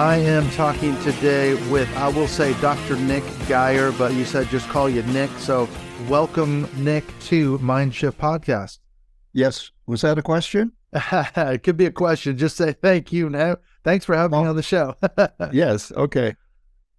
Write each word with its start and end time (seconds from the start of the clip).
I 0.00 0.16
am 0.16 0.48
talking 0.52 0.98
today 1.02 1.52
with, 1.70 1.94
I 1.94 2.08
will 2.08 2.26
say, 2.26 2.58
Dr. 2.62 2.96
Nick 2.96 3.22
Gier, 3.46 3.92
but 3.98 4.14
you 4.14 4.24
said 4.24 4.46
just 4.46 4.66
call 4.70 4.88
you 4.88 5.02
Nick. 5.02 5.28
So 5.36 5.68
welcome, 6.08 6.66
Nick, 6.82 7.04
to 7.24 7.58
Mindshift 7.58 8.14
Podcast. 8.14 8.78
Yes. 9.34 9.70
Was 9.86 10.00
that 10.00 10.16
a 10.16 10.22
question? 10.22 10.72
it 10.94 11.62
could 11.64 11.76
be 11.76 11.84
a 11.84 11.90
question. 11.90 12.38
Just 12.38 12.56
say 12.56 12.72
thank 12.72 13.12
you 13.12 13.28
now. 13.28 13.58
Thanks 13.84 14.06
for 14.06 14.16
having 14.16 14.38
oh. 14.38 14.42
me 14.42 14.48
on 14.48 14.56
the 14.56 14.62
show. 14.62 14.94
yes. 15.52 15.92
Okay. 15.92 16.34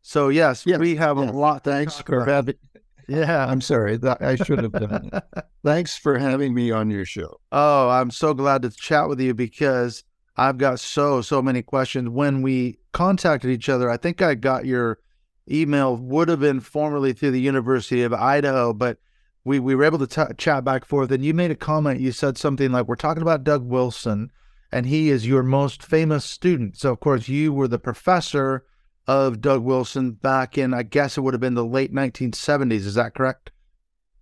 So, 0.03 0.29
yes, 0.29 0.67
yes 0.67 0.77
we 0.77 0.95
have 0.97 1.17
yes. 1.17 1.27
a 1.27 1.33
lot. 1.33 1.63
Thanks 1.63 1.99
for 2.01 2.23
having. 2.23 2.53
Yeah. 3.07 3.47
I'm 3.47 3.61
sorry. 3.61 3.99
I 4.21 4.35
should 4.35 4.59
have 4.59 4.71
done 4.73 5.09
it. 5.11 5.43
Thanks 5.65 5.97
for 5.97 6.19
having 6.19 6.53
me 6.53 6.69
on 6.69 6.91
your 6.91 7.03
show. 7.03 7.41
Oh, 7.51 7.89
I'm 7.89 8.11
so 8.11 8.35
glad 8.35 8.61
to 8.61 8.69
chat 8.69 9.09
with 9.09 9.19
you 9.19 9.33
because 9.33 10.03
I've 10.41 10.57
got 10.57 10.79
so, 10.79 11.21
so 11.21 11.39
many 11.39 11.61
questions. 11.61 12.09
When 12.09 12.41
we 12.41 12.79
contacted 12.93 13.51
each 13.51 13.69
other, 13.69 13.91
I 13.91 13.97
think 13.97 14.23
I 14.23 14.33
got 14.33 14.65
your 14.65 14.97
email, 15.47 15.95
would 15.95 16.29
have 16.29 16.39
been 16.39 16.61
formerly 16.61 17.13
through 17.13 17.29
the 17.29 17.39
University 17.39 18.01
of 18.01 18.11
Idaho, 18.11 18.73
but 18.73 18.97
we, 19.43 19.59
we 19.59 19.75
were 19.75 19.83
able 19.83 19.99
to 19.99 20.07
t- 20.07 20.33
chat 20.39 20.63
back 20.63 20.81
and 20.81 20.89
forth. 20.89 21.11
And 21.11 21.23
you 21.23 21.35
made 21.35 21.51
a 21.51 21.55
comment. 21.55 21.99
You 21.99 22.11
said 22.11 22.39
something 22.39 22.71
like, 22.71 22.87
We're 22.87 22.95
talking 22.95 23.21
about 23.21 23.43
Doug 23.43 23.67
Wilson, 23.67 24.31
and 24.71 24.87
he 24.87 25.11
is 25.11 25.27
your 25.27 25.43
most 25.43 25.83
famous 25.83 26.25
student. 26.25 26.75
So, 26.75 26.91
of 26.91 27.01
course, 27.01 27.27
you 27.27 27.53
were 27.53 27.67
the 27.67 27.77
professor 27.77 28.65
of 29.05 29.41
Doug 29.41 29.61
Wilson 29.61 30.13
back 30.13 30.57
in, 30.57 30.73
I 30.73 30.81
guess 30.81 31.19
it 31.19 31.21
would 31.21 31.35
have 31.35 31.41
been 31.41 31.53
the 31.53 31.63
late 31.63 31.93
1970s. 31.93 32.71
Is 32.71 32.95
that 32.95 33.13
correct? 33.13 33.51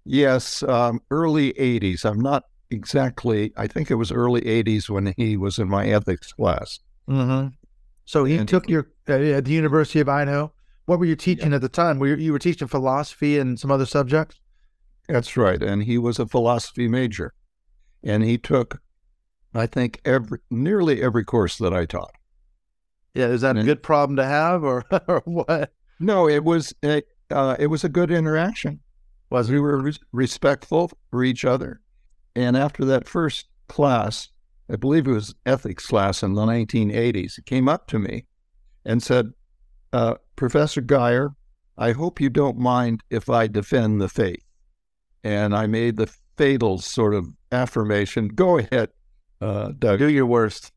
Yes, 0.03 0.64
um, 0.64 1.02
early 1.12 1.53
80s. 1.53 2.03
I'm 2.03 2.20
not 2.20 2.44
exactly, 2.72 3.53
I 3.58 3.67
think 3.67 3.89
it 3.89 3.95
was 3.95 4.12
early 4.12 4.42
80s 4.42 4.89
when 4.89 5.14
he 5.17 5.38
was 5.38 5.59
in 5.59 5.70
my 5.70 5.88
ethics 5.88 6.31
class. 6.34 6.80
Mm-hmm. 7.08 7.50
So 8.06 8.25
he 8.25 8.38
and 8.38 8.48
took 8.48 8.70
your, 8.70 8.89
uh, 9.08 9.14
at 9.14 9.45
the 9.45 9.52
University 9.52 10.00
of 10.00 10.09
Idaho. 10.09 10.52
What 10.86 11.00
were 11.00 11.06
you 11.06 11.16
teaching 11.16 11.52
yeah. 11.52 11.56
at 11.56 11.62
the 11.62 11.70
time? 11.70 12.00
Were 12.00 12.08
you, 12.08 12.16
you 12.16 12.31
were 12.31 12.40
teaching 12.40 12.67
philosophy 12.67 13.38
and 13.38 13.59
some 13.59 13.70
other 13.70 13.86
subjects? 13.86 14.40
That's 15.08 15.38
right. 15.38 15.62
And 15.62 15.84
he 15.84 15.97
was 15.97 16.20
a 16.20 16.25
philosophy 16.25 16.88
major. 16.88 17.34
And 18.03 18.23
he 18.23 18.38
took, 18.38 18.81
I 19.53 19.66
think, 19.66 20.02
every 20.06 20.40
nearly 20.50 21.02
every 21.02 21.23
course 21.23 21.58
that 21.58 21.73
I 21.73 21.86
taught. 21.86 22.12
Yeah, 23.14 23.28
is 23.28 23.42
that 23.42 23.52
and 23.52 23.59
a 23.59 23.64
good 23.64 23.84
problem 23.84 24.16
to 24.17 24.25
have, 24.25 24.64
or, 24.64 24.86
or 25.08 25.22
what? 25.25 25.72
No, 26.00 26.30
it 26.30 26.44
was 26.44 26.73
a, 26.84 27.02
uh, 27.31 27.56
it 27.59 27.67
was 27.67 27.84
a 27.84 27.90
good 27.90 28.12
interaction. 28.12 28.80
Was 29.30 29.52
we 29.52 29.59
were 29.59 29.80
re- 29.80 29.94
respectful 30.12 30.92
for 31.12 31.23
each 31.23 31.45
other, 31.45 31.81
and 32.35 32.56
after 32.56 32.85
that 32.85 33.07
first 33.07 33.47
class, 33.67 34.29
I 34.72 34.75
believe 34.75 35.07
it 35.07 35.12
was 35.12 35.35
ethics 35.45 35.88
class 35.88 36.23
in 36.23 36.34
the 36.34 36.45
1980s, 36.45 37.35
he 37.35 37.41
came 37.41 37.67
up 37.67 37.88
to 37.88 38.00
me 38.00 38.25
and 38.85 39.01
said, 39.01 39.31
uh, 39.94 40.16
Professor 40.35 40.81
Gier, 40.81 41.31
I 41.78 41.94
hope 41.94 42.19
you 42.19 42.29
don't 42.29 42.57
mind 42.57 43.01
if 43.09 43.29
I 43.29 43.47
defend 43.47 44.01
the 44.01 44.09
faith. 44.09 44.44
And 45.23 45.56
I 45.56 45.67
made 45.67 45.97
the 45.97 46.12
fatal 46.38 46.78
sort 46.78 47.13
of 47.13 47.28
affirmation 47.51 48.29
go 48.29 48.57
ahead, 48.57 48.90
uh, 49.41 49.72
Doug. 49.78 50.00
Do 50.00 50.09
your 50.09 50.25
worst. 50.25 50.72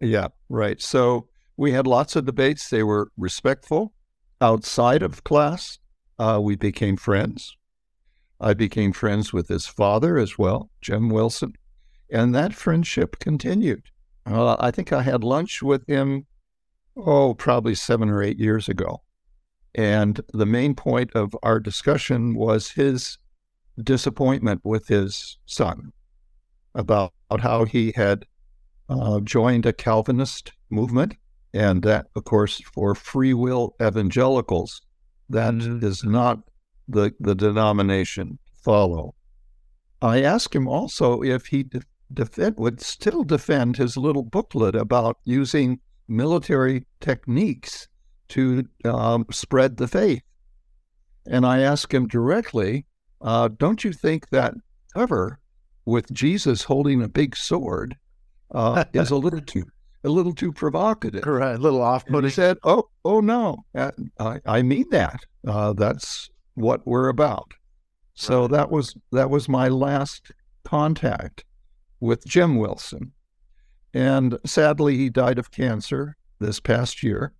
Yeah, 0.00 0.28
right. 0.48 0.80
So 0.80 1.28
we 1.56 1.72
had 1.72 1.86
lots 1.86 2.16
of 2.16 2.26
debates. 2.26 2.68
They 2.68 2.82
were 2.82 3.10
respectful. 3.16 3.92
Outside 4.40 5.02
of 5.02 5.24
class, 5.24 5.78
uh, 6.18 6.40
we 6.42 6.56
became 6.56 6.96
friends. 6.96 7.56
I 8.40 8.54
became 8.54 8.92
friends 8.92 9.32
with 9.32 9.48
his 9.48 9.66
father 9.66 10.18
as 10.18 10.38
well, 10.38 10.70
Jim 10.80 11.08
Wilson, 11.08 11.54
and 12.10 12.34
that 12.34 12.54
friendship 12.54 13.18
continued. 13.18 13.84
Uh, 14.26 14.56
I 14.58 14.70
think 14.70 14.92
I 14.92 15.02
had 15.02 15.24
lunch 15.24 15.62
with 15.62 15.86
him, 15.86 16.26
oh, 16.96 17.34
probably 17.34 17.74
seven 17.74 18.10
or 18.10 18.22
eight 18.22 18.38
years 18.38 18.68
ago. 18.68 19.02
And 19.74 20.20
the 20.32 20.46
main 20.46 20.74
point 20.74 21.12
of 21.14 21.36
our 21.42 21.60
discussion 21.60 22.34
was 22.34 22.70
his 22.70 23.18
disappointment 23.82 24.62
with 24.64 24.88
his 24.88 25.38
son 25.46 25.92
about 26.74 27.12
how 27.40 27.64
he 27.64 27.92
had 27.94 28.24
uh, 28.88 29.20
joined 29.20 29.66
a 29.66 29.72
Calvinist 29.72 30.52
movement. 30.70 31.14
And 31.54 31.82
that, 31.82 32.06
of 32.16 32.24
course, 32.24 32.60
for 32.74 32.94
free 32.94 33.34
will 33.34 33.74
evangelicals, 33.82 34.80
that 35.30 35.54
mm-hmm. 35.54 35.84
is 35.84 36.04
not 36.04 36.40
the, 36.88 37.14
the 37.20 37.34
denomination 37.34 38.38
follow. 38.62 39.14
I 40.02 40.22
asked 40.22 40.54
him 40.54 40.68
also 40.68 41.22
if 41.22 41.46
he 41.46 41.64
de- 41.64 41.82
defend, 42.12 42.56
would 42.58 42.80
still 42.80 43.24
defend 43.24 43.76
his 43.76 43.96
little 43.96 44.22
booklet 44.22 44.74
about 44.74 45.18
using 45.24 45.80
military 46.08 46.86
techniques 47.00 47.88
to 48.28 48.64
um, 48.84 49.26
spread 49.30 49.76
the 49.76 49.88
faith. 49.88 50.22
And 51.26 51.44
I 51.44 51.60
asked 51.60 51.92
him 51.92 52.06
directly, 52.06 52.86
uh, 53.20 53.48
don't 53.56 53.82
you 53.82 53.92
think 53.92 54.28
that 54.30 54.54
cover 54.94 55.38
with 55.84 56.12
Jesus 56.12 56.62
holding 56.62 57.02
a 57.02 57.08
big 57.08 57.36
sword 57.36 57.96
uh, 58.52 58.84
is 58.92 59.10
a 59.10 59.16
little 59.16 59.40
too 59.40 59.64
a 60.04 60.08
little 60.08 60.34
too 60.34 60.52
provocative? 60.52 61.22
Correct, 61.22 61.58
a 61.58 61.60
little 61.60 61.82
off. 61.82 62.04
But 62.08 62.22
he 62.22 62.30
said, 62.30 62.58
"Oh, 62.62 62.88
oh 63.04 63.20
no, 63.20 63.64
uh, 63.74 63.90
I, 64.20 64.40
I 64.46 64.62
mean 64.62 64.84
that. 64.90 65.20
Uh, 65.46 65.72
that's 65.72 66.30
what 66.56 66.84
we're 66.86 67.08
about." 67.08 67.54
So 68.14 68.42
right. 68.42 68.50
that 68.50 68.70
was 68.70 68.96
that 69.12 69.30
was 69.30 69.48
my 69.48 69.68
last 69.68 70.32
contact 70.64 71.44
with 72.00 72.26
Jim 72.26 72.56
Wilson. 72.56 73.12
And 73.94 74.38
sadly 74.44 74.96
he 74.96 75.08
died 75.08 75.38
of 75.38 75.50
cancer 75.50 76.16
this 76.38 76.60
past 76.60 77.02
year. 77.02 77.32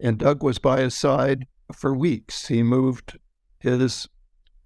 And 0.00 0.18
Doug 0.18 0.42
was 0.42 0.58
by 0.58 0.80
his 0.80 0.94
side 0.94 1.46
for 1.72 1.94
weeks. 1.94 2.48
He 2.48 2.62
moved 2.62 3.18
his 3.60 4.08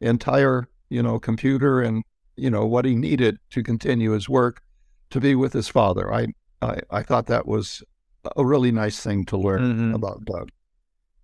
entire, 0.00 0.68
you 0.88 1.02
know, 1.02 1.18
computer 1.18 1.80
and, 1.80 2.02
you 2.36 2.50
know, 2.50 2.66
what 2.66 2.84
he 2.84 2.94
needed 2.94 3.38
to 3.50 3.62
continue 3.62 4.12
his 4.12 4.28
work 4.28 4.62
to 5.10 5.20
be 5.20 5.34
with 5.34 5.52
his 5.52 5.68
father. 5.68 6.12
I 6.12 6.28
I, 6.62 6.80
I 6.90 7.02
thought 7.02 7.26
that 7.26 7.46
was 7.46 7.82
a 8.36 8.44
really 8.44 8.72
nice 8.72 9.02
thing 9.02 9.24
to 9.26 9.36
learn 9.36 9.62
mm-hmm. 9.62 9.94
about 9.94 10.24
Doug. 10.26 10.50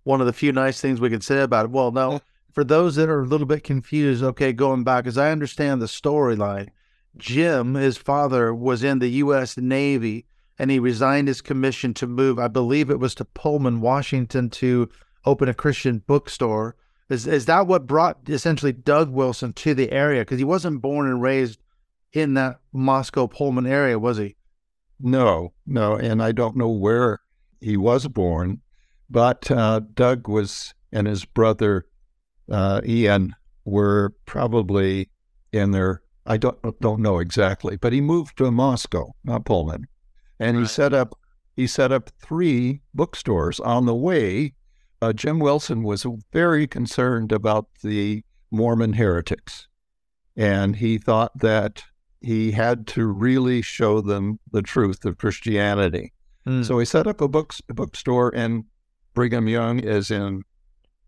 One 0.03 0.21
of 0.21 0.27
the 0.27 0.33
few 0.33 0.51
nice 0.51 0.81
things 0.81 0.99
we 0.99 1.09
could 1.09 1.23
say 1.23 1.41
about 1.41 1.65
it. 1.65 1.71
Well, 1.71 1.91
no, 1.91 2.21
for 2.57 2.63
those 2.63 2.95
that 2.95 3.07
are 3.07 3.21
a 3.21 3.27
little 3.27 3.45
bit 3.45 3.63
confused, 3.63 4.23
okay, 4.23 4.51
going 4.51 4.83
back, 4.83 5.05
as 5.05 5.15
I 5.15 5.29
understand 5.29 5.79
the 5.79 5.85
storyline, 5.85 6.69
Jim, 7.15 7.75
his 7.75 7.97
father, 7.97 8.51
was 8.51 8.83
in 8.83 8.97
the 8.97 9.09
U.S. 9.09 9.57
Navy 9.57 10.25
and 10.57 10.71
he 10.71 10.79
resigned 10.79 11.27
his 11.27 11.39
commission 11.39 11.93
to 11.93 12.07
move, 12.07 12.39
I 12.39 12.47
believe 12.47 12.89
it 12.89 12.99
was 12.99 13.13
to 13.13 13.25
Pullman, 13.25 13.79
Washington, 13.79 14.49
to 14.49 14.89
open 15.23 15.47
a 15.47 15.53
Christian 15.53 15.99
bookstore. 16.07 16.75
Is, 17.09 17.27
is 17.27 17.45
that 17.45 17.67
what 17.67 17.85
brought 17.85 18.27
essentially 18.27 18.71
Doug 18.71 19.11
Wilson 19.11 19.53
to 19.53 19.75
the 19.75 19.91
area? 19.91 20.21
Because 20.21 20.39
he 20.39 20.43
wasn't 20.43 20.81
born 20.81 21.05
and 21.05 21.21
raised 21.21 21.59
in 22.11 22.33
that 22.33 22.59
Moscow 22.73 23.27
Pullman 23.27 23.67
area, 23.67 23.99
was 23.99 24.17
he? 24.17 24.35
No, 24.99 25.53
no. 25.67 25.95
And 25.95 26.23
I 26.23 26.31
don't 26.31 26.57
know 26.57 26.71
where 26.71 27.19
he 27.61 27.77
was 27.77 28.07
born, 28.07 28.61
but 29.11 29.51
uh, 29.51 29.81
Doug 29.93 30.27
was, 30.27 30.73
and 30.91 31.05
his 31.05 31.23
brother 31.23 31.85
uh, 32.51 32.81
Ian 32.85 33.35
were 33.65 34.13
probably 34.25 35.09
in 35.51 35.71
their 35.71 36.01
I 36.25 36.37
don't 36.37 36.57
don't 36.81 37.01
know 37.01 37.19
exactly, 37.19 37.77
but 37.77 37.93
he 37.93 38.01
moved 38.01 38.37
to 38.37 38.51
Moscow, 38.51 39.13
not 39.23 39.45
Pullman, 39.45 39.87
and 40.39 40.57
right. 40.57 40.63
he 40.63 40.67
set 40.67 40.93
up 40.93 41.17
he 41.55 41.67
set 41.67 41.91
up 41.91 42.09
three 42.21 42.81
bookstores 42.93 43.59
on 43.59 43.85
the 43.85 43.95
way. 43.95 44.53
Uh, 45.01 45.13
Jim 45.13 45.39
Wilson 45.39 45.83
was 45.83 46.05
very 46.33 46.67
concerned 46.67 47.31
about 47.31 47.67
the 47.83 48.23
Mormon 48.51 48.93
heretics, 48.93 49.67
and 50.35 50.75
he 50.75 50.97
thought 50.97 51.37
that 51.39 51.83
he 52.19 52.51
had 52.51 52.87
to 52.87 53.05
really 53.05 53.61
show 53.61 54.01
them 54.01 54.39
the 54.51 54.61
truth 54.61 55.05
of 55.05 55.17
Christianity. 55.17 56.13
Mm. 56.45 56.65
So 56.65 56.79
he 56.79 56.85
set 56.85 57.07
up 57.07 57.21
a 57.21 57.27
books 57.27 57.61
a 57.69 57.73
bookstore 57.73 58.33
in 58.33 58.65
Brigham 59.13 59.47
Young, 59.47 59.83
as 59.83 60.11
in 60.11 60.43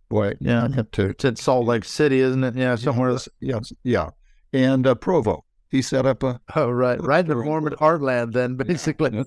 boy, 0.09 0.33
Yeah. 0.39 0.67
Have 0.73 0.91
to 0.91 1.05
It's 1.09 1.25
in 1.25 1.35
Salt 1.35 1.65
Lake 1.67 1.85
City, 1.85 2.19
isn't 2.19 2.43
it? 2.43 2.55
Yeah, 2.55 2.75
somewhere. 2.75 3.17
Yes, 3.39 3.71
yeah. 3.83 4.09
And 4.51 4.85
uh, 4.87 4.95
Provo, 4.95 5.45
he 5.69 5.81
set 5.81 6.05
up 6.05 6.23
a. 6.23 6.41
Oh, 6.55 6.69
right, 6.71 7.01
right 7.01 7.23
in 7.23 7.27
the 7.29 7.35
Mormon 7.35 7.73
heartland. 7.75 8.33
Then 8.33 8.55
basically, 8.55 9.11
Yeah. 9.13 9.23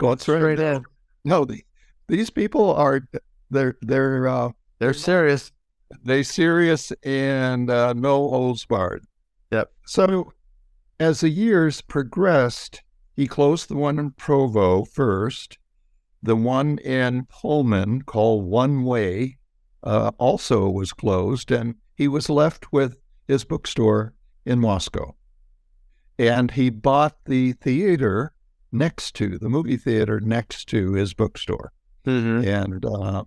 Right. 0.00 0.20
straight 0.20 0.58
in. 0.60 0.84
No, 1.24 1.44
the, 1.44 1.64
these 2.08 2.30
people 2.30 2.74
are 2.74 3.02
they're 3.50 3.76
they're 3.82 4.26
uh, 4.28 4.50
They're 4.78 4.94
serious. 4.94 5.52
they 6.04 6.22
serious 6.22 6.90
and 7.04 7.70
uh, 7.70 7.92
no 7.92 8.28
holds 8.30 8.64
barred. 8.64 9.04
Yep. 9.50 9.70
So 9.86 10.32
as 10.98 11.20
the 11.20 11.28
years 11.28 11.80
progressed, 11.82 12.82
he 13.14 13.26
closed 13.26 13.68
the 13.68 13.76
one 13.76 13.98
in 13.98 14.12
Provo 14.12 14.84
first. 14.84 15.58
The 16.22 16.36
one 16.36 16.78
in 16.78 17.26
Pullman, 17.28 18.02
called 18.02 18.46
One 18.46 18.84
Way, 18.84 19.38
uh, 19.82 20.12
also 20.18 20.68
was 20.68 20.92
closed, 20.92 21.50
and 21.50 21.74
he 21.96 22.08
was 22.08 22.28
left 22.28 22.72
with 22.72 22.96
his 23.28 23.44
bookstore 23.44 24.14
in 24.44 24.58
Moscow. 24.60 25.14
And 26.18 26.50
he 26.50 26.70
bought 26.70 27.16
the 27.24 27.52
theater 27.54 28.32
next 28.70 29.14
to 29.16 29.38
the 29.38 29.48
movie 29.48 29.76
theater 29.76 30.20
next 30.20 30.66
to 30.68 30.92
his 30.92 31.14
bookstore 31.14 31.72
Mm-hmm. 32.06 32.48
and 32.48 32.84
uh, 32.84 33.22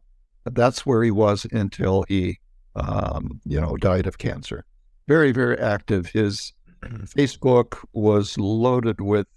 that's 0.51 0.85
where 0.85 1.01
he 1.01 1.11
was 1.11 1.45
until 1.51 2.03
he, 2.09 2.39
um, 2.75 3.39
you 3.45 3.61
know, 3.61 3.77
died 3.77 4.05
of 4.05 4.17
cancer. 4.17 4.65
Very, 5.07 5.31
very 5.31 5.57
active. 5.57 6.07
His 6.07 6.51
Facebook 6.83 7.77
was 7.93 8.37
loaded 8.37 8.99
with 8.99 9.27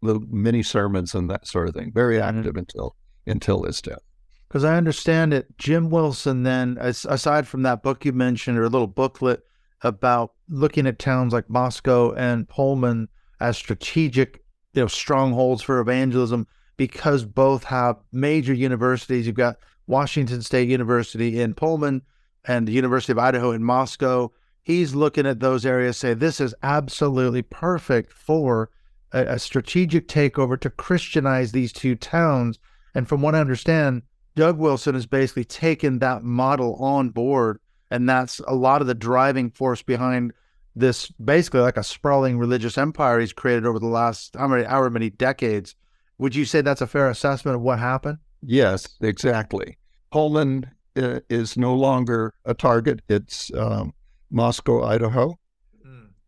little 0.00 0.22
mini 0.28 0.64
sermons 0.64 1.14
and 1.14 1.30
that 1.30 1.46
sort 1.46 1.68
of 1.68 1.74
thing. 1.74 1.92
Very 1.92 2.20
active 2.20 2.56
until 2.56 2.96
until 3.26 3.62
his 3.62 3.80
death. 3.80 4.02
Because 4.48 4.64
I 4.64 4.76
understand 4.76 5.34
it, 5.34 5.58
Jim 5.58 5.90
Wilson. 5.90 6.42
Then, 6.42 6.78
as, 6.78 7.04
aside 7.04 7.46
from 7.46 7.62
that 7.62 7.82
book 7.82 8.04
you 8.04 8.12
mentioned, 8.12 8.58
or 8.58 8.64
a 8.64 8.68
little 8.68 8.86
booklet 8.86 9.42
about 9.82 10.32
looking 10.48 10.86
at 10.86 10.98
towns 10.98 11.32
like 11.32 11.50
Moscow 11.50 12.12
and 12.14 12.48
Pullman 12.48 13.08
as 13.40 13.56
strategic, 13.56 14.42
you 14.72 14.82
know, 14.82 14.86
strongholds 14.88 15.62
for 15.62 15.80
evangelism, 15.80 16.46
because 16.76 17.24
both 17.24 17.64
have 17.64 17.96
major 18.10 18.54
universities. 18.54 19.26
You've 19.26 19.36
got 19.36 19.58
Washington 19.86 20.42
State 20.42 20.68
University 20.68 21.40
in 21.40 21.54
Pullman 21.54 22.02
and 22.46 22.66
the 22.66 22.72
University 22.72 23.12
of 23.12 23.18
Idaho 23.18 23.52
in 23.52 23.62
Moscow. 23.62 24.30
He's 24.62 24.94
looking 24.94 25.26
at 25.26 25.40
those 25.40 25.66
areas, 25.66 25.96
say 25.96 26.14
this 26.14 26.40
is 26.40 26.54
absolutely 26.62 27.42
perfect 27.42 28.12
for 28.12 28.70
a, 29.12 29.20
a 29.20 29.38
strategic 29.38 30.08
takeover 30.08 30.58
to 30.60 30.70
Christianize 30.70 31.52
these 31.52 31.72
two 31.72 31.94
towns. 31.96 32.58
And 32.94 33.08
from 33.08 33.22
what 33.22 33.34
I 33.34 33.40
understand, 33.40 34.02
Doug 34.38 34.56
Wilson 34.56 34.94
has 34.94 35.04
basically 35.04 35.44
taken 35.44 35.98
that 35.98 36.22
model 36.22 36.76
on 36.76 37.08
board, 37.08 37.58
and 37.90 38.08
that's 38.08 38.38
a 38.46 38.54
lot 38.54 38.80
of 38.80 38.86
the 38.86 38.94
driving 38.94 39.50
force 39.50 39.82
behind 39.82 40.32
this 40.76 41.08
basically 41.10 41.58
like 41.58 41.76
a 41.76 41.82
sprawling 41.82 42.38
religious 42.38 42.78
empire 42.78 43.18
he's 43.18 43.32
created 43.32 43.66
over 43.66 43.80
the 43.80 43.88
last 43.88 44.36
how 44.36 44.46
many 44.46 44.62
however 44.62 44.90
many 44.90 45.10
decades. 45.10 45.74
Would 46.18 46.36
you 46.36 46.44
say 46.44 46.60
that's 46.60 46.80
a 46.80 46.86
fair 46.86 47.10
assessment 47.10 47.56
of 47.56 47.62
what 47.62 47.80
happened? 47.80 48.18
Yes, 48.40 48.86
exactly. 49.00 49.76
Pullman 50.12 50.70
uh, 50.96 51.18
is 51.28 51.56
no 51.56 51.74
longer 51.74 52.32
a 52.44 52.54
target. 52.54 53.02
It's 53.08 53.52
um, 53.54 53.92
Moscow, 54.30 54.84
Idaho, 54.84 55.36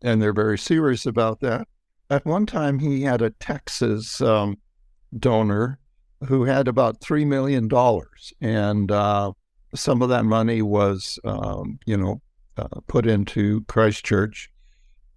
and 0.01 0.21
they're 0.21 0.33
very 0.33 0.57
serious 0.57 1.05
about 1.05 1.39
that. 1.39 1.65
At 2.09 2.25
one 2.25 2.45
time, 2.45 2.79
he 2.79 3.03
had 3.03 3.21
a 3.21 3.29
Texas 3.29 4.19
um, 4.19 4.57
donor 5.17 5.79
who 6.27 6.43
had 6.43 6.67
about 6.67 6.99
$3 7.01 7.25
million, 7.25 7.69
and 8.41 8.91
uh, 8.91 9.31
some 9.73 10.01
of 10.01 10.09
that 10.09 10.25
money 10.25 10.61
was, 10.61 11.19
um, 11.23 11.79
you 11.85 11.97
know, 11.97 12.21
uh, 12.57 12.67
put 12.87 13.05
into 13.07 13.61
Christ 13.65 14.05
Church. 14.05 14.49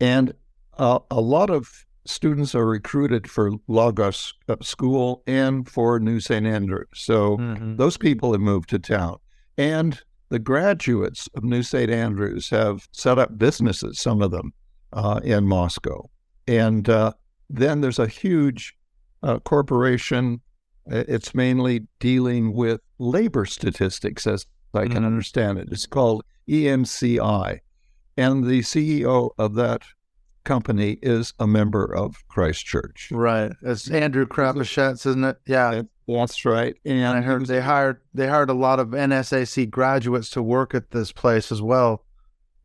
And 0.01 0.33
uh, 0.79 0.99
a 1.11 1.21
lot 1.21 1.51
of 1.51 1.69
students 2.07 2.55
are 2.55 2.67
recruited 2.67 3.29
for 3.31 3.53
Logos 3.69 4.35
uh, 4.49 4.57
School 4.63 5.23
and 5.27 5.69
for 5.69 5.99
New 5.99 6.21
St. 6.21 6.47
Andrews. 6.47 6.87
So 6.95 7.37
Mm-hmm. 7.39 7.77
those 7.77 7.97
people 7.97 8.33
have 8.33 8.41
moved 8.41 8.69
to 8.71 8.79
town. 8.79 9.17
And 9.59 10.01
the 10.31 10.39
graduates 10.39 11.29
of 11.35 11.45
New 11.45 11.63
St. 11.63 11.91
Andrews 11.91 12.51
have 12.51 12.89
set 12.93 13.19
up 13.19 13.39
businesses, 13.39 14.01
some 14.01 14.21
of 14.23 14.31
them, 14.31 14.53
uh, 14.93 15.21
in 15.23 15.47
Moscow. 15.47 16.09
And 16.47 16.89
uh, 16.89 17.13
then 17.49 17.81
there's 17.81 17.99
a 17.99 18.07
huge 18.07 18.75
uh, 19.23 19.39
corporation. 19.41 20.41
Uh, 20.91 21.05
It's 21.09 21.35
mainly 21.35 21.87
dealing 22.01 22.53
with 22.53 22.81
labor 22.99 23.45
statistics, 23.47 24.27
as 24.27 24.47
I 24.75 24.87
can 24.87 25.03
Mhm. 25.03 25.07
understand 25.07 25.59
it. 25.59 25.69
It's 25.71 25.87
called 25.87 26.25
EMSI. 26.49 27.61
And 28.17 28.45
the 28.45 28.63
CEO 28.63 29.31
of 29.39 29.55
that 29.55 29.83
company 30.45 30.99
is 31.03 31.33
a 31.39 31.47
member 31.47 31.85
of 31.85 32.27
Christ 32.29 32.65
Church. 32.67 33.09
Right. 33.11 33.53
It's 33.63 33.91
Andrew 33.91 34.27
Crapuchettes, 34.27 35.07
isn't 35.07 35.25
it? 35.25 35.39
Yeah. 35.47 35.83
That's 36.07 36.45
right. 36.45 36.77
And 36.85 36.99
And 36.99 37.19
I 37.19 37.21
heard 37.23 37.47
they 37.47 37.63
hired 37.63 38.01
they 38.13 38.27
hired 38.29 38.51
a 38.51 38.55
lot 38.55 38.79
of 38.79 38.89
NSAC 38.95 39.65
graduates 39.71 40.29
to 40.31 40.43
work 40.43 40.75
at 40.75 40.91
this 40.91 41.13
place 41.13 41.51
as 41.51 41.63
well. 41.63 42.05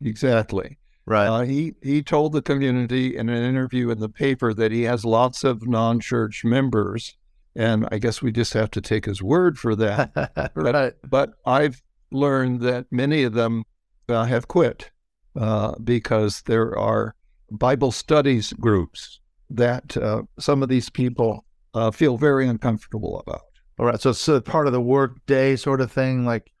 exactly. 0.02 0.76
Right. 1.06 1.26
Uh, 1.26 1.40
he 1.42 1.74
he 1.82 2.02
told 2.02 2.32
the 2.32 2.42
community 2.42 3.16
in 3.16 3.28
an 3.28 3.42
interview 3.42 3.90
in 3.90 3.98
the 3.98 4.08
paper 4.08 4.52
that 4.54 4.70
he 4.72 4.82
has 4.82 5.04
lots 5.04 5.42
of 5.44 5.66
non-church 5.66 6.44
members, 6.44 7.16
and 7.56 7.86
I 7.90 7.98
guess 7.98 8.22
we 8.22 8.32
just 8.32 8.52
have 8.54 8.70
to 8.72 8.80
take 8.80 9.04
his 9.06 9.22
word 9.22 9.58
for 9.58 9.74
that. 9.76 10.52
right. 10.54 10.92
but 11.08 11.32
I've 11.46 11.82
learned 12.12 12.60
that 12.62 12.86
many 12.90 13.22
of 13.22 13.32
them 13.34 13.64
uh, 14.08 14.24
have 14.24 14.48
quit 14.48 14.90
uh, 15.36 15.74
because 15.82 16.42
there 16.42 16.76
are 16.78 17.14
Bible 17.50 17.92
studies 17.92 18.52
groups 18.54 19.20
that 19.50 19.96
uh, 19.96 20.22
some 20.38 20.62
of 20.62 20.68
these 20.68 20.88
people 20.90 21.44
uh, 21.74 21.90
feel 21.90 22.16
very 22.16 22.46
uncomfortable 22.48 23.20
about. 23.20 23.42
All 23.78 23.86
right. 23.86 24.00
So 24.00 24.10
it's 24.10 24.28
uh, 24.28 24.40
part 24.40 24.66
of 24.66 24.72
the 24.72 24.80
work 24.80 25.24
day 25.26 25.56
sort 25.56 25.80
of 25.80 25.90
thing, 25.90 26.24
like, 26.24 26.52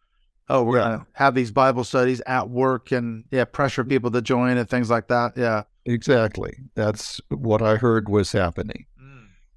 oh, 0.48 0.62
we're 0.64 0.78
Yeah. 0.78 0.84
gonna 0.84 1.06
have 1.12 1.34
these 1.34 1.50
Bible 1.52 1.84
studies 1.84 2.20
at 2.26 2.48
work 2.48 2.90
and 2.92 3.24
yeah, 3.30 3.44
pressure 3.44 3.84
people 3.84 4.10
to 4.12 4.22
join 4.22 4.56
and 4.56 4.68
things 4.68 4.90
like 4.90 5.08
that. 5.08 5.32
Yeah. 5.36 5.62
Exactly, 5.86 6.52
that's 6.74 7.20
what 7.30 7.62
I 7.62 7.76
heard 7.76 8.08
was 8.08 8.32
happening. 8.32 8.84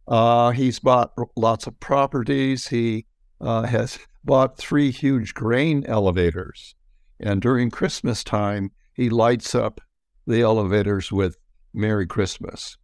Uh, 0.08 0.52
he's 0.52 0.80
bought 0.80 1.14
lots 1.36 1.68
of 1.68 1.80
properties. 1.80 2.68
He 2.68 3.06
uh, 3.42 3.64
has 3.64 4.00
bought 4.24 4.58
three 4.58 4.92
huge 4.92 5.34
grain 5.34 5.86
elevators. 5.88 6.76
And 7.20 7.42
during 7.42 7.70
Christmas 7.70 8.24
time, 8.24 8.72
he 8.94 9.10
lights 9.10 9.56
up 9.56 9.80
the 10.28 10.42
elevators 10.42 11.12
with 11.12 11.38
Merry 11.74 12.06
Christmas. 12.06 12.78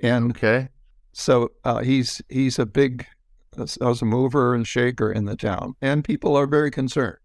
And 0.00 0.30
Okay. 0.32 0.68
so 1.12 1.50
uh, 1.64 1.78
he's 1.78 2.20
he's 2.28 2.58
a 2.58 2.66
big 2.66 3.06
as 3.58 3.78
a 4.02 4.04
mover 4.04 4.54
and 4.54 4.66
shaker 4.66 5.10
in 5.10 5.24
the 5.24 5.34
town, 5.36 5.74
and 5.80 6.04
people 6.04 6.36
are 6.36 6.46
very 6.46 6.70
concerned. 6.70 7.16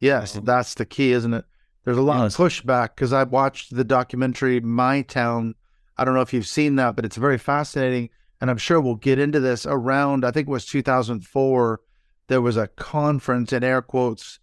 Yes, 0.00 0.40
that's 0.42 0.72
the 0.74 0.86
key, 0.86 1.12
isn't 1.12 1.34
it? 1.34 1.44
There's 1.84 1.98
a 1.98 2.02
lot 2.02 2.22
Yes. 2.22 2.38
of 2.38 2.46
pushback 2.46 2.90
because 2.96 3.12
I 3.12 3.24
watched 3.24 3.76
the 3.76 3.84
documentary 3.84 4.60
My 4.60 5.02
Town. 5.02 5.54
I 5.98 6.04
don't 6.06 6.14
know 6.14 6.22
if 6.22 6.32
you've 6.32 6.46
seen 6.46 6.76
that, 6.76 6.96
but 6.96 7.04
it's 7.04 7.16
very 7.18 7.36
fascinating. 7.38 8.08
And 8.40 8.50
I'm 8.50 8.58
sure 8.58 8.80
we'll 8.80 8.96
get 8.96 9.18
into 9.18 9.40
this 9.40 9.66
around, 9.66 10.24
I 10.24 10.30
think 10.30 10.48
it 10.48 10.50
was 10.50 10.66
2004. 10.66 11.80
There 12.28 12.40
was 12.40 12.56
a 12.56 12.68
conference 12.68 13.52
in 13.52 13.64
air 13.64 13.82
quotes 13.82 14.38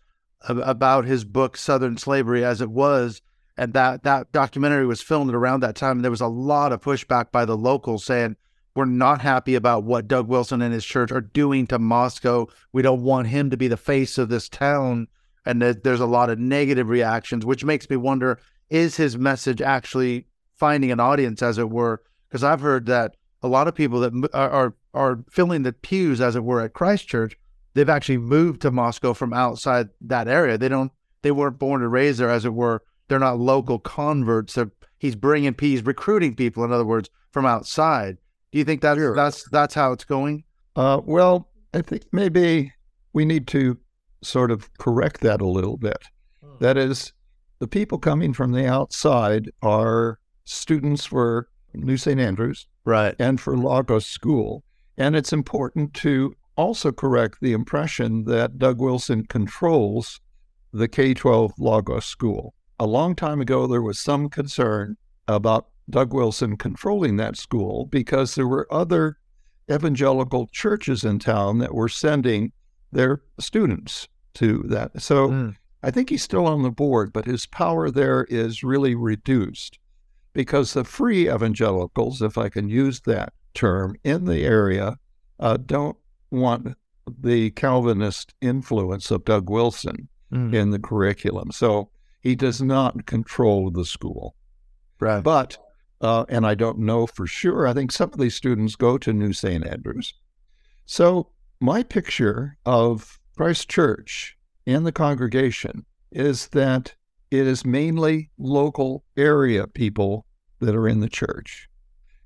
about 0.47 1.05
his 1.05 1.25
book, 1.25 1.57
Southern 1.57 1.97
Slavery 1.97 2.43
as 2.43 2.61
It 2.61 2.71
Was. 2.71 3.21
And 3.55 3.73
that, 3.73 4.03
that 4.03 4.31
documentary 4.31 4.87
was 4.87 5.01
filmed 5.01 5.33
around 5.33 5.59
that 5.59 5.75
time. 5.75 5.97
And 5.97 6.03
there 6.03 6.11
was 6.11 6.21
a 6.21 6.27
lot 6.27 6.71
of 6.71 6.81
pushback 6.81 7.31
by 7.31 7.45
the 7.45 7.57
locals 7.57 8.03
saying, 8.03 8.35
we're 8.75 8.85
not 8.85 9.21
happy 9.21 9.53
about 9.53 9.83
what 9.83 10.07
Doug 10.07 10.27
Wilson 10.27 10.61
and 10.63 10.73
his 10.73 10.85
church 10.85 11.11
are 11.11 11.21
doing 11.21 11.67
to 11.67 11.77
Moscow. 11.77 12.47
We 12.71 12.81
don't 12.81 13.03
want 13.03 13.27
him 13.27 13.51
to 13.51 13.57
be 13.57 13.67
the 13.67 13.77
face 13.77 14.17
of 14.17 14.29
this 14.29 14.49
town 14.49 15.07
and 15.45 15.61
there's 15.61 15.99
a 15.99 16.05
lot 16.05 16.29
of 16.29 16.39
negative 16.39 16.89
reactions, 16.89 17.45
which 17.45 17.65
makes 17.65 17.89
me 17.89 17.97
wonder: 17.97 18.39
is 18.69 18.95
his 18.95 19.17
message 19.17 19.61
actually 19.61 20.27
finding 20.55 20.91
an 20.91 20.99
audience, 20.99 21.41
as 21.41 21.57
it 21.57 21.69
were? 21.69 22.01
Because 22.27 22.43
I've 22.43 22.61
heard 22.61 22.85
that 22.87 23.15
a 23.43 23.47
lot 23.47 23.67
of 23.67 23.75
people 23.75 23.99
that 23.99 24.29
are, 24.33 24.49
are 24.49 24.73
are 24.93 25.23
filling 25.29 25.63
the 25.63 25.73
pews, 25.73 26.21
as 26.21 26.35
it 26.35 26.43
were, 26.43 26.61
at 26.61 26.73
Christ 26.73 27.07
Church, 27.07 27.37
they've 27.73 27.89
actually 27.89 28.17
moved 28.19 28.61
to 28.61 28.71
Moscow 28.71 29.13
from 29.13 29.33
outside 29.33 29.89
that 30.01 30.27
area. 30.27 30.57
They 30.57 30.69
don't, 30.69 30.91
they 31.23 31.31
weren't 31.31 31.59
born 31.59 31.81
and 31.81 31.91
raised 31.91 32.19
there, 32.19 32.29
as 32.29 32.45
it 32.45 32.53
were. 32.53 32.83
They're 33.07 33.19
not 33.19 33.39
local 33.39 33.79
converts. 33.79 34.53
They're, 34.53 34.71
he's 34.99 35.15
bringing, 35.15 35.55
he's 35.59 35.83
recruiting 35.83 36.35
people, 36.35 36.63
in 36.63 36.71
other 36.71 36.85
words, 36.85 37.09
from 37.31 37.45
outside. 37.45 38.17
Do 38.51 38.59
you 38.59 38.65
think 38.65 38.81
that's 38.81 38.99
Sure. 38.99 39.15
that's 39.15 39.49
that's 39.49 39.73
how 39.73 39.91
it's 39.93 40.05
going? 40.05 40.43
Uh, 40.75 41.01
well, 41.03 41.49
I 41.73 41.81
think 41.81 42.03
maybe 42.11 42.71
we 43.13 43.25
need 43.25 43.47
to 43.47 43.77
sort 44.21 44.51
of 44.51 44.71
correct 44.77 45.21
that 45.21 45.41
a 45.41 45.47
little 45.47 45.77
bit. 45.77 46.03
That 46.59 46.77
is, 46.77 47.13
the 47.59 47.67
people 47.67 47.97
coming 47.97 48.31
from 48.31 48.51
the 48.51 48.67
outside 48.67 49.49
are 49.63 50.19
students 50.45 51.05
for 51.05 51.49
New 51.73 51.97
St. 51.97 52.19
Andrews 52.19 52.67
Right. 52.85 53.15
and 53.19 53.39
for 53.39 53.57
Logos 53.57 54.05
School. 54.05 54.63
And 54.97 55.15
it's 55.15 55.33
important 55.33 55.93
to 55.95 56.35
also 56.55 56.91
correct 56.91 57.39
the 57.41 57.53
impression 57.53 58.25
that 58.25 58.59
Doug 58.59 58.79
Wilson 58.79 59.25
controls 59.25 60.19
the 60.71 60.87
K 60.87 61.13
12 61.13 61.53
Logos 61.57 62.05
school. 62.05 62.53
A 62.79 62.85
long 62.85 63.15
time 63.15 63.41
ago, 63.41 63.67
there 63.67 63.81
was 63.81 63.99
some 63.99 64.29
concern 64.29 64.97
about 65.27 65.67
Doug 65.89 66.13
Wilson 66.13 66.57
controlling 66.57 67.17
that 67.17 67.37
school 67.37 67.85
because 67.85 68.35
there 68.35 68.47
were 68.47 68.67
other 68.71 69.17
evangelical 69.71 70.47
churches 70.47 71.03
in 71.03 71.19
town 71.19 71.59
that 71.59 71.73
were 71.73 71.89
sending 71.89 72.51
their 72.91 73.21
students 73.39 74.07
to 74.35 74.63
that. 74.67 75.01
So 75.01 75.29
mm. 75.29 75.55
I 75.81 75.91
think 75.91 76.09
he's 76.09 76.23
still 76.23 76.47
on 76.47 76.63
the 76.63 76.71
board, 76.71 77.13
but 77.13 77.25
his 77.25 77.45
power 77.45 77.89
there 77.89 78.25
is 78.29 78.63
really 78.63 78.95
reduced 78.95 79.79
because 80.33 80.73
the 80.73 80.83
free 80.83 81.31
evangelicals, 81.31 82.21
if 82.21 82.37
I 82.37 82.49
can 82.49 82.69
use 82.69 83.01
that 83.01 83.33
term, 83.53 83.95
in 84.03 84.25
the 84.25 84.43
area 84.43 84.97
uh, 85.39 85.57
don't 85.57 85.97
want 86.31 86.75
the 87.19 87.51
Calvinist 87.51 88.33
influence 88.41 89.11
of 89.11 89.25
Doug 89.25 89.49
Wilson 89.49 90.07
mm. 90.31 90.53
in 90.53 90.71
the 90.71 90.79
curriculum. 90.79 91.51
So 91.51 91.89
he 92.21 92.35
does 92.35 92.61
not 92.61 93.05
control 93.05 93.69
the 93.69 93.85
school. 93.85 94.35
Right. 94.99 95.23
But, 95.23 95.57
uh, 96.01 96.25
and 96.29 96.45
I 96.45 96.55
don't 96.55 96.79
know 96.79 97.05
for 97.05 97.27
sure, 97.27 97.67
I 97.67 97.73
think 97.73 97.91
some 97.91 98.11
of 98.13 98.19
these 98.19 98.35
students 98.35 98.75
go 98.75 98.97
to 98.97 99.13
New 99.13 99.33
St. 99.33 99.65
Andrews. 99.65 100.13
So 100.85 101.29
my 101.59 101.83
picture 101.83 102.57
of 102.65 103.19
Christ 103.37 103.69
Church 103.69 104.37
and 104.65 104.85
the 104.85 104.91
congregation 104.91 105.85
is 106.11 106.47
that 106.49 106.95
it 107.33 107.47
is 107.47 107.65
mainly 107.65 108.29
local 108.37 109.03
area 109.17 109.65
people 109.65 110.25
that 110.59 110.75
are 110.75 110.87
in 110.87 110.99
the 110.99 111.09
church. 111.09 111.67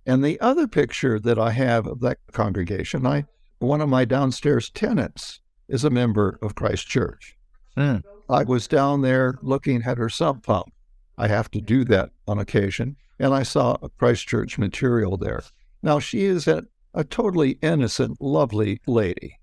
And 0.05 0.23
the 0.23 0.39
other 0.41 0.67
picture 0.67 1.17
that 1.17 1.39
I 1.39 1.51
have 1.51 1.87
of 1.87 2.01
that 2.01 2.17
congregation, 2.33 3.05
I 3.05 3.25
one 3.59 3.79
of 3.79 3.87
my 3.87 4.03
downstairs 4.03 4.69
tenants 4.69 5.39
is 5.69 5.85
a 5.85 5.89
member 5.89 6.37
of 6.41 6.55
Christ 6.55 6.87
Church. 6.87 7.37
Mm. 7.77 8.03
I 8.29 8.43
was 8.43 8.67
down 8.67 9.01
there 9.01 9.39
looking 9.41 9.83
at 9.83 9.97
her 9.97 10.09
sump 10.09 10.45
pump. 10.45 10.73
I 11.17 11.27
have 11.27 11.49
to 11.51 11.61
do 11.61 11.85
that 11.85 12.11
on 12.27 12.37
occasion. 12.37 12.97
And 13.17 13.33
I 13.33 13.43
saw 13.43 13.77
a 13.81 13.89
Christ 13.89 14.27
Church 14.27 14.57
material 14.57 15.17
there. 15.17 15.41
Now, 15.81 15.99
she 15.99 16.25
is 16.25 16.47
a, 16.47 16.65
a 16.93 17.03
totally 17.03 17.57
innocent, 17.61 18.21
lovely 18.21 18.81
lady. 18.85 19.39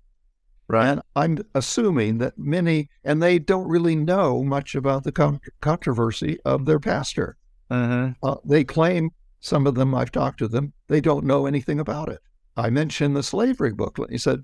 Right. 0.67 0.87
And 0.87 1.01
I'm 1.15 1.37
assuming 1.53 2.17
that 2.19 2.37
many, 2.37 2.89
and 3.03 3.21
they 3.21 3.37
don't 3.37 3.67
really 3.67 3.95
know 3.95 4.43
much 4.43 4.73
about 4.73 5.03
the 5.03 5.11
con- 5.11 5.39
controversy 5.61 6.39
of 6.43 6.65
their 6.65 6.79
pastor. 6.79 7.37
Uh-huh. 7.69 8.11
Uh, 8.23 8.37
they 8.43 8.63
claim, 8.63 9.11
some 9.39 9.67
of 9.67 9.75
them, 9.75 9.93
I've 9.93 10.11
talked 10.11 10.39
to 10.39 10.47
them, 10.47 10.73
they 10.87 11.01
don't 11.01 11.25
know 11.25 11.45
anything 11.45 11.79
about 11.79 12.09
it. 12.09 12.19
I 12.57 12.69
mentioned 12.69 13.15
the 13.15 13.23
slavery 13.23 13.73
booklet. 13.73 14.11
He 14.11 14.17
said, 14.17 14.41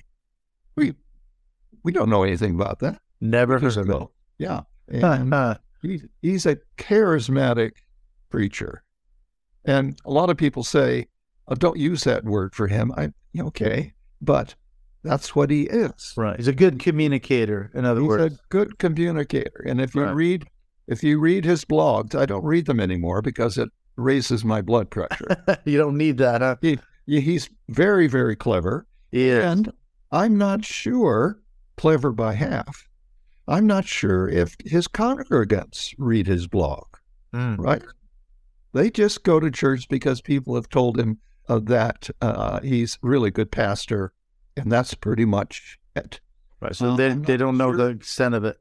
"We 0.75 0.93
we 1.83 1.91
don't 1.91 2.09
know 2.09 2.23
anything 2.23 2.55
about 2.55 2.79
that. 2.79 2.99
Never 3.21 3.57
heard 3.57 3.77
of 3.77 3.89
it." 3.89 4.07
Yeah, 4.37 4.61
and 4.87 5.33
uh, 5.33 5.57
he, 5.81 6.01
he's 6.21 6.45
a 6.45 6.57
charismatic 6.77 7.71
preacher, 8.29 8.83
and 9.65 9.97
a 10.05 10.11
lot 10.11 10.29
of 10.29 10.37
people 10.37 10.63
say, 10.63 11.07
oh, 11.47 11.55
"Don't 11.55 11.77
use 11.77 12.03
that 12.03 12.25
word 12.25 12.53
for 12.53 12.67
him." 12.67 12.91
I 12.97 13.13
okay, 13.39 13.93
but 14.21 14.55
that's 15.03 15.35
what 15.35 15.49
he 15.49 15.63
is. 15.63 16.13
Right. 16.15 16.37
He's 16.37 16.47
a 16.47 16.53
good 16.53 16.79
communicator. 16.79 17.71
In 17.73 17.85
other 17.85 18.01
he's 18.01 18.07
words, 18.07 18.33
He's 18.33 18.39
a 18.39 18.41
good 18.49 18.79
communicator. 18.79 19.63
And 19.65 19.81
if 19.81 19.95
you 19.95 20.03
right. 20.03 20.15
read 20.15 20.45
if 20.87 21.03
you 21.03 21.19
read 21.19 21.45
his 21.45 21.63
blogs, 21.63 22.15
I 22.15 22.25
don't 22.25 22.43
read 22.43 22.65
them 22.65 22.79
anymore 22.79 23.21
because 23.21 23.57
it 23.57 23.69
raises 23.95 24.43
my 24.43 24.61
blood 24.61 24.89
pressure. 24.89 25.45
you 25.65 25.77
don't 25.77 25.97
need 25.97 26.17
that, 26.17 26.41
huh? 26.41 26.57
He, 26.61 26.79
he's 27.05 27.49
very, 27.69 28.07
very 28.07 28.35
clever. 28.35 28.85
Yeah. 29.11 29.51
And 29.51 29.71
I'm 30.11 30.37
not 30.37 30.65
sure, 30.65 31.39
clever 31.77 32.11
by 32.11 32.33
half, 32.33 32.87
I'm 33.47 33.67
not 33.67 33.85
sure 33.85 34.27
if 34.27 34.55
his 34.65 34.87
congregants 34.87 35.93
read 35.97 36.27
his 36.27 36.47
blog, 36.47 36.85
mm. 37.33 37.57
right? 37.57 37.83
They 38.73 38.89
just 38.89 39.23
go 39.23 39.39
to 39.39 39.51
church 39.51 39.87
because 39.89 40.21
people 40.21 40.55
have 40.55 40.69
told 40.69 40.99
him 40.99 41.19
uh, 41.47 41.59
that 41.63 42.09
uh, 42.21 42.59
he's 42.61 42.97
really 43.01 43.31
good 43.31 43.51
pastor, 43.51 44.13
and 44.57 44.71
that's 44.71 44.93
pretty 44.93 45.25
much 45.25 45.77
it. 45.95 46.19
Right. 46.59 46.75
So 46.75 46.91
uh, 46.91 46.95
they, 46.95 47.13
they 47.13 47.37
don't 47.37 47.57
know 47.57 47.75
the 47.75 47.87
extent 47.87 48.35
of 48.35 48.43
it. 48.43 48.57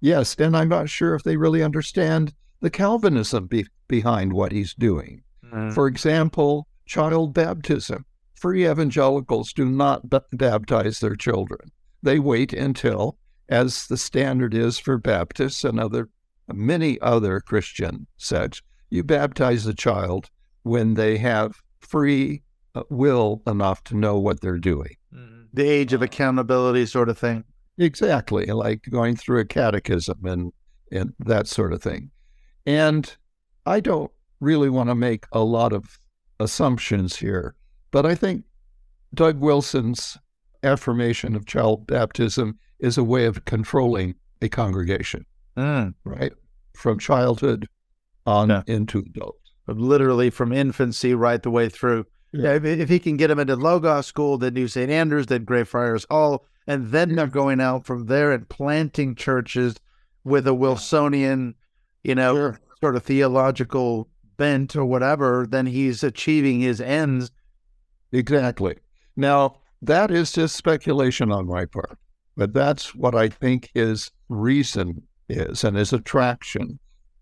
Yes. 0.00 0.34
And 0.38 0.56
I'm 0.56 0.68
not 0.68 0.88
sure 0.88 1.14
if 1.14 1.22
they 1.22 1.36
really 1.36 1.62
understand 1.62 2.32
the 2.60 2.70
Calvinism 2.70 3.46
be- 3.46 3.66
behind 3.88 4.32
what 4.32 4.52
he's 4.52 4.74
doing. 4.74 5.22
Mm. 5.52 5.72
For 5.74 5.86
example, 5.86 6.66
child 6.86 7.34
baptism. 7.34 8.04
Free 8.34 8.68
evangelicals 8.68 9.52
do 9.52 9.64
not 9.64 10.08
b- 10.08 10.18
baptize 10.32 11.00
their 11.00 11.16
children. 11.16 11.70
They 12.02 12.18
wait 12.18 12.52
until, 12.52 13.18
as 13.48 13.86
the 13.86 13.96
standard 13.96 14.54
is 14.54 14.78
for 14.78 14.98
Baptists 14.98 15.64
and 15.64 15.80
other 15.80 16.08
many 16.52 17.00
other 17.00 17.40
Christian 17.40 18.06
sects, 18.16 18.62
you 18.90 19.02
baptize 19.02 19.64
the 19.64 19.74
child 19.74 20.30
when 20.62 20.94
they 20.94 21.18
have 21.18 21.56
free 21.80 22.42
will 22.88 23.42
enough 23.46 23.82
to 23.84 23.96
know 23.96 24.18
what 24.18 24.40
they're 24.40 24.58
doing. 24.58 24.96
Mm-hmm. 25.14 25.42
The 25.52 25.68
age 25.68 25.92
of 25.92 26.02
accountability, 26.02 26.86
sort 26.86 27.08
of 27.08 27.18
thing. 27.18 27.44
Exactly, 27.78 28.46
like 28.46 28.82
going 28.90 29.16
through 29.16 29.40
a 29.40 29.44
catechism 29.44 30.24
and 30.24 30.52
and 30.92 31.12
that 31.18 31.46
sort 31.46 31.72
of 31.72 31.82
thing. 31.82 32.10
And 32.64 33.16
I 33.66 33.80
don't 33.80 34.10
really 34.40 34.70
want 34.70 34.88
to 34.88 34.94
make 34.94 35.26
a 35.32 35.40
lot 35.40 35.72
of 35.72 35.98
assumptions 36.38 37.16
here, 37.16 37.54
but 37.90 38.06
I 38.06 38.14
think 38.14 38.44
Doug 39.14 39.40
Wilson's 39.40 40.18
affirmation 40.62 41.34
of 41.34 41.46
child 41.46 41.86
baptism 41.86 42.58
is 42.78 42.98
a 42.98 43.04
way 43.04 43.24
of 43.24 43.44
controlling 43.44 44.14
a 44.42 44.48
congregation, 44.48 45.24
mm. 45.56 45.94
right? 46.04 46.32
From 46.74 46.98
childhood 46.98 47.68
on 48.26 48.50
yeah. 48.50 48.62
into 48.66 48.98
adult. 48.98 49.38
Literally 49.66 50.30
from 50.30 50.52
infancy 50.52 51.14
right 51.14 51.42
the 51.42 51.50
way 51.50 51.68
through. 51.68 52.06
Yeah. 52.36 52.54
If, 52.54 52.64
if, 52.64 52.88
he 52.88 52.98
can 52.98 53.16
get 53.16 53.28
them 53.28 53.38
into 53.38 53.56
Logos 53.56 54.06
School, 54.06 54.38
then 54.38 54.54
New 54.54 54.68
St. 54.68 54.90
Andrews, 54.90 55.26
then 55.26 55.44
Greyfriars 55.44 56.06
Hall, 56.10 56.46
and 56.66 56.88
then 56.88 57.14
they're 57.14 57.26
going 57.26 57.60
out 57.60 57.86
from 57.86 58.06
there 58.06 58.32
and 58.32 58.48
planting 58.48 59.14
churches 59.14 59.76
with 60.24 60.46
a 60.46 60.54
Wilsonian, 60.54 61.54
you 62.02 62.14
know, 62.14 62.34
sure. 62.34 62.60
sort 62.80 62.96
of 62.96 63.04
theological 63.04 64.08
bent 64.36 64.76
or 64.76 64.84
whatever, 64.84 65.46
then 65.48 65.66
he's 65.66 66.02
achieving 66.02 66.60
his 66.60 66.80
ends. 66.80 67.30
Exactly. 68.12 68.76
Now, 69.16 69.56
that 69.82 70.10
is 70.10 70.32
just 70.32 70.56
speculation 70.56 71.30
on 71.30 71.46
my 71.46 71.64
part, 71.64 71.98
but 72.36 72.52
that's 72.52 72.94
what 72.94 73.14
I 73.14 73.28
think 73.28 73.70
his 73.74 74.10
reason 74.28 75.02
is 75.28 75.64
and 75.64 75.76
his 75.76 75.92
attraction 75.92 76.78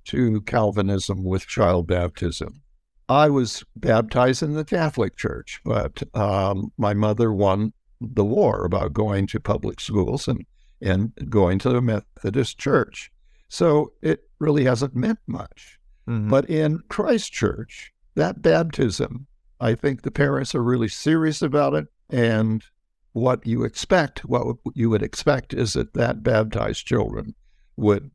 to 0.06 0.40
Calvinism 0.42 1.24
with 1.24 1.46
child 1.46 1.86
baptism. 1.86 2.62
I 3.08 3.28
was 3.28 3.64
baptized 3.76 4.42
in 4.42 4.54
the 4.54 4.64
Catholic 4.64 5.16
Church, 5.16 5.60
but 5.64 6.02
um, 6.14 6.72
my 6.78 6.94
mother 6.94 7.32
won 7.32 7.72
the 8.00 8.24
war 8.24 8.64
about 8.64 8.92
going 8.92 9.26
to 9.28 9.40
public 9.40 9.80
schools 9.80 10.26
and, 10.28 10.44
and 10.80 11.12
going 11.28 11.58
to 11.60 11.70
the 11.70 11.80
Methodist 11.80 12.58
Church. 12.58 13.10
So 13.48 13.92
it 14.02 14.28
really 14.38 14.64
hasn't 14.64 14.96
meant 14.96 15.18
much. 15.26 15.78
Mm-hmm. 16.08 16.30
But 16.30 16.48
in 16.48 16.80
Christ 16.88 17.32
Church, 17.32 17.92
that 18.14 18.42
baptism, 18.42 19.26
I 19.60 19.74
think 19.74 20.02
the 20.02 20.10
parents 20.10 20.54
are 20.54 20.62
really 20.62 20.88
serious 20.88 21.42
about 21.42 21.74
it. 21.74 21.86
And 22.10 22.64
what 23.12 23.46
you 23.46 23.64
expect, 23.64 24.24
what 24.24 24.56
you 24.74 24.90
would 24.90 25.02
expect 25.02 25.54
is 25.54 25.74
that 25.74 25.94
that 25.94 26.22
baptized 26.22 26.86
children 26.86 27.34
would 27.76 28.10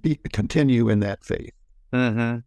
be, 0.00 0.16
continue 0.32 0.88
in 0.88 1.00
that 1.00 1.24
faith. 1.24 1.52
Mm-hmm. 1.92 2.38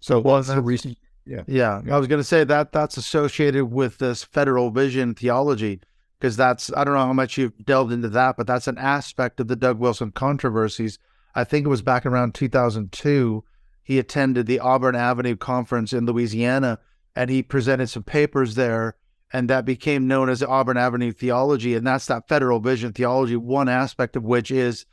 So 0.00 0.20
well, 0.20 0.36
that's 0.36 0.48
the 0.48 0.62
reason. 0.62 0.96
Yeah. 1.26 1.42
Yeah. 1.46 1.80
I 1.90 1.98
was 1.98 2.06
going 2.06 2.20
to 2.20 2.24
say 2.24 2.44
that 2.44 2.72
that's 2.72 2.96
associated 2.96 3.66
with 3.66 3.98
this 3.98 4.24
federal 4.24 4.70
vision 4.70 5.14
theology 5.14 5.80
because 6.18 6.36
that's, 6.36 6.72
I 6.74 6.84
don't 6.84 6.94
know 6.94 7.06
how 7.06 7.12
much 7.12 7.36
you've 7.36 7.64
delved 7.64 7.92
into 7.92 8.08
that, 8.10 8.36
but 8.36 8.46
that's 8.46 8.68
an 8.68 8.78
aspect 8.78 9.40
of 9.40 9.48
the 9.48 9.56
Doug 9.56 9.78
Wilson 9.78 10.12
controversies. 10.12 10.98
I 11.34 11.44
think 11.44 11.66
it 11.66 11.70
was 11.70 11.82
back 11.82 12.06
around 12.06 12.34
2002 12.34 13.44
he 13.86 14.00
attended 14.00 14.46
the 14.46 14.58
Auburn 14.58 14.96
Avenue 14.96 15.36
conference 15.36 15.92
in 15.92 16.06
Louisiana 16.06 16.80
and 17.14 17.30
he 17.30 17.40
presented 17.40 17.86
some 17.86 18.02
papers 18.02 18.56
there 18.56 18.96
and 19.32 19.48
that 19.48 19.64
became 19.64 20.08
known 20.08 20.28
as 20.28 20.42
Auburn 20.42 20.76
Avenue 20.76 21.12
theology 21.12 21.74
and 21.74 21.86
that's 21.86 22.06
that 22.06 22.26
federal 22.26 22.58
vision 22.58 22.92
theology 22.92 23.36
one 23.36 23.68
aspect 23.68 24.16
of 24.16 24.24
which 24.24 24.50
is 24.50 24.86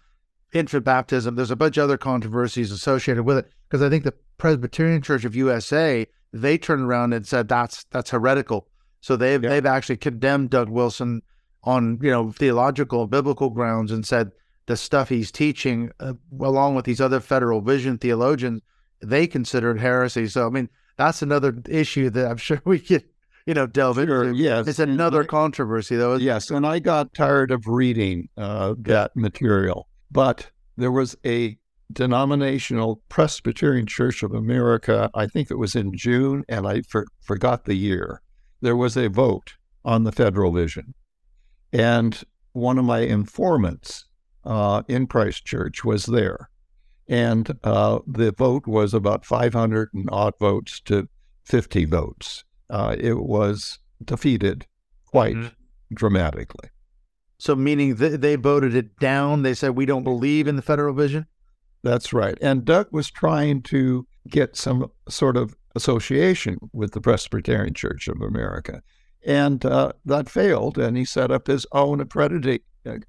infant 0.54 0.86
baptism 0.86 1.34
there's 1.34 1.50
a 1.50 1.56
bunch 1.56 1.78
of 1.78 1.86
other 1.86 1.98
controversies 1.98 2.72
associated 2.72 3.24
with 3.24 3.40
it 3.40 3.52
because 3.68 3.82
I 3.82 3.90
think 3.90 4.04
the 4.04 4.13
Presbyterian 4.38 5.02
Church 5.02 5.25
of 5.25 5.36
USA 5.36 6.06
they 6.34 6.58
turned 6.58 6.84
around 6.84 7.13
and 7.13 7.28
said 7.28 7.48
that's 7.48 7.86
that's 7.92 8.10
heretical 8.10 8.68
so 9.02 9.16
they've 9.16 9.44
yeah. 9.44 9.50
they've 9.50 9.66
actually 9.66 9.98
condemned 9.98 10.50
Doug 10.50 10.70
Wilson 10.70 11.22
on 11.63 12.00
you 12.02 12.12
know 12.12 12.32
theological 12.32 13.08
biblical 13.08 13.50
grounds 13.50 13.92
and 13.92 14.06
said 14.06 14.32
the 14.66 14.78
stuff 14.78 15.10
he's 15.10 15.32
teaching 15.32 15.92
uh, 16.00 16.13
along 16.40 16.75
with 16.75 16.86
these 16.86 17.02
other 17.02 17.20
federal 17.20 17.62
vision 17.62 17.98
theologians 17.98 18.62
they 19.04 19.28
considered 19.28 19.80
heresy. 19.80 20.28
So 20.28 20.48
I 20.48 20.50
mean, 20.50 20.70
that's 20.98 21.22
another 21.22 21.62
issue 21.70 22.10
that 22.12 22.32
I'm 22.32 22.38
sure 22.38 22.62
we 22.66 22.80
could, 22.80 23.04
you 23.46 23.54
know, 23.54 23.68
delve 23.68 23.98
sure, 23.98 24.24
into. 24.24 24.42
Yes, 24.42 24.68
it's 24.68 24.80
another 24.80 25.24
controversy, 25.24 25.96
though. 25.96 26.16
Yes, 26.16 26.50
and 26.50 26.66
I 26.66 26.80
got 26.80 27.13
tired 27.13 27.52
of 27.52 27.68
reading 27.68 28.30
uh, 28.38 28.75
that 28.80 29.16
material, 29.16 29.88
but 30.12 30.50
there 30.78 30.92
was 30.92 31.16
a 31.25 31.58
denominational 31.94 33.02
Presbyterian 33.10 33.86
Church 33.86 34.24
of 34.24 34.34
America. 34.34 35.10
I 35.14 35.28
think 35.28 35.52
it 35.52 35.58
was 35.58 35.76
in 35.76 35.96
June, 35.96 36.44
and 36.50 36.68
I 36.68 36.82
for, 36.82 37.06
forgot 37.22 37.66
the 37.66 37.76
year. 37.76 38.22
There 38.62 38.76
was 38.76 38.98
a 38.98 39.10
vote 39.10 39.54
on 39.86 40.04
the 40.04 40.12
federal 40.12 40.52
vision, 40.52 40.94
and 41.72 42.22
one 42.54 42.78
of 42.78 42.86
my 42.86 43.00
informants 43.00 44.06
uh, 44.46 44.84
in 44.88 45.08
Christ 45.08 45.46
Church 45.46 45.84
was 45.84 46.06
there, 46.06 46.50
and 47.08 47.58
uh, 47.64 48.00
the 48.08 48.32
vote 48.32 48.68
was 48.68 48.94
about 48.94 49.26
500 49.26 49.90
and 49.94 50.10
odd 50.12 50.34
votes 50.40 50.80
to 50.82 51.08
50 51.46 51.86
votes. 51.86 52.44
Uh, 52.70 52.96
it 52.98 53.20
was 53.20 53.80
defeated 54.04 54.66
quite 55.06 55.36
mm-hmm. 55.36 55.94
dramatically. 55.94 56.70
So, 57.38 57.56
meaning 57.56 57.98
th- 57.98 58.22
they 58.22 58.36
voted 58.36 58.74
it 58.74 58.98
down. 59.00 59.44
They 59.44 59.54
said 59.54 59.72
we 59.72 59.86
don't 59.86 60.04
believe 60.04 60.48
in 60.48 60.56
the 60.56 60.62
federal 60.62 60.94
vision. 60.94 61.26
That's 61.84 62.13
right. 62.13 62.38
And 62.42 62.66
Doug 62.66 62.88
was 62.92 63.12
trying 63.12 63.62
to 63.63 64.08
get 64.30 64.56
some 64.56 64.90
sort 65.10 65.36
of 65.36 65.56
association 65.75 66.58
with 66.72 66.94
the 66.94 67.02
Presbyterian 67.02 67.74
Church 67.74 68.08
of 68.08 68.22
America. 68.22 68.82
And 69.25 69.66
uh, 69.66 69.94
that 70.06 70.30
failed, 70.30 70.78
and 70.78 70.98
he 70.98 71.06
set 71.06 71.32
up 71.32 71.48
his 71.48 71.66
own 71.72 72.02
accrediting, 72.02 72.60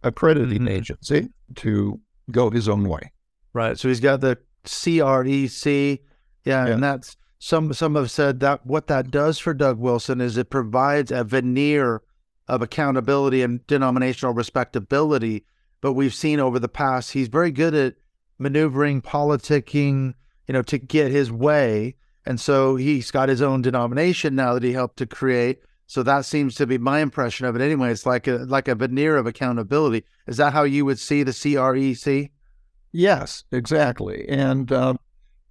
accrediting 0.03 0.61
mm-hmm. 0.61 0.69
agency 0.69 1.29
to 1.57 2.01
go 2.31 2.51
his 2.51 2.69
own 2.69 2.89
way. 2.89 3.13
Right. 3.53 3.79
So 3.79 3.89
he's 3.89 4.01
got 4.01 4.21
the 4.21 4.39
CREC. 4.65 6.01
Yeah, 6.45 6.67
yeah, 6.67 6.73
and 6.73 6.83
that's 6.83 7.17
some 7.39 7.73
some 7.73 7.95
have 7.95 8.11
said 8.11 8.41
that 8.41 8.65
what 8.67 8.87
that 8.89 9.11
does 9.11 9.39
for 9.39 9.55
Doug 9.55 9.79
Wilson 9.79 10.21
is 10.21 10.37
it 10.37 10.51
provides 10.51 11.11
a 11.11 11.25
veneer 11.25 12.03
of 12.49 12.63
accountability 12.63 13.43
and 13.43 13.67
denominational 13.67 14.35
respectability. 14.35 15.45
But 15.81 15.95
we've 15.95 16.15
seen 16.15 16.41
over 16.41 16.59
the 16.59 16.69
past 16.69 17.13
he's 17.13 17.29
very 17.29 17.51
good 17.51 17.75
at 17.75 17.95
maneuvering, 18.39 19.03
politicking, 19.03 20.15
you 20.47 20.53
know, 20.53 20.63
to 20.63 20.79
get 20.79 21.11
his 21.11 21.31
way. 21.31 21.97
And 22.27 22.41
so 22.41 22.77
he's 22.77 23.11
got 23.11 23.29
his 23.29 23.43
own 23.43 23.63
denomination 23.63 24.35
now 24.35 24.55
that 24.55 24.63
he 24.63 24.73
helped 24.73 24.97
to 24.99 25.07
create. 25.07 25.61
So 25.87 26.03
that 26.03 26.25
seems 26.25 26.55
to 26.57 26.67
be 26.67 26.79
my 26.79 27.01
impression 27.01 27.47
of 27.47 27.55
it 27.57 27.63
anyway. 27.63 27.91
It's 27.91 28.07
like 28.07 28.27
a 28.27 28.39
like 28.49 28.69
a 28.69 28.75
veneer 28.75 29.17
of 29.17 29.27
accountability. 29.27 30.05
Is 30.27 30.39
that 30.39 30.55
how 30.55 30.63
you 30.63 30.85
would 30.87 30.99
see 30.99 31.23
the 31.23 31.33
CREC? 31.33 32.31
Yes, 32.93 33.45
exactly. 33.53 34.27
And 34.29 34.73
uh, 34.73 34.95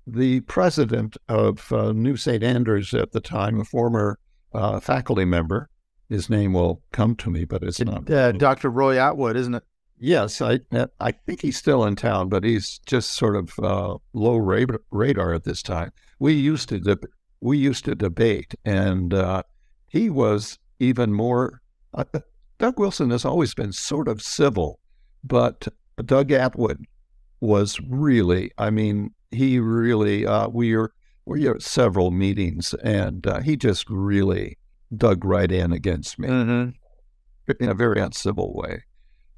the 0.07 0.39
president 0.41 1.17
of 1.29 1.71
uh, 1.71 1.91
New 1.91 2.17
St. 2.17 2.43
Andrews 2.43 2.93
at 2.93 3.11
the 3.11 3.21
time, 3.21 3.59
a 3.59 3.65
former 3.65 4.17
uh, 4.53 4.79
faculty 4.79 5.25
member, 5.25 5.69
his 6.09 6.29
name 6.29 6.53
will 6.53 6.81
come 6.91 7.15
to 7.17 7.29
me, 7.29 7.45
but 7.45 7.63
it's 7.63 7.79
not. 7.79 8.09
Uh, 8.09 8.31
Dr. 8.47 8.69
Roy 8.69 8.97
Atwood, 8.97 9.35
isn't 9.35 9.55
it? 9.55 9.63
Yes, 9.99 10.41
I 10.41 10.59
I 10.99 11.11
think 11.11 11.41
he's 11.41 11.57
still 11.57 11.85
in 11.85 11.95
town, 11.95 12.29
but 12.29 12.43
he's 12.43 12.79
just 12.85 13.11
sort 13.11 13.35
of 13.35 13.57
uh, 13.59 13.97
low 14.13 14.35
radar 14.35 15.33
at 15.33 15.43
this 15.43 15.61
time. 15.61 15.91
We 16.19 16.33
used 16.33 16.69
to 16.69 16.79
deb- 16.79 17.07
we 17.41 17.57
used 17.57 17.85
to 17.85 17.95
debate, 17.95 18.53
and 18.65 19.13
uh, 19.13 19.43
he 19.87 20.09
was 20.09 20.59
even 20.79 21.13
more. 21.13 21.61
Uh, 21.93 22.05
Doug 22.57 22.79
Wilson 22.79 23.11
has 23.11 23.25
always 23.25 23.53
been 23.53 23.71
sort 23.71 24.07
of 24.07 24.21
civil, 24.21 24.79
but 25.23 25.67
Doug 26.03 26.31
Atwood 26.31 26.85
was 27.39 27.79
really. 27.87 28.51
I 28.57 28.71
mean, 28.71 29.13
he 29.31 29.59
really. 29.59 30.25
Uh, 30.25 30.49
we 30.49 30.75
were 30.75 30.91
we 31.25 31.47
were 31.47 31.55
at 31.55 31.61
several 31.61 32.11
meetings, 32.11 32.73
and 32.83 33.25
uh, 33.25 33.39
he 33.41 33.55
just 33.55 33.89
really 33.89 34.57
dug 34.95 35.23
right 35.23 35.51
in 35.51 35.71
against 35.71 36.19
me 36.19 36.27
mm-hmm. 36.27 37.51
in 37.59 37.69
a 37.69 37.73
very 37.73 37.99
uncivil 37.99 38.53
way 38.53 38.83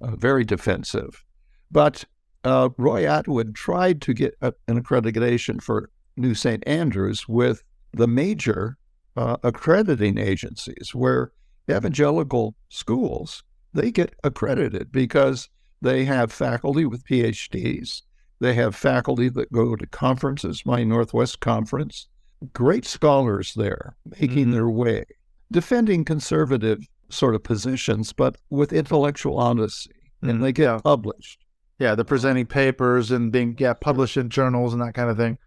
uh, 0.05 0.15
very 0.15 0.43
defensive. 0.43 1.23
But 1.71 2.05
uh, 2.43 2.69
Roy 2.77 3.05
Atwood 3.05 3.55
tried 3.55 4.01
to 4.03 4.13
get 4.13 4.35
a, 4.41 4.53
an 4.67 4.81
accreditation 4.81 5.61
for 5.61 5.89
New 6.15 6.35
St. 6.35 6.63
Andrews 6.67 7.27
with 7.27 7.63
the 7.91 8.07
major 8.07 8.77
uh, 9.17 9.37
accrediting 9.43 10.17
agencies, 10.17 10.93
where 10.93 11.31
evangelical 11.69 12.55
schools 12.69 13.43
they 13.73 13.91
get 13.91 14.13
accredited 14.23 14.91
because 14.91 15.49
they 15.81 16.05
have 16.05 16.31
faculty 16.31 16.85
with 16.85 17.05
PhDs. 17.05 18.01
They 18.39 18.53
have 18.53 18.75
faculty 18.75 19.27
that 19.29 19.51
go 19.51 19.75
to 19.75 19.87
conferences, 19.87 20.65
my 20.65 20.83
Northwest 20.83 21.39
Conference, 21.39 22.07
great 22.53 22.85
scholars 22.85 23.53
there 23.55 23.95
making 24.19 24.45
mm-hmm. 24.45 24.51
their 24.51 24.69
way, 24.69 25.05
defending 25.51 26.05
conservative 26.05 26.87
sort 27.09 27.35
of 27.35 27.43
positions, 27.43 28.13
but 28.13 28.37
with 28.49 28.73
intellectual 28.73 29.37
honesty, 29.37 29.91
and 30.21 30.31
mm-hmm. 30.31 30.43
they 30.43 30.51
get 30.51 30.63
yeah. 30.63 30.79
published. 30.83 31.45
Yeah, 31.79 31.95
they're 31.95 32.05
presenting 32.05 32.45
papers 32.45 33.11
and 33.11 33.31
being 33.31 33.55
yeah 33.59 33.73
published 33.73 34.17
in 34.17 34.29
journals 34.29 34.73
and 34.73 34.81
that 34.81 34.93
kind 34.93 35.09
of 35.09 35.17
thing. 35.17 35.37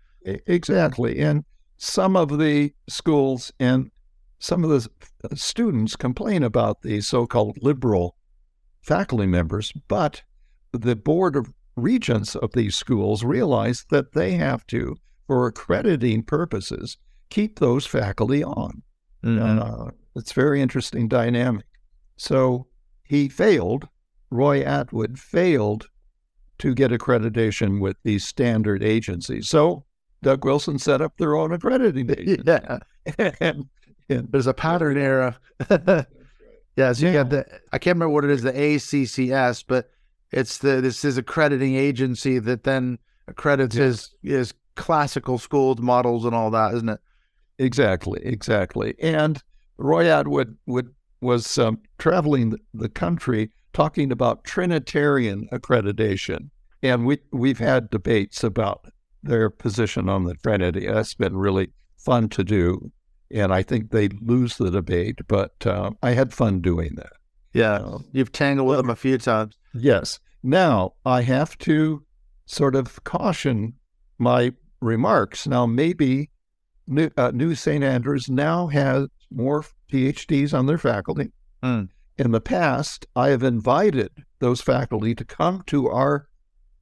Exactly, 0.46 1.20
and 1.20 1.44
some 1.78 2.16
of 2.16 2.38
the 2.38 2.72
schools 2.88 3.52
and 3.58 3.90
some 4.38 4.62
of 4.62 4.70
the 4.70 4.88
uh, 5.24 5.34
students 5.34 5.96
complain 5.96 6.42
about 6.42 6.82
the 6.82 7.00
so-called 7.00 7.58
liberal 7.62 8.16
faculty 8.82 9.26
members, 9.26 9.72
but 9.88 10.22
the 10.72 10.96
board 10.96 11.34
of 11.34 11.52
regents 11.76 12.34
of 12.36 12.52
these 12.52 12.76
schools 12.76 13.24
realize 13.24 13.84
that 13.90 14.12
they 14.12 14.32
have 14.32 14.66
to, 14.66 14.96
for 15.26 15.46
accrediting 15.46 16.22
purposes, 16.22 16.98
keep 17.30 17.58
those 17.58 17.86
faculty 17.86 18.42
on. 18.44 18.82
Mm-hmm. 19.24 19.58
Uh, 19.58 19.90
it's 20.18 20.32
very 20.32 20.60
interesting 20.60 21.08
dynamic. 21.08 21.64
So 22.16 22.66
he 23.04 23.28
failed. 23.28 23.88
Roy 24.30 24.62
Atwood 24.62 25.18
failed 25.18 25.88
to 26.58 26.74
get 26.74 26.90
accreditation 26.90 27.80
with 27.80 27.96
these 28.02 28.26
standard 28.26 28.82
agencies. 28.82 29.48
So 29.48 29.84
Doug 30.22 30.44
Wilson 30.44 30.78
set 30.78 31.00
up 31.00 31.16
their 31.16 31.36
own 31.36 31.52
accrediting 31.52 32.10
agency. 32.18 32.42
Yeah. 32.46 32.78
and, 33.40 33.68
and, 34.08 34.28
There's 34.30 34.46
a 34.46 34.54
pattern 34.54 34.98
era. 34.98 35.38
yeah, 36.76 36.92
so 36.92 37.06
you 37.06 37.12
yeah. 37.12 37.12
got 37.12 37.30
the 37.30 37.46
I 37.72 37.78
can't 37.78 37.96
remember 37.96 38.10
what 38.10 38.24
it 38.24 38.30
is, 38.30 38.42
the 38.42 38.52
ACCS, 38.52 39.64
but 39.66 39.90
it's 40.30 40.58
the 40.58 40.80
this 40.80 41.04
is 41.04 41.16
accrediting 41.16 41.76
agency 41.76 42.38
that 42.38 42.64
then 42.64 42.98
accredits 43.28 43.76
yeah. 43.76 43.84
his 43.84 44.14
his 44.22 44.54
classical 44.76 45.38
schools 45.38 45.78
models 45.80 46.24
and 46.24 46.34
all 46.34 46.50
that, 46.50 46.74
isn't 46.74 46.88
it? 46.88 47.00
Exactly, 47.58 48.20
exactly. 48.22 48.94
And 49.00 49.42
Roy 49.78 50.10
Atwood 50.10 50.56
would, 50.66 50.94
was 51.20 51.58
um, 51.58 51.78
traveling 51.98 52.58
the 52.74 52.88
country 52.88 53.50
talking 53.72 54.12
about 54.12 54.44
Trinitarian 54.44 55.48
accreditation. 55.52 56.50
And 56.82 57.06
we, 57.06 57.18
we've 57.32 57.58
had 57.58 57.90
debates 57.90 58.44
about 58.44 58.86
their 59.22 59.50
position 59.50 60.08
on 60.08 60.24
the 60.24 60.34
Trinity. 60.34 60.86
That's 60.86 61.14
been 61.14 61.36
really 61.36 61.70
fun 61.96 62.28
to 62.30 62.44
do. 62.44 62.92
And 63.30 63.52
I 63.52 63.62
think 63.62 63.90
they 63.90 64.08
lose 64.20 64.56
the 64.56 64.70
debate, 64.70 65.18
but 65.28 65.54
uh, 65.66 65.90
I 66.02 66.12
had 66.12 66.32
fun 66.32 66.60
doing 66.60 66.94
that. 66.96 67.12
Yeah. 67.52 67.98
You've 68.12 68.32
tangled 68.32 68.68
with 68.68 68.78
them 68.78 68.90
a 68.90 68.96
few 68.96 69.18
times. 69.18 69.56
Yes. 69.74 70.18
Now 70.42 70.94
I 71.04 71.22
have 71.22 71.58
to 71.58 72.04
sort 72.46 72.74
of 72.74 73.02
caution 73.04 73.74
my 74.18 74.52
remarks. 74.80 75.46
Now, 75.46 75.66
maybe 75.66 76.30
New, 76.86 77.10
uh, 77.16 77.32
New 77.34 77.54
St. 77.54 77.84
Andrews 77.84 78.28
now 78.28 78.66
has 78.68 79.08
more 79.30 79.64
PhDs 79.90 80.56
on 80.56 80.66
their 80.66 80.78
faculty. 80.78 81.32
Mm. 81.62 81.88
In 82.18 82.32
the 82.32 82.40
past, 82.40 83.06
I 83.14 83.28
have 83.28 83.42
invited 83.42 84.10
those 84.40 84.60
faculty 84.60 85.14
to 85.14 85.24
come 85.24 85.62
to 85.66 85.88
our 85.88 86.28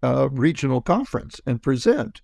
uh, 0.03 0.29
regional 0.31 0.81
conference 0.81 1.41
and 1.47 1.63
present. 1.63 2.21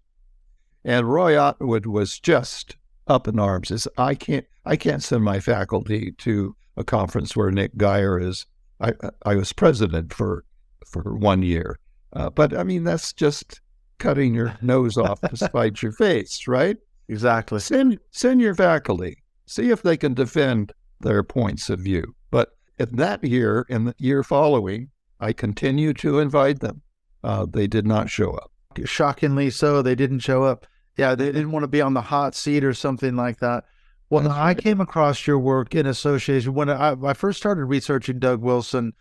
And 0.85 1.13
Roy 1.13 1.41
Atwood 1.41 1.87
was 1.87 2.19
just 2.19 2.77
up 3.07 3.29
in 3.29 3.39
arms. 3.39 3.71
Is 3.71 3.87
I 3.99 4.15
can't 4.15 4.47
I 4.65 4.77
can't 4.77 5.03
send 5.03 5.25
my 5.25 5.41
faculty 5.41 6.13
to 6.19 6.57
a 6.77 6.85
conference 6.85 7.37
where 7.37 7.51
Nick 7.51 7.77
Gier 7.77 8.19
is. 8.19 8.47
I 8.81 8.93
I 9.25 9.37
was 9.37 9.53
president 9.53 10.13
for 10.13 10.45
for 10.87 11.15
one 11.17 11.43
year, 11.43 11.79
uh, 12.15 12.31
but 12.31 12.57
I 12.57 12.65
mean 12.65 12.85
that's 12.85 13.13
just 13.13 13.61
cutting 13.99 14.35
your 14.35 14.57
nose 14.61 14.97
off 14.97 15.21
to 15.29 15.37
spite 15.37 15.83
your 15.83 15.93
face, 15.93 16.49
right? 16.49 16.77
Exactly. 17.09 17.61
Send 17.61 17.99
send 18.11 18.41
your 18.41 18.55
faculty 18.55 19.22
see 19.53 19.71
if 19.71 19.83
they 19.83 19.97
can 19.97 20.15
defend 20.15 20.73
their 21.01 21.23
points 21.23 21.69
of 21.69 21.81
view. 21.81 22.15
But 22.31 22.57
in 22.79 22.97
that 22.97 23.23
year, 23.23 23.67
and 23.69 23.89
the 23.89 23.95
year 23.99 24.23
following, 24.23 24.91
I 25.21 25.33
continued 25.33 25.99
to 25.99 26.19
invite 26.19 26.61
them. 26.61 26.83
Uh, 27.23 27.47
they 27.49 27.67
did 27.67 27.87
not 27.87 28.11
show 28.11 28.33
up. 28.33 28.51
Shockingly 28.85 29.51
so, 29.51 29.83
they 29.83 29.95
didn't 29.95 30.21
show 30.21 30.45
up. 30.45 30.67
Yeah, 30.97 31.15
they 31.15 31.27
didn't 31.27 31.53
want 31.53 31.65
to 31.65 31.69
be 31.69 31.81
on 31.81 31.95
the 31.95 32.01
hot 32.01 32.35
seat 32.35 32.65
or 32.65 32.75
something 32.75 33.15
like 33.17 33.39
that. 33.39 33.65
Well, 34.11 34.25
right. 34.25 34.49
I 34.49 34.55
came 34.55 34.81
across 34.81 35.27
your 35.27 35.39
work 35.39 35.75
in 35.75 35.87
association 35.87 36.55
when 36.55 36.69
I, 36.69 36.97
I 37.03 37.15
first 37.15 37.39
started 37.39 37.65
researching 37.67 38.19
Doug 38.19 38.43
Wilson. 38.43 38.93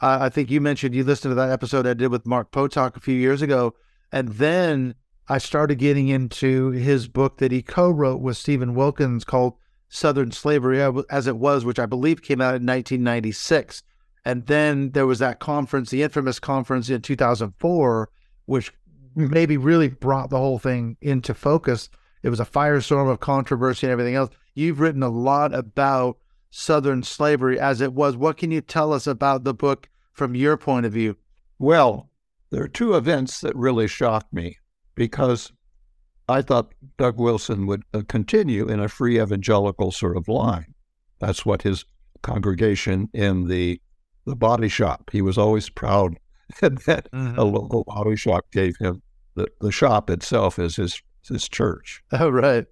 Uh, 0.00 0.18
I 0.20 0.28
think 0.28 0.50
you 0.50 0.60
mentioned 0.60 0.94
you 0.94 1.04
listened 1.04 1.32
to 1.32 1.36
that 1.36 1.50
episode 1.50 1.86
I 1.86 1.94
did 1.94 2.10
with 2.10 2.26
Mark 2.26 2.52
Potok 2.52 2.96
a 2.96 3.00
few 3.00 3.14
years 3.14 3.42
ago, 3.42 3.74
and 4.12 4.28
then 4.28 4.94
I 5.28 5.38
started 5.38 5.78
getting 5.78 6.08
into 6.08 6.70
his 6.70 7.08
book 7.08 7.38
that 7.38 7.52
he 7.52 7.62
co-wrote 7.62 8.20
with 8.20 8.36
Stephen 8.36 8.74
Wilkins 8.74 9.24
called 9.24 9.54
Southern 9.90 10.30
Slavery 10.30 10.80
as 11.10 11.26
it 11.26 11.36
was, 11.36 11.64
which 11.64 11.78
I 11.78 11.84
believe 11.84 12.22
came 12.22 12.40
out 12.40 12.54
in 12.54 12.64
1996. 12.64 13.82
And 14.24 14.46
then 14.46 14.90
there 14.92 15.06
was 15.06 15.18
that 15.18 15.40
conference, 15.40 15.90
the 15.90 16.02
infamous 16.02 16.38
conference 16.38 16.88
in 16.88 17.02
2004, 17.02 18.08
which 18.46 18.72
maybe 19.16 19.56
really 19.56 19.88
brought 19.88 20.30
the 20.30 20.38
whole 20.38 20.58
thing 20.58 20.96
into 21.00 21.34
focus. 21.34 21.90
It 22.22 22.28
was 22.28 22.40
a 22.40 22.44
firestorm 22.46 23.10
of 23.10 23.20
controversy 23.20 23.86
and 23.86 23.92
everything 23.92 24.14
else. 24.14 24.30
You've 24.54 24.80
written 24.80 25.02
a 25.02 25.08
lot 25.08 25.52
about 25.54 26.18
Southern 26.50 27.02
slavery 27.02 27.58
as 27.58 27.80
it 27.80 27.92
was. 27.92 28.16
What 28.16 28.36
can 28.36 28.50
you 28.50 28.60
tell 28.60 28.92
us 28.92 29.06
about 29.06 29.44
the 29.44 29.54
book 29.54 29.88
from 30.12 30.34
your 30.34 30.56
point 30.56 30.86
of 30.86 30.92
view? 30.92 31.16
Well, 31.58 32.10
there 32.50 32.62
are 32.62 32.68
two 32.68 32.94
events 32.94 33.40
that 33.40 33.56
really 33.56 33.88
shocked 33.88 34.32
me 34.32 34.58
because 34.94 35.52
I 36.30 36.42
thought 36.42 36.72
Doug 36.98 37.18
Wilson 37.18 37.66
would 37.66 37.82
uh, 37.92 38.02
continue 38.08 38.68
in 38.68 38.80
a 38.80 38.88
free 38.88 39.20
evangelical 39.20 39.90
sort 39.90 40.16
of 40.16 40.28
line. 40.28 40.74
That's 41.18 41.44
what 41.44 41.62
his 41.62 41.84
congregation 42.22 43.08
in 43.12 43.48
the 43.48 43.80
the 44.26 44.36
body 44.36 44.68
shop. 44.68 45.10
He 45.10 45.22
was 45.22 45.38
always 45.38 45.68
proud 45.68 46.18
that 46.60 47.10
mm-hmm. 47.10 47.38
a 47.38 47.44
local 47.44 47.84
body 47.84 48.16
shop 48.16 48.44
gave 48.52 48.76
him 48.76 49.02
the, 49.34 49.48
the 49.60 49.72
shop 49.72 50.10
itself 50.10 50.58
as 50.58 50.76
his 50.76 51.02
his 51.28 51.48
church. 51.48 52.02
Oh, 52.12 52.28
right. 52.28 52.66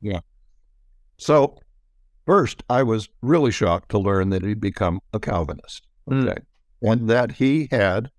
Yeah. 0.00 0.20
So 1.18 1.58
first, 2.24 2.62
I 2.68 2.82
was 2.82 3.08
really 3.22 3.50
shocked 3.50 3.90
to 3.90 3.98
learn 3.98 4.30
that 4.30 4.42
he'd 4.42 4.60
become 4.60 5.00
a 5.12 5.20
Calvinist. 5.20 5.86
Hmm. 6.08 6.28
Okay. 6.28 6.40
Mm. 6.82 6.92
And 6.92 7.10
that 7.10 7.32
he 7.32 7.68
had 7.70 8.10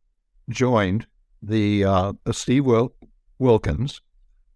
joined 0.49 1.05
the 1.41 1.83
uh, 1.83 2.13
Steve 2.31 2.65
Wil- 2.65 2.93
Wilkins 3.39 4.01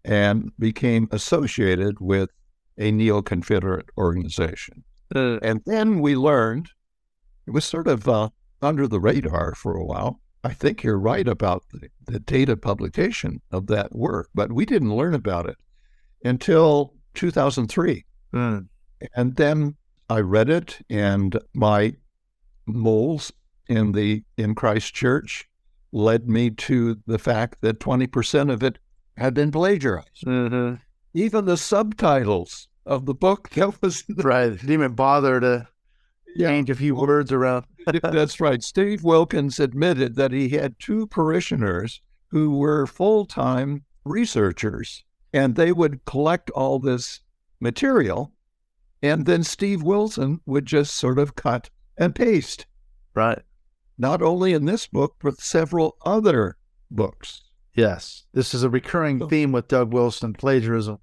and 0.04 0.50
became 0.58 1.08
associated 1.10 2.00
with 2.00 2.30
a 2.78 2.90
neo 2.90 3.22
Confederate 3.22 3.86
organization. 3.96 4.84
Uh, 5.14 5.38
and 5.42 5.60
then 5.66 6.00
we 6.00 6.16
learned 6.16 6.70
it 7.46 7.50
was 7.50 7.64
sort 7.64 7.88
of 7.88 8.08
uh, 8.08 8.30
under 8.60 8.86
the 8.86 9.00
radar 9.00 9.54
for 9.54 9.76
a 9.76 9.84
while. 9.84 10.20
I 10.44 10.52
think 10.52 10.82
you're 10.82 10.98
right 10.98 11.26
about 11.28 11.64
the, 11.72 11.88
the 12.06 12.20
data 12.20 12.56
publication 12.56 13.40
of 13.50 13.66
that 13.68 13.94
work, 13.94 14.28
but 14.34 14.52
we 14.52 14.64
didn't 14.64 14.96
learn 14.96 15.14
about 15.14 15.48
it 15.48 15.56
until 16.24 16.94
2003. 17.14 18.04
Mm. 18.32 18.66
And 19.14 19.36
then 19.36 19.76
I 20.08 20.20
read 20.20 20.48
it, 20.50 20.78
and 20.90 21.38
my 21.54 21.94
moles 22.66 23.32
in 23.68 23.92
the 23.92 24.24
in 24.36 24.54
Christ 24.54 24.94
Church 24.94 25.48
led 25.92 26.28
me 26.28 26.50
to 26.50 26.98
the 27.06 27.18
fact 27.18 27.60
that 27.60 27.80
20% 27.80 28.52
of 28.52 28.62
it 28.62 28.78
had 29.16 29.34
been 29.34 29.50
plagiarized. 29.50 30.24
Mm-hmm. 30.26 30.76
Even 31.14 31.44
the 31.44 31.56
subtitles 31.56 32.68
of 32.86 33.06
the 33.06 33.14
book 33.14 33.50
that 33.50 33.80
was 33.82 34.04
right. 34.16 34.50
Didn't 34.50 34.70
even 34.70 34.94
bother 34.94 35.40
to 35.40 35.68
yeah. 36.34 36.48
change 36.48 36.70
a 36.70 36.74
few 36.74 36.94
words 36.94 37.32
around. 37.32 37.66
That's 38.02 38.40
right. 38.40 38.62
Steve 38.62 39.04
Wilkins 39.04 39.60
admitted 39.60 40.16
that 40.16 40.32
he 40.32 40.50
had 40.50 40.78
two 40.78 41.06
parishioners 41.06 42.00
who 42.28 42.56
were 42.56 42.86
full 42.86 43.26
time 43.26 43.84
researchers, 44.04 45.04
and 45.32 45.54
they 45.54 45.72
would 45.72 46.04
collect 46.04 46.50
all 46.50 46.78
this 46.78 47.20
material, 47.60 48.32
and 49.02 49.26
then 49.26 49.42
Steve 49.42 49.82
Wilson 49.82 50.40
would 50.46 50.66
just 50.66 50.94
sort 50.94 51.18
of 51.18 51.34
cut 51.34 51.70
and 51.96 52.14
paste. 52.14 52.66
Right. 53.14 53.40
Not 53.98 54.22
only 54.22 54.54
in 54.54 54.64
this 54.64 54.86
book, 54.86 55.16
but 55.20 55.40
several 55.40 55.96
other 56.04 56.56
books. 56.90 57.42
Yes. 57.74 58.24
This 58.32 58.54
is 58.54 58.62
a 58.62 58.70
recurring 58.70 59.26
theme 59.28 59.52
with 59.52 59.68
Doug 59.68 59.92
Wilson 59.92 60.34
plagiarism. 60.34 60.98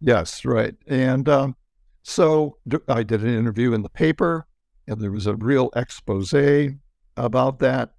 Yes, 0.00 0.44
right. 0.44 0.74
And 0.86 1.28
um, 1.28 1.56
so 2.02 2.56
I 2.88 3.02
did 3.02 3.22
an 3.22 3.34
interview 3.34 3.72
in 3.72 3.82
the 3.82 3.90
paper, 3.90 4.46
and 4.86 5.00
there 5.00 5.10
was 5.10 5.26
a 5.26 5.36
real 5.36 5.70
expose 5.76 6.32
about 7.16 7.58
that. 7.58 7.90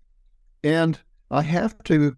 And 0.63 0.99
I 1.29 1.41
have 1.43 1.81
to 1.83 2.15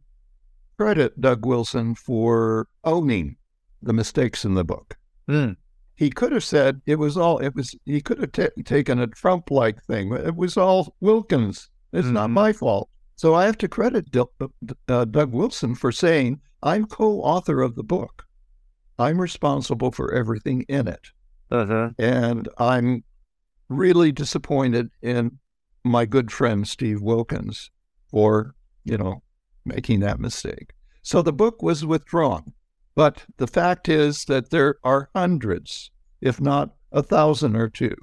credit 0.77 1.19
Doug 1.19 1.45
Wilson 1.45 1.95
for 1.95 2.67
owning 2.84 3.36
the 3.82 3.93
mistakes 3.93 4.45
in 4.45 4.54
the 4.54 4.63
book. 4.63 4.97
Mm. 5.30 5.58
He 5.95 6.10
could 6.10 6.32
have 6.32 6.43
said 6.43 6.82
it 6.86 6.95
was 6.95 7.17
all, 7.17 7.39
it 7.39 7.54
was, 7.54 7.75
he 7.86 8.01
could 8.01 8.19
have 8.19 8.32
t- 8.32 8.63
taken 8.63 8.99
a 8.99 9.08
Trump 9.08 9.51
like 9.51 9.84
thing. 9.84 10.13
It 10.13 10.36
was 10.36 10.58
all 10.58 10.95
Wilkins. 11.01 11.69
It's 11.91 12.06
mm-hmm. 12.06 12.13
not 12.13 12.30
my 12.30 12.54
fault. 12.54 12.89
So 13.21 13.36
I 13.36 13.45
have 13.45 13.60
to 13.60 13.67
credit 13.67 14.10
D- 14.10 14.23
uh, 14.88 15.05
Doug 15.05 15.31
Wilson 15.31 15.75
for 15.75 15.91
saying, 15.91 16.41
I'm 16.63 16.88
co 16.88 17.21
author 17.21 17.62
of 17.62 17.75
the 17.75 17.84
book. 17.84 18.25
I'm 18.97 19.21
responsible 19.21 19.91
for 19.91 20.12
everything 20.12 20.63
in 20.67 20.88
it. 20.88 21.12
Uh-huh. 21.51 21.91
And 21.99 22.49
I'm 22.57 23.03
really 23.69 24.12
disappointed 24.12 24.89
in 25.03 25.38
my 25.84 26.05
good 26.05 26.31
friend 26.31 26.67
Steve 26.67 26.99
Wilkins 27.03 27.69
for, 28.10 28.55
you 28.86 28.97
know, 28.97 29.21
making 29.65 29.99
that 29.99 30.19
mistake. 30.19 30.73
So 31.03 31.21
the 31.21 31.31
book 31.31 31.62
was 31.62 31.86
withdrawn. 31.86 32.53
But 32.95 33.23
the 33.38 33.45
fact 33.45 33.88
is 33.88 34.25
that 34.25 34.49
there 34.49 34.77
are 34.84 35.12
hundreds, 35.15 35.91
if 36.21 36.41
not 36.41 36.73
a 36.91 37.03
thousand 37.03 37.55
or 37.55 37.69
two, 37.69 37.95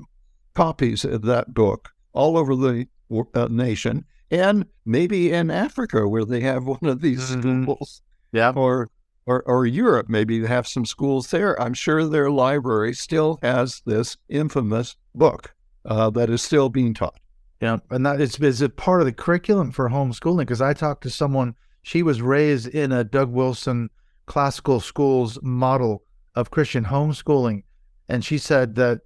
copies 0.55 1.05
of 1.05 1.23
that 1.23 1.55
book 1.55 1.89
all 2.13 2.39
over 2.39 2.55
the 2.55 2.87
uh, 3.35 3.49
nation 3.51 4.05
and 4.31 4.67
maybe 4.85 5.33
in 5.33 5.51
Africa 5.51 6.07
where 6.09 6.25
they 6.25 6.41
have 6.41 6.65
one 6.65 6.85
of 6.85 7.01
these 7.01 7.31
mm-hmm. 7.31 7.63
schools. 7.63 8.03
Yeah. 8.33 8.53
Or 8.55 8.91
or, 9.29 9.43
or 9.43 9.67
Europe, 9.67 10.09
maybe 10.09 10.45
have 10.47 10.67
some 10.67 10.87
schools 10.87 11.31
there. 11.31 11.61
I'm 11.61 11.75
sure 11.75 12.07
their 12.07 12.31
library 12.31 12.95
still 12.95 13.39
has 13.43 13.83
this 13.85 14.17
infamous 14.31 14.97
book 15.15 15.55
uh, 15.85 16.09
that 16.11 16.31
is 16.31 16.41
still 16.41 16.71
being 16.71 16.95
taught. 16.95 17.21
Yeah, 17.61 17.77
and 17.91 18.07
that 18.07 18.23
is 18.23 18.39
is 18.39 18.63
it 18.63 18.77
part 18.77 19.03
of 19.03 19.07
the 19.07 19.13
curriculum 19.13 19.71
for 19.71 19.91
homeschooling? 19.91 20.39
Because 20.39 20.63
I 20.63 20.73
talked 20.73 21.03
to 21.03 21.11
someone, 21.11 21.57
she 21.83 22.03
was 22.03 22.23
raised 22.23 22.69
in 22.69 22.91
a 22.91 23.05
Doug 23.05 23.31
Wilson 23.31 23.91
classical 24.25 24.81
schools 24.81 25.39
model 25.43 26.05
of 26.35 26.51
Christian 26.51 26.85
homeschooling, 26.85 27.65
and 28.09 28.25
she 28.25 28.39
said 28.39 28.77
that 28.77 29.01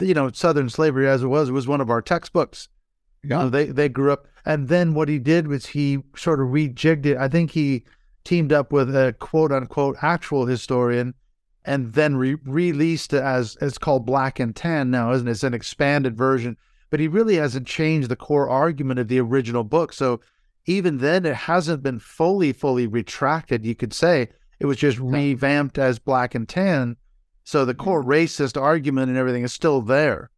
you 0.00 0.14
know 0.14 0.30
Southern 0.32 0.70
slavery 0.70 1.08
as 1.08 1.22
it 1.22 1.26
was 1.26 1.50
it 1.50 1.52
was 1.52 1.66
one 1.66 1.82
of 1.82 1.90
our 1.90 2.00
textbooks. 2.00 2.68
Yeah, 3.24 3.42
so 3.42 3.50
they 3.50 3.66
they 3.66 3.88
grew 3.88 4.12
up, 4.12 4.26
and 4.44 4.68
then 4.68 4.94
what 4.94 5.08
he 5.08 5.18
did 5.18 5.46
was 5.46 5.66
he 5.66 5.98
sort 6.16 6.40
of 6.40 6.48
rejigged 6.48 7.06
it. 7.06 7.16
I 7.16 7.28
think 7.28 7.52
he 7.52 7.84
teamed 8.24 8.52
up 8.52 8.72
with 8.72 8.94
a 8.94 9.14
quote 9.18 9.52
unquote 9.52 9.96
actual 10.02 10.46
historian 10.46 11.14
and 11.64 11.92
then 11.92 12.16
re- 12.16 12.36
released 12.44 13.12
it 13.12 13.22
as 13.22 13.56
it's 13.60 13.78
called 13.78 14.06
Black 14.06 14.40
and 14.40 14.54
Tan 14.54 14.90
now, 14.90 15.12
isn't 15.12 15.28
it? 15.28 15.30
It's 15.30 15.42
an 15.42 15.54
expanded 15.54 16.16
version, 16.16 16.56
but 16.90 17.00
he 17.00 17.08
really 17.08 17.36
hasn't 17.36 17.66
changed 17.66 18.08
the 18.08 18.16
core 18.16 18.48
argument 18.48 18.98
of 18.98 19.08
the 19.08 19.20
original 19.20 19.64
book. 19.64 19.92
So 19.92 20.20
even 20.66 20.98
then, 20.98 21.26
it 21.26 21.34
hasn't 21.34 21.82
been 21.82 21.98
fully, 21.98 22.52
fully 22.52 22.86
retracted. 22.86 23.64
You 23.64 23.74
could 23.74 23.92
say 23.92 24.28
it 24.60 24.66
was 24.66 24.76
just 24.76 24.98
revamped 24.98 25.78
as 25.78 25.98
Black 25.98 26.34
and 26.34 26.48
Tan. 26.48 26.96
So 27.44 27.64
the 27.64 27.74
core 27.74 28.04
racist 28.04 28.60
argument 28.60 29.08
and 29.08 29.18
everything 29.18 29.42
is 29.42 29.52
still 29.52 29.82
there. 29.82 30.30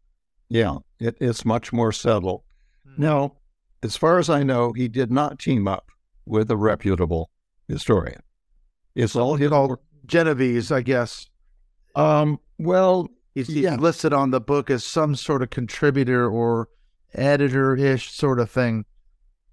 Yeah, 0.49 0.79
it, 0.99 1.17
it's 1.21 1.45
much 1.45 1.73
more 1.73 1.93
subtle. 1.93 2.44
Mm-hmm. 2.87 3.03
Now, 3.03 3.35
as 3.83 3.97
far 3.97 4.19
as 4.19 4.31
I 4.31 4.43
know, 4.43 4.73
he 4.73 4.89
did 4.89 5.11
not 5.13 5.39
team 5.39 5.69
up 5.69 5.91
with 6.27 6.51
a 6.51 6.57
reputable 6.57 7.31
historian. 7.69 8.21
It's 8.95 9.17
all 9.17 9.37
his 9.37 9.51
called 9.51 9.79
Genovese, 10.07 10.71
I 10.71 10.83
guess. 10.83 11.27
Um, 11.95 12.41
well, 12.59 13.09
he's, 13.35 13.49
he's 13.49 13.57
yeah. 13.57 13.77
listed 13.77 14.13
on 14.13 14.31
the 14.31 14.41
book 14.41 14.71
as 14.71 14.85
some 14.85 15.15
sort 15.15 15.43
of 15.43 15.51
contributor 15.51 16.29
or 16.29 16.69
editor-ish 17.15 18.13
sort 18.13 18.41
of 18.41 18.51
thing. 18.51 18.85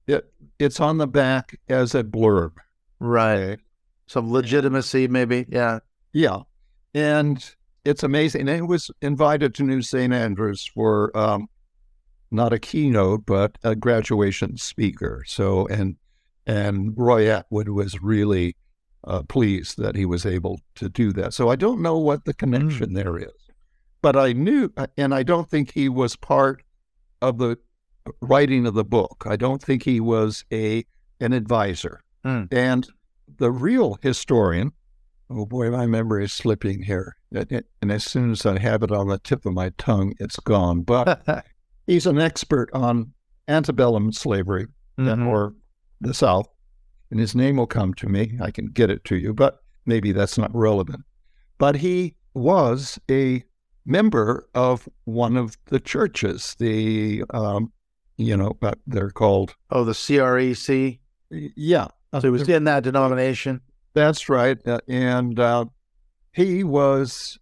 It 0.07 0.31
it's 0.59 0.79
on 0.79 0.97
the 0.97 1.07
back 1.07 1.59
as 1.69 1.95
a 1.95 2.03
blurb. 2.03 2.53
Right. 2.99 3.59
Some 4.07 4.31
legitimacy, 4.31 5.07
maybe. 5.07 5.45
Yeah. 5.49 5.79
Yeah. 6.13 6.39
And 6.93 7.43
it's 7.85 8.03
amazing. 8.03 8.47
And 8.47 8.57
he 8.57 8.61
was 8.61 8.91
invited 9.01 9.55
to 9.55 9.63
New 9.63 9.81
St. 9.81 10.13
Andrews 10.13 10.69
for 10.73 11.15
um, 11.17 11.47
not 12.31 12.53
a 12.53 12.59
keynote, 12.59 13.25
but 13.25 13.57
a 13.63 13.75
graduation 13.75 14.57
speaker. 14.57 15.23
So, 15.27 15.67
and 15.67 15.97
and 16.47 16.93
Roy 16.97 17.29
Atwood 17.29 17.69
was 17.69 18.01
really 18.01 18.55
uh, 19.03 19.23
pleased 19.23 19.77
that 19.77 19.95
he 19.95 20.05
was 20.05 20.25
able 20.25 20.59
to 20.75 20.89
do 20.89 21.11
that. 21.13 21.33
So 21.33 21.49
I 21.49 21.55
don't 21.55 21.81
know 21.81 21.97
what 21.97 22.25
the 22.25 22.33
connection 22.33 22.91
mm. 22.91 22.95
there 22.95 23.17
is, 23.17 23.33
but 24.01 24.15
I 24.15 24.33
knew, 24.33 24.71
uh, 24.77 24.87
and 24.97 25.13
I 25.13 25.23
don't 25.23 25.49
think 25.49 25.71
he 25.71 25.89
was 25.89 26.15
part 26.15 26.63
of 27.21 27.37
the 27.37 27.57
writing 28.21 28.65
of 28.65 28.73
the 28.73 28.83
book. 28.83 29.25
I 29.27 29.35
don't 29.35 29.61
think 29.61 29.83
he 29.83 29.99
was 29.99 30.43
a 30.51 30.85
an 31.19 31.33
advisor. 31.33 32.01
Mm. 32.25 32.51
And 32.51 32.87
the 33.37 33.51
real 33.51 33.97
historian, 34.01 34.71
oh 35.29 35.45
boy, 35.45 35.69
my 35.69 35.85
memory 35.85 36.25
is 36.25 36.33
slipping 36.33 36.83
here. 36.83 37.15
And 37.33 37.91
as 37.91 38.03
soon 38.03 38.31
as 38.31 38.45
I 38.45 38.59
have 38.59 38.83
it 38.83 38.91
on 38.91 39.07
the 39.07 39.19
tip 39.19 39.45
of 39.45 39.53
my 39.53 39.71
tongue, 39.77 40.13
it's 40.19 40.37
gone. 40.37 40.81
But 40.81 41.23
he's 41.91 42.05
an 42.05 42.19
expert 42.19 42.69
on 42.73 43.11
antebellum 43.49 44.13
slavery 44.13 44.65
mm-hmm. 44.97 45.27
or 45.27 45.53
the 45.99 46.13
South, 46.13 46.47
and 47.09 47.19
his 47.19 47.35
name 47.35 47.57
will 47.57 47.67
come 47.67 47.93
to 47.95 48.07
me. 48.07 48.37
I 48.41 48.49
can 48.49 48.67
get 48.67 48.89
it 48.89 49.03
to 49.05 49.17
you, 49.17 49.33
but 49.33 49.59
maybe 49.85 50.13
that's 50.13 50.37
not 50.37 50.55
relevant. 50.55 51.01
But 51.57 51.75
he 51.75 52.15
was 52.33 52.97
a 53.09 53.43
member 53.85 54.47
of 54.55 54.87
one 55.03 55.35
of 55.35 55.57
the 55.65 55.81
churches, 55.81 56.55
the, 56.59 57.25
um, 57.31 57.73
you 58.15 58.37
know, 58.37 58.55
but 58.61 58.79
they're 58.87 59.11
called. 59.11 59.53
Oh, 59.69 59.83
the 59.83 59.91
CREC? 59.91 60.97
Yeah. 61.29 61.87
So 62.13 62.21
he 62.21 62.29
was 62.29 62.47
in 62.47 62.63
that 62.65 62.83
denomination. 62.83 63.59
That's 63.93 64.29
right. 64.29 64.57
Uh, 64.65 64.79
and 64.87 65.37
uh, 65.39 65.65
he 66.31 66.63
was 66.63 67.37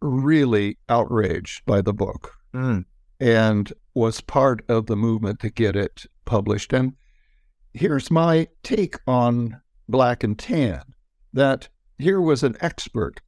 really 0.00 0.78
outraged 0.88 1.66
by 1.66 1.80
the 1.80 1.92
book 1.92 2.38
Mm. 2.54 2.84
And 3.20 3.72
was 3.94 4.20
part 4.20 4.62
of 4.68 4.86
the 4.86 4.96
movement 4.96 5.40
to 5.40 5.50
get 5.50 5.76
it 5.76 6.06
published. 6.24 6.72
And 6.72 6.94
here's 7.74 8.10
my 8.10 8.48
take 8.62 8.96
on 9.06 9.60
Black 9.88 10.22
and 10.22 10.38
Tan 10.38 10.82
that 11.32 11.68
here 11.98 12.20
was 12.20 12.42
an 12.42 12.56
expert 12.60 13.20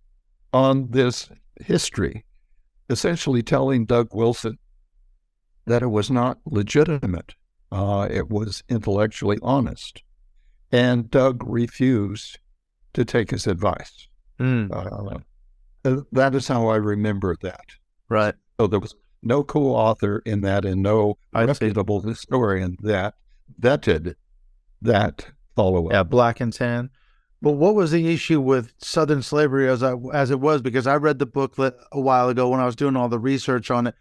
on 0.52 0.90
this 0.90 1.28
history, 1.60 2.24
essentially 2.88 3.42
telling 3.42 3.86
Doug 3.86 4.08
Wilson 4.12 4.58
that 5.66 5.82
it 5.82 5.88
was 5.88 6.10
not 6.10 6.38
legitimate, 6.46 7.34
uh, 7.72 8.08
it 8.10 8.28
was 8.28 8.62
intellectually 8.68 9.38
honest. 9.42 10.02
And 10.72 11.10
Doug 11.10 11.42
refused 11.46 12.38
to 12.94 13.04
take 13.04 13.30
his 13.30 13.46
advice. 13.46 14.08
Mm. 14.38 14.70
Uh, 15.84 16.02
that 16.12 16.34
is 16.34 16.48
how 16.48 16.68
I 16.68 16.76
remember 16.76 17.36
that. 17.42 17.66
Right. 18.08 18.34
So 18.58 18.66
there 18.66 18.80
was 18.80 18.94
no 19.22 19.42
co-author 19.42 20.22
in 20.24 20.40
that, 20.42 20.64
and 20.64 20.82
no 20.82 21.18
reputable 21.32 22.00
historian 22.00 22.76
that 22.82 23.14
vetted 23.60 24.14
that 24.82 25.26
follow-up. 25.56 25.92
Yeah, 25.92 26.02
black 26.02 26.40
and 26.40 26.52
tan. 26.52 26.90
But 27.42 27.52
what 27.52 27.74
was 27.74 27.90
the 27.90 28.12
issue 28.12 28.40
with 28.40 28.72
Southern 28.78 29.22
slavery 29.22 29.68
as 29.68 29.82
I, 29.82 29.94
as 30.12 30.30
it 30.30 30.40
was? 30.40 30.60
Because 30.60 30.86
I 30.86 30.96
read 30.96 31.18
the 31.18 31.26
booklet 31.26 31.74
a 31.92 32.00
while 32.00 32.28
ago 32.28 32.48
when 32.48 32.60
I 32.60 32.66
was 32.66 32.76
doing 32.76 32.96
all 32.96 33.08
the 33.08 33.18
research 33.18 33.70
on 33.70 33.86
it, 33.86 33.94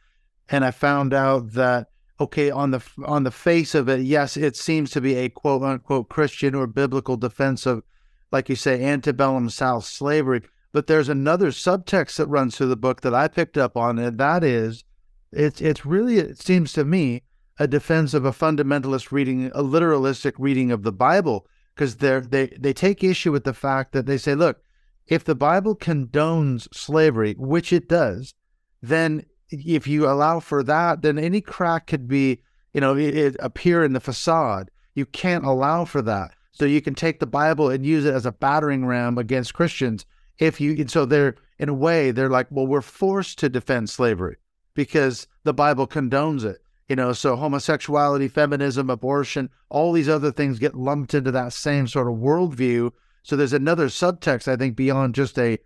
and 0.50 0.66
I 0.66 0.72
found 0.72 1.14
out 1.14 1.54
that 1.54 1.88
okay, 2.20 2.52
on 2.52 2.72
the 2.72 2.82
on 3.06 3.24
the 3.24 3.32
face 3.32 3.74
of 3.74 3.88
it, 3.88 4.02
yes, 4.02 4.36
it 4.36 4.56
seems 4.56 4.92
to 4.92 5.02
be 5.02 5.16
a 5.16 5.30
quote 5.30 5.64
unquote 5.64 6.10
Christian 6.10 6.54
or 6.54 6.68
biblical 6.68 7.18
defense 7.18 7.66
of, 7.66 7.84
like 8.32 8.50
you 8.50 8.56
say, 8.56 8.84
antebellum 8.84 9.50
South 9.50 9.86
slavery. 9.86 10.42
But 10.72 10.88
there's 10.88 11.10
another 11.10 11.48
subtext 11.48 12.18
that 12.18 12.28
runs 12.28 12.58
through 12.58 12.68
the 12.68 12.76
book 12.76 13.02
that 13.02 13.14
I 13.14 13.28
picked 13.28 13.58
up 13.58 13.76
on, 13.76 13.98
and 13.98 14.18
that 14.18 14.44
is, 14.44 14.84
it's 15.32 15.62
it's 15.62 15.86
really 15.86 16.18
it 16.18 16.42
seems 16.42 16.74
to 16.74 16.86
me 16.86 17.24
a 17.60 17.68
defense 17.68 18.14
of 18.14 18.26
a 18.26 18.32
fundamentalist 18.32 19.12
reading, 19.12 19.48
a 19.48 19.62
literalistic 19.62 20.34
reading 20.38 20.72
of 20.72 20.84
the 20.84 20.92
Bible, 20.92 21.48
because 21.76 21.98
they 21.98 22.20
they 22.20 22.48
they 22.60 22.74
take 22.74 23.04
issue 23.04 23.32
with 23.32 23.44
the 23.44 23.54
fact 23.54 23.92
that 23.92 24.06
they 24.06 24.18
say, 24.18 24.34
look, 24.34 24.62
if 25.08 25.24
the 25.24 25.36
Bible 25.36 25.76
condones 25.76 26.74
slavery, 26.74 27.36
which 27.38 27.74
it 27.74 27.90
does, 27.90 28.34
then 28.82 29.26
if 29.50 29.88
you 29.88 30.08
allow 30.08 30.40
for 30.40 30.64
that, 30.64 31.02
then 31.02 31.18
any 31.18 31.42
crack 31.42 31.88
could 31.88 32.08
be, 32.08 32.42
you 32.74 32.82
know, 32.82 32.96
it, 32.96 33.18
it 33.18 33.36
appear 33.40 33.84
in 33.84 33.94
the 33.94 34.00
facade. 34.00 34.70
You 34.96 35.06
can't 35.06 35.46
allow 35.46 35.86
for 35.86 36.02
that. 36.04 36.32
So 36.52 36.66
you 36.66 36.82
can 36.82 36.94
take 36.94 37.20
the 37.20 37.26
Bible 37.26 37.70
and 37.70 37.86
use 37.86 38.06
it 38.06 38.14
as 38.14 38.26
a 38.26 38.32
battering 38.32 38.86
ram 38.86 39.18
against 39.18 39.54
Christians. 39.54 40.06
If 40.38 40.62
you, 40.62 40.74
and 40.74 40.92
so 40.92 41.06
they're 41.06 41.36
in 41.58 41.70
a 41.70 41.74
way, 41.74 42.12
they're 42.12 42.30
like, 42.30 42.48
well, 42.50 42.68
we're 42.68 42.82
forced 42.82 43.40
to 43.40 43.50
defend 43.50 43.90
slavery 43.90 44.38
because 44.74 45.28
the 45.44 45.54
Bible 45.54 45.88
condones 45.88 46.44
it. 46.44 46.58
You 46.88 46.96
know, 46.96 47.14
so 47.14 47.36
homosexuality, 47.36 48.28
feminism, 48.28 48.90
abortion, 48.90 49.50
all 49.70 49.92
these 49.92 50.10
other 50.10 50.32
things 50.32 50.58
get 50.58 50.74
lumped 50.76 51.14
into 51.14 51.32
that 51.32 51.54
same 51.54 51.88
sort 51.88 52.08
of 52.08 52.16
worldview. 52.16 52.92
So 53.22 53.36
there's 53.36 53.54
another 53.54 53.88
subtext, 53.88 54.48
I 54.48 54.56
think, 54.56 54.76
beyond 54.76 55.14
just 55.14 55.38
a 55.38 55.60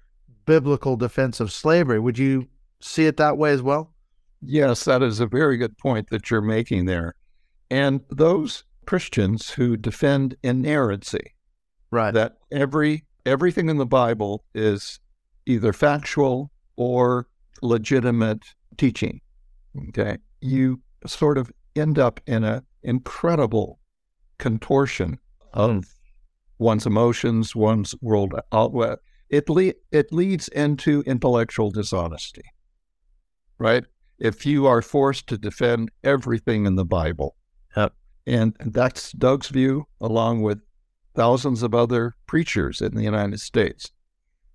biblical 0.45 0.97
defense 0.97 1.39
of 1.39 1.53
slavery. 1.53 1.99
Would 1.99 2.17
you 2.17 2.47
see 2.81 3.05
it 3.05 3.15
that 3.17 3.37
way 3.37 3.51
as 3.53 3.61
well? 3.61 3.93
Yes, 4.41 4.83
that 4.83 5.01
is 5.01 5.21
a 5.21 5.25
very 5.25 5.55
good 5.55 5.77
point 5.77 6.09
that 6.09 6.29
you're 6.29 6.41
making 6.41 6.85
there. 6.85 7.15
And 7.71 8.01
those 8.09 8.65
Christians 8.85 9.51
who 9.51 9.77
defend 9.77 10.35
inerrancy, 10.43 11.33
Right. 11.91 12.13
that 12.13 12.37
every 12.51 13.05
everything 13.25 13.69
in 13.69 13.77
the 13.77 13.85
Bible 13.85 14.43
is 14.53 14.99
either 15.45 15.71
factual 15.71 16.51
or 16.75 17.27
legitimate 17.61 18.43
teaching. 18.77 19.21
Okay. 19.89 20.17
You 20.41 20.81
sort 21.05 21.37
of 21.37 21.51
end 21.75 21.99
up 21.99 22.19
in 22.27 22.43
an 22.43 22.65
incredible 22.83 23.79
contortion 24.37 25.17
of 25.53 25.85
one's 26.59 26.85
emotions, 26.85 27.55
one's 27.55 27.95
world 28.01 28.33
outlet. 28.51 28.99
It 29.29 29.49
le- 29.49 29.73
it 29.91 30.11
leads 30.11 30.47
into 30.49 31.01
intellectual 31.05 31.71
dishonesty. 31.71 32.43
Right? 33.57 33.85
If 34.19 34.45
you 34.45 34.67
are 34.67 34.81
forced 34.81 35.27
to 35.27 35.37
defend 35.37 35.91
everything 36.03 36.65
in 36.65 36.75
the 36.75 36.85
Bible. 36.85 37.35
Yep. 37.75 37.93
And 38.27 38.55
that's 38.59 39.11
Doug's 39.13 39.49
view, 39.49 39.85
along 39.99 40.43
with 40.43 40.59
thousands 41.15 41.63
of 41.63 41.73
other 41.73 42.15
preachers 42.27 42.81
in 42.81 42.95
the 42.95 43.03
United 43.03 43.39
States. 43.39 43.91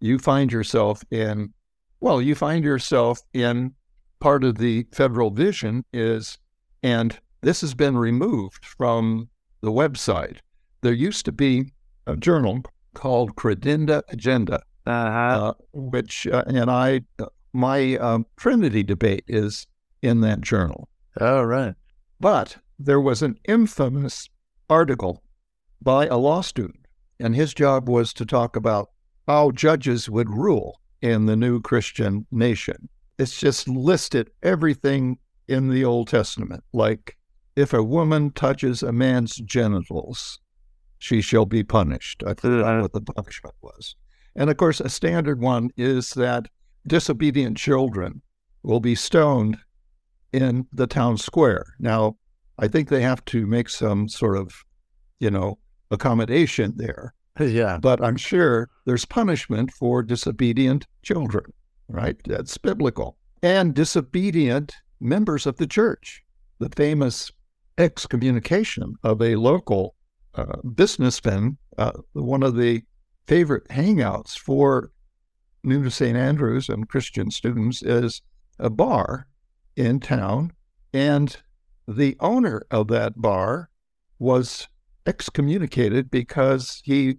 You 0.01 0.19
find 0.19 0.53
yourself 0.53 1.03
in, 1.11 1.53
well, 2.01 2.23
you 2.23 2.35
find 2.35 2.65
yourself 2.65 3.21
in 3.33 3.75
part 4.21 4.45
of 4.45 4.59
the 4.59 4.87
federal 4.93 5.31
vision 5.31 5.85
is, 5.93 6.39
and 6.83 7.19
this 7.43 7.61
has 7.61 7.75
been 7.75 7.97
removed 7.97 8.65
from 8.65 9.29
the 9.61 9.73
website. 9.73 10.39
There 10.81 10.93
used 10.93 11.25
to 11.27 11.33
be 11.33 11.73
a 12.07 12.17
journal 12.17 12.63
called 12.95 13.37
Credenda 13.37 14.03
Agenda, 14.09 14.63
Uh-huh. 14.87 15.49
uh, 15.49 15.53
which, 15.73 16.27
uh, 16.27 16.45
and 16.47 16.71
I, 16.71 17.03
my 17.53 17.97
um, 17.97 18.27
Trinity 18.37 18.83
debate 18.83 19.25
is 19.29 19.67
in 20.03 20.21
that 20.23 20.41
journal. 20.41 20.89
All 21.21 21.47
right. 21.47 21.75
But 22.21 22.57
there 22.79 23.01
was 23.01 23.23
an 23.23 23.37
infamous 23.47 24.29
article 24.71 25.23
by 25.83 26.07
a 26.07 26.17
law 26.17 26.41
student, 26.41 26.87
and 27.21 27.35
his 27.35 27.55
job 27.55 27.89
was 27.89 28.13
to 28.15 28.25
talk 28.27 28.57
about 28.57 28.91
how 29.27 29.51
judges 29.51 30.09
would 30.09 30.31
rule 30.31 30.81
in 31.03 31.27
the 31.27 31.37
new 31.37 31.61
Christian 31.61 32.27
nation. 32.31 32.89
It's 33.19 33.39
just 33.39 33.69
listed 33.69 34.31
everything 34.43 35.19
in 35.49 35.71
the 35.71 35.85
Old 35.85 36.09
Testament, 36.09 36.63
like 36.73 37.17
if 37.57 37.73
a 37.73 37.83
woman 37.83 38.31
touches 38.31 38.83
a 38.83 38.93
man's 38.93 39.37
genitals, 39.37 40.39
she 40.99 41.21
shall 41.21 41.47
be 41.47 41.65
punished. 41.65 42.23
I 42.25 42.35
forgot 42.35 42.83
what 42.83 42.93
the 42.93 43.01
punishment 43.01 43.55
was. 43.63 43.97
And 44.37 44.49
of 44.51 44.57
course, 44.57 44.81
a 44.81 44.89
standard 44.89 45.41
one 45.41 45.71
is 45.77 46.11
that 46.11 46.47
disobedient 46.87 47.57
children 47.57 48.23
will 48.63 48.79
be 48.79 48.95
stoned 48.95 49.59
in 50.33 50.67
the 50.73 50.87
town 50.87 51.17
square. 51.17 51.65
Now, 51.81 52.17
I 52.59 52.69
think 52.69 52.89
they 52.89 53.03
have 53.03 53.25
to 53.27 53.47
make 53.47 53.69
some 53.69 54.09
sort 54.09 54.37
of, 54.37 54.53
you 55.19 55.31
know, 55.31 55.59
accommodation 55.91 56.75
there. 56.77 57.15
Yeah. 57.41 57.79
But 57.81 58.03
I'm 58.03 58.17
sure 58.17 58.69
there's 58.85 59.05
punishment 59.05 59.73
for 59.73 60.03
disobedient 60.03 60.87
children, 61.03 61.53
right? 61.88 62.16
That's 62.24 62.57
biblical. 62.59 63.16
And 63.42 63.74
disobedient 63.74 64.74
members 65.01 65.46
of 65.46 65.57
the 65.57 65.66
church. 65.66 66.22
The 66.59 66.70
famous 66.70 67.31
excommunication 67.79 68.94
of 69.05 69.22
a 69.22 69.37
local 69.37 69.94
uh, 70.35 70.61
businessman, 70.74 71.57
uh, 71.79 71.92
one 72.12 72.42
of 72.42 72.57
the 72.57 72.83
favorite 73.27 73.68
hangouts 73.68 74.37
for 74.37 74.90
New 75.62 75.88
St. 75.90 76.16
Andrews 76.16 76.68
and 76.68 76.88
Christian 76.88 77.31
students 77.31 77.83
is 77.83 78.22
a 78.59 78.70
bar 78.70 79.29
in 79.77 80.01
town. 80.01 80.53
And 80.92 81.37
the 81.87 82.16
owner 82.20 82.62
of 82.70 82.88
that 82.88 83.20
bar 83.20 83.70
was 84.18 84.66
excommunicated 85.07 86.11
because 86.11 86.83
he 86.85 87.16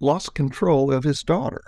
lost 0.00 0.34
control 0.34 0.92
of 0.92 1.04
his 1.04 1.22
daughter. 1.22 1.62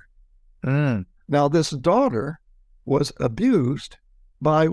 Mm. 0.65 1.07
Now, 1.31 1.49
this 1.49 1.71
daughter 1.71 2.41
was 2.85 3.13
abused 3.21 3.97
by 4.43 4.69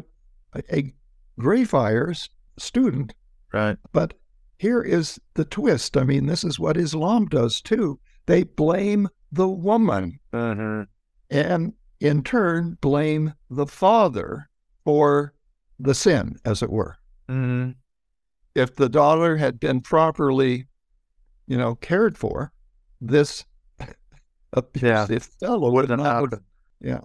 a, 0.74 0.92
Greyfriars 1.40 2.30
student, 2.58 3.14
Right. 3.54 3.78
but 3.92 4.16
here 4.58 4.82
is 4.82 5.20
the 5.36 5.46
twist. 5.46 5.96
I 5.96 6.04
mean, 6.04 6.26
this 6.26 6.44
is 6.44 6.60
what 6.60 6.78
Islam 6.78 7.28
does 7.28 7.62
too. 7.62 8.00
They 8.26 8.42
blame 8.42 9.08
the 9.32 9.48
woman 9.48 10.20
Uh-huh. 10.34 10.86
and 11.30 11.74
in 12.00 12.24
turn 12.24 12.78
blame 12.82 13.34
the 13.52 13.68
father 13.68 14.50
for 14.84 15.34
the 15.80 15.94
sin, 15.94 16.38
as 16.44 16.64
it 16.64 16.72
were. 16.72 16.96
Mm. 17.30 17.76
If 18.56 18.76
the 18.76 18.90
daughter 18.90 19.38
had 19.38 19.60
been 19.60 19.82
properly, 19.82 20.66
you 21.46 21.58
know, 21.58 21.76
cared 21.76 22.18
for, 22.18 22.52
this 23.00 23.46
abusive 24.54 25.24
fellow 25.40 25.72
would 25.72 25.90
not. 25.90 26.34
Yeah. 26.80 27.02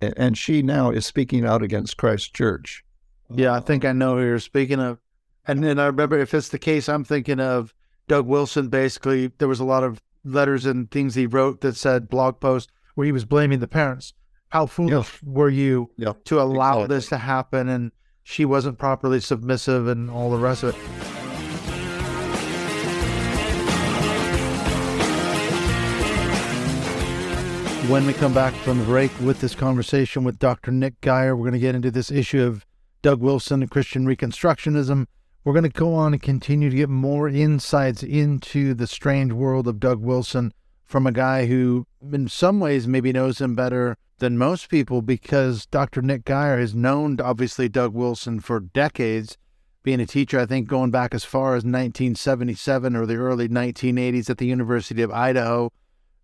And 0.00 0.36
she 0.36 0.62
now 0.62 0.90
is 0.90 1.06
speaking 1.06 1.46
out 1.46 1.62
against 1.62 1.96
Christ 1.96 2.34
Church. 2.34 2.84
Yeah, 3.30 3.54
I 3.54 3.60
think 3.60 3.84
I 3.84 3.92
know 3.92 4.16
who 4.18 4.24
you're 4.24 4.38
speaking 4.38 4.80
of. 4.80 4.98
And 5.46 5.62
then 5.62 5.78
I 5.78 5.86
remember 5.86 6.18
if 6.18 6.34
it's 6.34 6.48
the 6.48 6.58
case, 6.58 6.88
I'm 6.88 7.04
thinking 7.04 7.40
of 7.40 7.74
Doug 8.08 8.26
Wilson. 8.26 8.68
Basically, 8.68 9.28
there 9.38 9.48
was 9.48 9.60
a 9.60 9.64
lot 9.64 9.82
of 9.82 10.02
letters 10.24 10.66
and 10.66 10.90
things 10.90 11.14
he 11.14 11.26
wrote 11.26 11.60
that 11.62 11.76
said 11.76 12.08
blog 12.08 12.40
posts 12.40 12.70
where 12.94 13.04
he 13.06 13.12
was 13.12 13.24
blaming 13.24 13.60
the 13.60 13.68
parents. 13.68 14.12
How 14.50 14.66
foolish 14.66 15.22
were 15.22 15.48
you 15.48 15.90
Yeah, 15.96 16.12
to 16.26 16.40
allow 16.40 16.80
exactly. 16.80 16.96
this 16.96 17.08
to 17.08 17.18
happen? 17.18 17.68
And 17.68 17.92
she 18.22 18.44
wasn't 18.44 18.78
properly 18.78 19.20
submissive 19.20 19.88
and 19.88 20.10
all 20.10 20.30
the 20.30 20.38
rest 20.38 20.62
of 20.62 20.74
it. 20.76 21.23
When 27.88 28.06
we 28.06 28.14
come 28.14 28.32
back 28.32 28.54
from 28.54 28.78
the 28.78 28.84
break 28.86 29.12
with 29.20 29.42
this 29.42 29.54
conversation 29.54 30.24
with 30.24 30.38
Dr. 30.38 30.70
Nick 30.70 31.02
Gier, 31.02 31.36
we're 31.36 31.44
going 31.44 31.52
to 31.52 31.58
get 31.58 31.74
into 31.74 31.90
this 31.90 32.10
issue 32.10 32.42
of 32.42 32.64
Doug 33.02 33.20
Wilson 33.20 33.60
and 33.60 33.70
Christian 33.70 34.06
Reconstructionism. 34.06 35.06
We're 35.44 35.52
going 35.52 35.64
to 35.64 35.68
go 35.68 35.94
on 35.94 36.14
and 36.14 36.22
continue 36.22 36.70
to 36.70 36.76
get 36.76 36.88
more 36.88 37.28
insights 37.28 38.02
into 38.02 38.72
the 38.72 38.86
strange 38.86 39.32
world 39.32 39.68
of 39.68 39.80
Doug 39.80 40.00
Wilson 40.00 40.54
from 40.82 41.06
a 41.06 41.12
guy 41.12 41.44
who, 41.44 41.86
in 42.10 42.26
some 42.26 42.58
ways, 42.58 42.88
maybe 42.88 43.12
knows 43.12 43.42
him 43.42 43.54
better 43.54 43.98
than 44.18 44.38
most 44.38 44.70
people 44.70 45.02
because 45.02 45.66
Dr. 45.66 46.00
Nick 46.00 46.24
Gier 46.24 46.58
has 46.58 46.74
known, 46.74 47.20
obviously, 47.20 47.68
Doug 47.68 47.92
Wilson 47.92 48.40
for 48.40 48.60
decades, 48.60 49.36
being 49.82 50.00
a 50.00 50.06
teacher, 50.06 50.40
I 50.40 50.46
think, 50.46 50.68
going 50.68 50.90
back 50.90 51.12
as 51.12 51.24
far 51.24 51.48
as 51.50 51.64
1977 51.64 52.96
or 52.96 53.04
the 53.04 53.16
early 53.16 53.48
1980s 53.48 54.30
at 54.30 54.38
the 54.38 54.46
University 54.46 55.02
of 55.02 55.12
Idaho, 55.12 55.70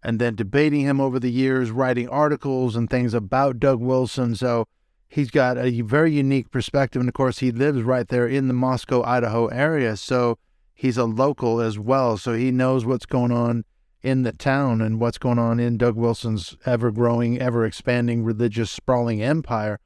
and 0.03 0.19
then 0.19 0.35
debating 0.35 0.83
him 0.83 1.01
over 1.01 1.19
the 1.19 1.31
years, 1.31 1.71
writing 1.71 2.09
articles 2.09 2.77
and 2.77 2.89
things 2.89 3.15
about 3.15 3.59
Doug 3.59 3.81
Wilson. 3.81 4.35
So 4.35 4.67
he's 5.09 5.31
got 5.31 5.59
a 5.59 5.83
very 5.83 6.13
unique 6.13 6.51
perspective. 6.51 7.01
And 7.01 7.09
of 7.09 7.15
course, 7.15 7.39
he 7.39 7.51
lives 7.51 7.83
right 7.83 8.09
there 8.09 8.27
in 8.27 8.49
the 8.49 8.55
Moscow, 8.55 9.03
Idaho 9.03 9.47
area. 9.49 9.97
So 9.97 10.39
he's 10.75 10.97
a 10.97 11.05
local 11.05 11.61
as 11.61 11.79
well. 11.79 12.17
So 12.17 12.35
he 12.35 12.51
knows 12.51 12.87
what's 12.87 13.07
going 13.07 13.33
on 13.33 13.65
in 14.03 14.23
the 14.23 14.33
town 14.33 14.81
and 14.81 14.99
what's 14.99 15.19
going 15.19 15.39
on 15.39 15.61
in 15.61 15.77
Doug 15.77 15.95
Wilson's 15.95 16.57
ever 16.65 16.91
growing, 16.91 17.39
ever 17.39 17.67
expanding 17.67 18.25
religious 18.25 18.71
sprawling 18.71 19.23
empire. 19.23 19.79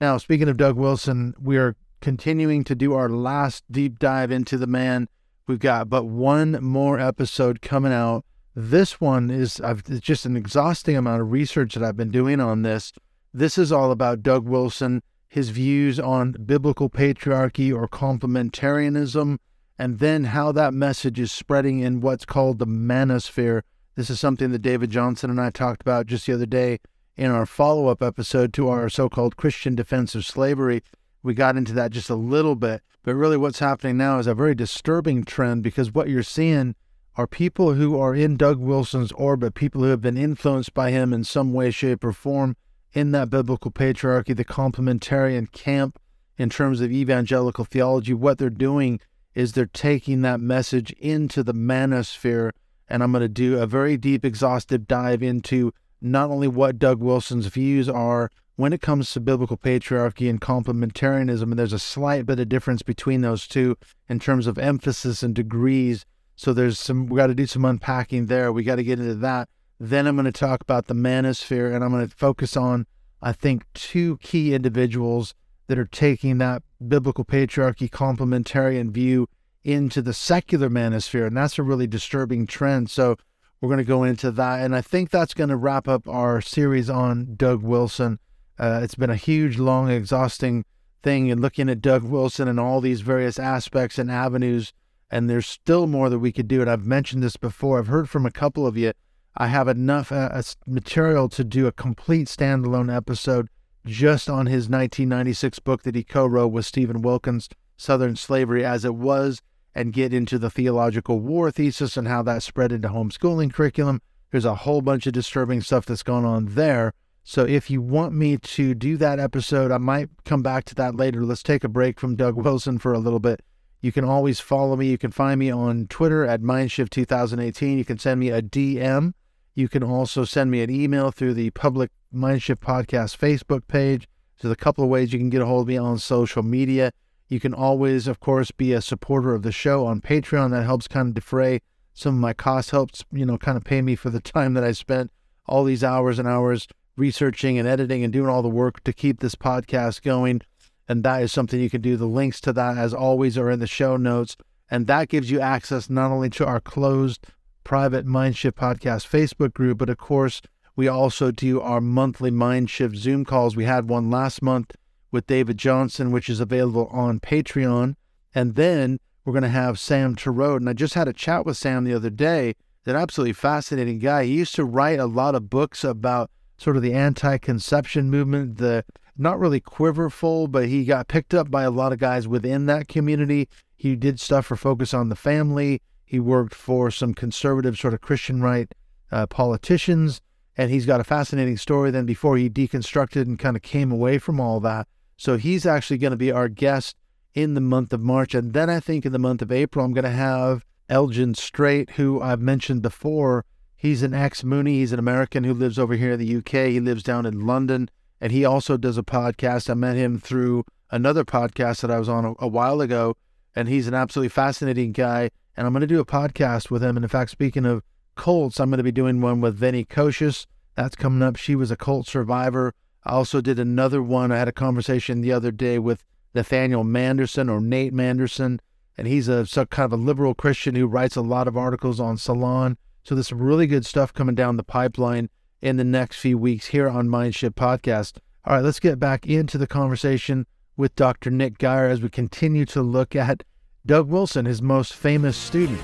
Now, 0.00 0.18
speaking 0.18 0.48
of 0.48 0.58
Doug 0.58 0.76
Wilson, 0.76 1.34
we 1.40 1.56
are 1.56 1.76
continuing 2.02 2.64
to 2.64 2.74
do 2.74 2.92
our 2.92 3.08
last 3.08 3.64
deep 3.70 3.98
dive 3.98 4.30
into 4.30 4.58
the 4.58 4.66
man. 4.66 5.08
We've 5.46 5.58
got 5.58 5.88
but 5.88 6.04
one 6.04 6.62
more 6.62 6.98
episode 7.00 7.62
coming 7.62 7.92
out. 7.92 8.24
This 8.56 9.00
one 9.00 9.30
is 9.30 9.60
I've, 9.60 9.82
just 10.00 10.26
an 10.26 10.36
exhausting 10.36 10.96
amount 10.96 11.22
of 11.22 11.32
research 11.32 11.74
that 11.74 11.82
I've 11.82 11.96
been 11.96 12.12
doing 12.12 12.40
on 12.40 12.62
this. 12.62 12.92
This 13.32 13.58
is 13.58 13.72
all 13.72 13.90
about 13.90 14.22
Doug 14.22 14.46
Wilson, 14.46 15.02
his 15.28 15.48
views 15.48 15.98
on 15.98 16.36
biblical 16.46 16.88
patriarchy 16.88 17.74
or 17.74 17.88
complementarianism, 17.88 19.38
and 19.76 19.98
then 19.98 20.24
how 20.24 20.52
that 20.52 20.72
message 20.72 21.18
is 21.18 21.32
spreading 21.32 21.80
in 21.80 22.00
what's 22.00 22.24
called 22.24 22.60
the 22.60 22.66
manosphere. 22.66 23.62
This 23.96 24.08
is 24.08 24.20
something 24.20 24.52
that 24.52 24.60
David 24.60 24.90
Johnson 24.90 25.30
and 25.30 25.40
I 25.40 25.50
talked 25.50 25.82
about 25.82 26.06
just 26.06 26.26
the 26.26 26.34
other 26.34 26.46
day 26.46 26.78
in 27.16 27.32
our 27.32 27.46
follow 27.46 27.88
up 27.88 28.02
episode 28.02 28.52
to 28.54 28.68
our 28.68 28.88
so 28.88 29.08
called 29.08 29.36
Christian 29.36 29.74
defense 29.74 30.14
of 30.14 30.24
slavery. 30.24 30.84
We 31.24 31.34
got 31.34 31.56
into 31.56 31.72
that 31.72 31.90
just 31.90 32.08
a 32.08 32.14
little 32.14 32.54
bit, 32.54 32.82
but 33.02 33.16
really 33.16 33.36
what's 33.36 33.58
happening 33.58 33.96
now 33.96 34.20
is 34.20 34.28
a 34.28 34.34
very 34.34 34.54
disturbing 34.54 35.24
trend 35.24 35.64
because 35.64 35.92
what 35.92 36.08
you're 36.08 36.22
seeing 36.22 36.76
are 37.16 37.26
people 37.26 37.74
who 37.74 37.98
are 37.98 38.14
in 38.14 38.36
Doug 38.36 38.58
Wilson's 38.58 39.12
orbit, 39.12 39.54
people 39.54 39.82
who 39.82 39.90
have 39.90 40.00
been 40.00 40.16
influenced 40.16 40.74
by 40.74 40.90
him 40.90 41.12
in 41.12 41.24
some 41.24 41.52
way, 41.52 41.70
shape, 41.70 42.02
or 42.04 42.12
form 42.12 42.56
in 42.92 43.12
that 43.12 43.30
biblical 43.30 43.70
patriarchy, 43.70 44.36
the 44.36 44.44
complementarian 44.44 45.50
camp 45.52 45.98
in 46.36 46.50
terms 46.50 46.80
of 46.80 46.90
evangelical 46.90 47.64
theology. 47.64 48.14
What 48.14 48.38
they're 48.38 48.50
doing 48.50 49.00
is 49.34 49.52
they're 49.52 49.66
taking 49.66 50.22
that 50.22 50.40
message 50.40 50.92
into 50.92 51.42
the 51.42 51.54
manosphere. 51.54 52.50
And 52.88 53.02
I'm 53.02 53.12
going 53.12 53.22
to 53.22 53.28
do 53.28 53.58
a 53.58 53.66
very 53.66 53.96
deep, 53.96 54.24
exhaustive 54.24 54.86
dive 54.86 55.22
into 55.22 55.72
not 56.00 56.30
only 56.30 56.48
what 56.48 56.78
Doug 56.78 57.00
Wilson's 57.00 57.46
views 57.46 57.88
are 57.88 58.30
when 58.56 58.72
it 58.72 58.80
comes 58.80 59.10
to 59.12 59.20
biblical 59.20 59.56
patriarchy 59.56 60.30
and 60.30 60.40
complementarianism, 60.40 61.42
and 61.42 61.58
there's 61.58 61.72
a 61.72 61.78
slight 61.78 62.26
bit 62.26 62.38
of 62.38 62.48
difference 62.48 62.82
between 62.82 63.20
those 63.20 63.48
two 63.48 63.76
in 64.08 64.20
terms 64.20 64.46
of 64.46 64.58
emphasis 64.58 65.22
and 65.22 65.34
degrees. 65.34 66.04
So 66.36 66.52
there's 66.52 66.78
some, 66.78 67.06
we 67.06 67.16
got 67.16 67.28
to 67.28 67.34
do 67.34 67.46
some 67.46 67.64
unpacking 67.64 68.26
there. 68.26 68.52
We 68.52 68.64
got 68.64 68.76
to 68.76 68.84
get 68.84 68.98
into 68.98 69.14
that. 69.16 69.48
Then 69.78 70.06
I'm 70.06 70.16
going 70.16 70.24
to 70.24 70.32
talk 70.32 70.60
about 70.62 70.86
the 70.86 70.94
manosphere, 70.94 71.74
and 71.74 71.84
I'm 71.84 71.90
going 71.90 72.08
to 72.08 72.16
focus 72.16 72.56
on, 72.56 72.86
I 73.20 73.32
think, 73.32 73.64
two 73.74 74.18
key 74.18 74.54
individuals 74.54 75.34
that 75.66 75.78
are 75.78 75.84
taking 75.86 76.38
that 76.38 76.62
biblical 76.86 77.24
patriarchy 77.24 77.88
complementarian 77.88 78.90
view 78.90 79.28
into 79.62 80.02
the 80.02 80.12
secular 80.12 80.68
manosphere. 80.68 81.26
And 81.26 81.36
that's 81.36 81.58
a 81.58 81.62
really 81.62 81.86
disturbing 81.86 82.46
trend. 82.46 82.90
So 82.90 83.16
we're 83.60 83.68
going 83.68 83.78
to 83.78 83.84
go 83.84 84.04
into 84.04 84.30
that. 84.32 84.60
And 84.60 84.76
I 84.76 84.82
think 84.82 85.10
that's 85.10 85.34
going 85.34 85.50
to 85.50 85.56
wrap 85.56 85.88
up 85.88 86.06
our 86.06 86.40
series 86.40 86.90
on 86.90 87.34
Doug 87.36 87.62
Wilson. 87.62 88.18
Uh, 88.58 88.80
it's 88.82 88.94
been 88.94 89.10
a 89.10 89.16
huge, 89.16 89.58
long, 89.58 89.90
exhausting 89.90 90.64
thing 91.02 91.30
and 91.30 91.40
looking 91.40 91.68
at 91.68 91.80
Doug 91.80 92.02
Wilson 92.02 92.46
and 92.46 92.60
all 92.60 92.80
these 92.80 93.00
various 93.00 93.38
aspects 93.38 93.98
and 93.98 94.10
avenues. 94.10 94.72
And 95.14 95.30
there's 95.30 95.46
still 95.46 95.86
more 95.86 96.10
that 96.10 96.18
we 96.18 96.32
could 96.32 96.48
do. 96.48 96.60
And 96.60 96.68
I've 96.68 96.84
mentioned 96.84 97.22
this 97.22 97.36
before. 97.36 97.78
I've 97.78 97.86
heard 97.86 98.10
from 98.10 98.26
a 98.26 98.32
couple 98.32 98.66
of 98.66 98.76
you. 98.76 98.94
I 99.36 99.46
have 99.46 99.68
enough 99.68 100.10
uh, 100.10 100.42
material 100.66 101.28
to 101.28 101.44
do 101.44 101.68
a 101.68 101.72
complete 101.72 102.26
standalone 102.26 102.92
episode 102.92 103.46
just 103.86 104.28
on 104.28 104.46
his 104.46 104.64
1996 104.68 105.60
book 105.60 105.84
that 105.84 105.94
he 105.94 106.02
co 106.02 106.26
wrote 106.26 106.48
with 106.48 106.66
Stephen 106.66 107.00
Wilkins, 107.00 107.48
Southern 107.76 108.16
Slavery 108.16 108.64
as 108.64 108.84
It 108.84 108.96
Was, 108.96 109.40
and 109.72 109.92
get 109.92 110.12
into 110.12 110.36
the 110.36 110.50
theological 110.50 111.20
war 111.20 111.52
thesis 111.52 111.96
and 111.96 112.08
how 112.08 112.24
that 112.24 112.42
spread 112.42 112.72
into 112.72 112.88
homeschooling 112.88 113.52
curriculum. 113.52 114.02
There's 114.32 114.44
a 114.44 114.56
whole 114.56 114.82
bunch 114.82 115.06
of 115.06 115.12
disturbing 115.12 115.60
stuff 115.60 115.86
that's 115.86 116.02
going 116.02 116.24
on 116.24 116.56
there. 116.56 116.92
So 117.22 117.44
if 117.44 117.70
you 117.70 117.80
want 117.80 118.14
me 118.14 118.36
to 118.36 118.74
do 118.74 118.96
that 118.96 119.20
episode, 119.20 119.70
I 119.70 119.78
might 119.78 120.08
come 120.24 120.42
back 120.42 120.64
to 120.64 120.74
that 120.74 120.96
later. 120.96 121.24
Let's 121.24 121.44
take 121.44 121.62
a 121.62 121.68
break 121.68 122.00
from 122.00 122.16
Doug 122.16 122.34
Wilson 122.34 122.80
for 122.80 122.92
a 122.92 122.98
little 122.98 123.20
bit. 123.20 123.44
You 123.84 123.92
can 123.92 124.04
always 124.04 124.40
follow 124.40 124.76
me. 124.76 124.86
You 124.86 124.98
can 124.98 125.10
find 125.10 125.38
me 125.38 125.50
on 125.50 125.86
Twitter 125.88 126.24
at 126.24 126.40
Mindshift2018. 126.40 127.76
You 127.76 127.84
can 127.84 127.98
send 127.98 128.18
me 128.18 128.30
a 128.30 128.40
DM 128.40 129.12
you 129.54 129.68
can 129.68 129.84
also 129.84 130.24
send 130.24 130.50
me 130.50 130.62
an 130.62 130.70
email 130.70 131.12
through 131.12 131.34
the 131.34 131.50
public 131.50 131.90
Mindshift 132.12 132.56
Podcast 132.56 133.16
Facebook 133.16 133.68
page. 133.68 134.08
So, 134.36 134.50
a 134.50 134.56
couple 134.56 134.82
of 134.82 134.90
ways 134.90 135.12
you 135.12 135.18
can 135.20 135.30
get 135.30 135.42
a 135.42 135.46
hold 135.46 135.62
of 135.62 135.68
me 135.68 135.76
on 135.76 135.98
social 135.98 136.42
media. 136.42 136.90
You 137.28 137.38
can 137.38 137.54
always, 137.54 138.08
of 138.08 138.18
course, 138.18 138.50
be 138.50 138.72
a 138.72 138.82
supporter 138.82 139.32
of 139.32 139.42
the 139.42 139.52
show 139.52 139.86
on 139.86 140.00
Patreon. 140.00 140.50
That 140.50 140.64
helps 140.64 140.88
kind 140.88 141.08
of 141.08 141.14
defray 141.14 141.60
some 141.94 142.14
of 142.14 142.20
my 142.20 142.32
costs, 142.32 142.72
helps, 142.72 143.04
you 143.12 143.24
know, 143.24 143.38
kind 143.38 143.56
of 143.56 143.62
pay 143.62 143.80
me 143.80 143.94
for 143.94 144.10
the 144.10 144.20
time 144.34 144.54
that 144.54 144.64
I 144.64 144.72
spent 144.72 145.12
all 145.46 145.62
these 145.62 145.84
hours 145.84 146.18
and 146.18 146.26
hours 146.26 146.66
researching 146.96 147.56
and 147.56 147.68
editing 147.68 148.02
and 148.02 148.12
doing 148.12 148.28
all 148.28 148.42
the 148.42 148.48
work 148.48 148.82
to 148.84 148.92
keep 148.92 149.20
this 149.20 149.36
podcast 149.36 150.02
going. 150.02 150.40
And 150.88 151.02
that 151.04 151.22
is 151.22 151.32
something 151.32 151.60
you 151.60 151.70
can 151.70 151.80
do. 151.80 151.96
The 151.96 152.06
links 152.06 152.40
to 152.42 152.52
that, 152.52 152.76
as 152.76 152.92
always, 152.92 153.38
are 153.38 153.50
in 153.50 153.60
the 153.60 153.66
show 153.66 153.96
notes. 153.96 154.36
And 154.70 154.86
that 154.86 155.08
gives 155.08 155.30
you 155.30 155.40
access 155.40 155.88
not 155.88 156.10
only 156.10 156.30
to 156.30 156.46
our 156.46 156.60
closed 156.60 157.26
private 157.64 158.06
Mindshift 158.06 158.52
Podcast 158.52 159.08
Facebook 159.08 159.54
group, 159.54 159.78
but 159.78 159.88
of 159.88 159.98
course, 159.98 160.42
we 160.76 160.88
also 160.88 161.30
do 161.30 161.60
our 161.60 161.80
monthly 161.80 162.30
Mindshift 162.30 162.96
Zoom 162.96 163.24
calls. 163.24 163.56
We 163.56 163.64
had 163.64 163.88
one 163.88 164.10
last 164.10 164.42
month 164.42 164.74
with 165.10 165.26
David 165.26 165.56
Johnson, 165.56 166.10
which 166.10 166.28
is 166.28 166.40
available 166.40 166.88
on 166.88 167.20
Patreon. 167.20 167.94
And 168.34 168.56
then 168.56 168.98
we're 169.24 169.32
going 169.32 169.44
to 169.44 169.48
have 169.48 169.78
Sam 169.78 170.16
Torode. 170.16 170.58
And 170.58 170.68
I 170.68 170.72
just 170.72 170.94
had 170.94 171.08
a 171.08 171.12
chat 171.12 171.46
with 171.46 171.56
Sam 171.56 171.84
the 171.84 171.94
other 171.94 172.10
day. 172.10 172.54
An 172.86 172.96
absolutely 172.96 173.32
fascinating 173.32 173.98
guy. 173.98 174.24
He 174.24 174.34
used 174.34 174.54
to 174.56 174.64
write 174.64 174.98
a 174.98 175.06
lot 175.06 175.34
of 175.34 175.48
books 175.48 175.84
about 175.84 176.30
sort 176.58 176.76
of 176.76 176.82
the 176.82 176.92
anti 176.92 177.38
conception 177.38 178.10
movement, 178.10 178.58
the 178.58 178.84
not 179.16 179.38
really 179.38 179.60
quiverful, 179.60 180.48
but 180.48 180.68
he 180.68 180.84
got 180.84 181.08
picked 181.08 181.34
up 181.34 181.50
by 181.50 181.62
a 181.62 181.70
lot 181.70 181.92
of 181.92 181.98
guys 181.98 182.26
within 182.26 182.66
that 182.66 182.88
community. 182.88 183.48
He 183.76 183.96
did 183.96 184.20
stuff 184.20 184.46
for 184.46 184.56
Focus 184.56 184.92
on 184.94 185.08
the 185.08 185.16
Family. 185.16 185.80
He 186.04 186.20
worked 186.20 186.54
for 186.54 186.90
some 186.90 187.14
conservative, 187.14 187.78
sort 187.78 187.94
of 187.94 188.00
Christian 188.00 188.42
right 188.42 188.72
uh, 189.10 189.26
politicians, 189.26 190.20
and 190.56 190.70
he's 190.70 190.86
got 190.86 191.00
a 191.00 191.04
fascinating 191.04 191.56
story. 191.56 191.90
Then 191.90 192.06
before 192.06 192.36
he 192.36 192.50
deconstructed 192.50 193.22
and 193.22 193.38
kind 193.38 193.56
of 193.56 193.62
came 193.62 193.90
away 193.92 194.18
from 194.18 194.40
all 194.40 194.60
that, 194.60 194.86
so 195.16 195.36
he's 195.36 195.66
actually 195.66 195.98
going 195.98 196.12
to 196.12 196.16
be 196.16 196.32
our 196.32 196.48
guest 196.48 196.96
in 197.34 197.54
the 197.54 197.60
month 197.60 197.92
of 197.92 198.00
March, 198.00 198.34
and 198.34 198.52
then 198.52 198.70
I 198.70 198.80
think 198.80 199.04
in 199.04 199.12
the 199.12 199.18
month 199.18 199.42
of 199.42 199.50
April 199.50 199.84
I'm 199.84 199.92
going 199.92 200.04
to 200.04 200.10
have 200.10 200.64
Elgin 200.88 201.34
Straight, 201.34 201.90
who 201.90 202.20
I've 202.20 202.40
mentioned 202.40 202.82
before. 202.82 203.44
He's 203.76 204.02
an 204.02 204.14
ex 204.14 204.42
Moonie. 204.42 204.78
He's 204.78 204.92
an 204.92 204.98
American 204.98 205.44
who 205.44 205.52
lives 205.52 205.78
over 205.78 205.94
here 205.94 206.12
in 206.12 206.18
the 206.18 206.36
UK. 206.36 206.70
He 206.70 206.80
lives 206.80 207.02
down 207.02 207.26
in 207.26 207.46
London, 207.46 207.90
and 208.20 208.32
he 208.32 208.44
also 208.44 208.76
does 208.76 208.98
a 208.98 209.02
podcast. 209.02 209.70
I 209.70 209.74
met 209.74 209.96
him 209.96 210.18
through 210.18 210.64
another 210.90 211.24
podcast 211.24 211.80
that 211.80 211.90
I 211.90 211.98
was 211.98 212.08
on 212.08 212.24
a, 212.24 212.34
a 212.38 212.48
while 212.48 212.80
ago, 212.80 213.16
and 213.54 213.68
he's 213.68 213.88
an 213.88 213.94
absolutely 213.94 214.28
fascinating 214.28 214.92
guy 214.92 215.30
and 215.56 215.66
I'm 215.66 215.72
going 215.72 215.82
to 215.82 215.86
do 215.86 216.00
a 216.00 216.04
podcast 216.04 216.70
with 216.70 216.82
him. 216.82 216.96
And 216.96 217.04
in 217.04 217.08
fact, 217.08 217.30
speaking 217.30 217.66
of 217.66 217.82
cults, 218.16 218.58
I'm 218.58 218.70
going 218.70 218.78
to 218.78 218.84
be 218.84 218.92
doing 218.92 219.20
one 219.20 219.40
with 219.40 219.56
Vinny 219.56 219.84
Koshes. 219.84 220.46
That's 220.74 220.96
coming 220.96 221.22
up. 221.22 221.36
She 221.36 221.54
was 221.54 221.70
a 221.70 221.76
cult 221.76 222.06
survivor. 222.06 222.74
I 223.04 223.12
also 223.12 223.40
did 223.40 223.58
another 223.58 224.02
one. 224.02 224.32
I 224.32 224.38
had 224.38 224.48
a 224.48 224.52
conversation 224.52 225.20
the 225.20 225.32
other 225.32 225.52
day 225.52 225.78
with 225.78 226.02
Nathaniel 226.34 226.84
Manderson 226.84 227.48
or 227.48 227.60
Nate 227.60 227.92
Manderson, 227.92 228.58
and 228.96 229.06
he's 229.06 229.28
a 229.28 229.46
kind 229.70 229.84
of 229.84 229.92
a 229.92 230.02
liberal 230.02 230.34
Christian 230.34 230.74
who 230.74 230.86
writes 230.86 231.16
a 231.16 231.20
lot 231.20 231.46
of 231.46 231.56
articles 231.56 232.00
on 232.00 232.16
Salon. 232.16 232.76
So 233.04 233.14
there's 233.14 233.28
some 233.28 233.42
really 233.42 233.66
good 233.66 233.86
stuff 233.86 234.12
coming 234.12 234.34
down 234.34 234.56
the 234.56 234.64
pipeline 234.64 235.28
in 235.64 235.78
the 235.78 235.84
next 235.84 236.18
few 236.18 236.36
weeks 236.36 236.66
here 236.66 236.90
on 236.90 237.08
Mindshift 237.08 237.54
Podcast. 237.54 238.18
All 238.44 238.56
right, 238.56 238.62
let's 238.62 238.78
get 238.78 238.98
back 238.98 239.26
into 239.26 239.56
the 239.56 239.66
conversation 239.66 240.44
with 240.76 240.94
Dr. 240.94 241.30
Nick 241.30 241.56
Gier 241.56 241.88
as 241.88 242.02
we 242.02 242.10
continue 242.10 242.66
to 242.66 242.82
look 242.82 243.16
at 243.16 243.44
Doug 243.86 244.06
Wilson, 244.08 244.44
his 244.44 244.60
most 244.60 244.92
famous 244.92 245.38
student. 245.38 245.80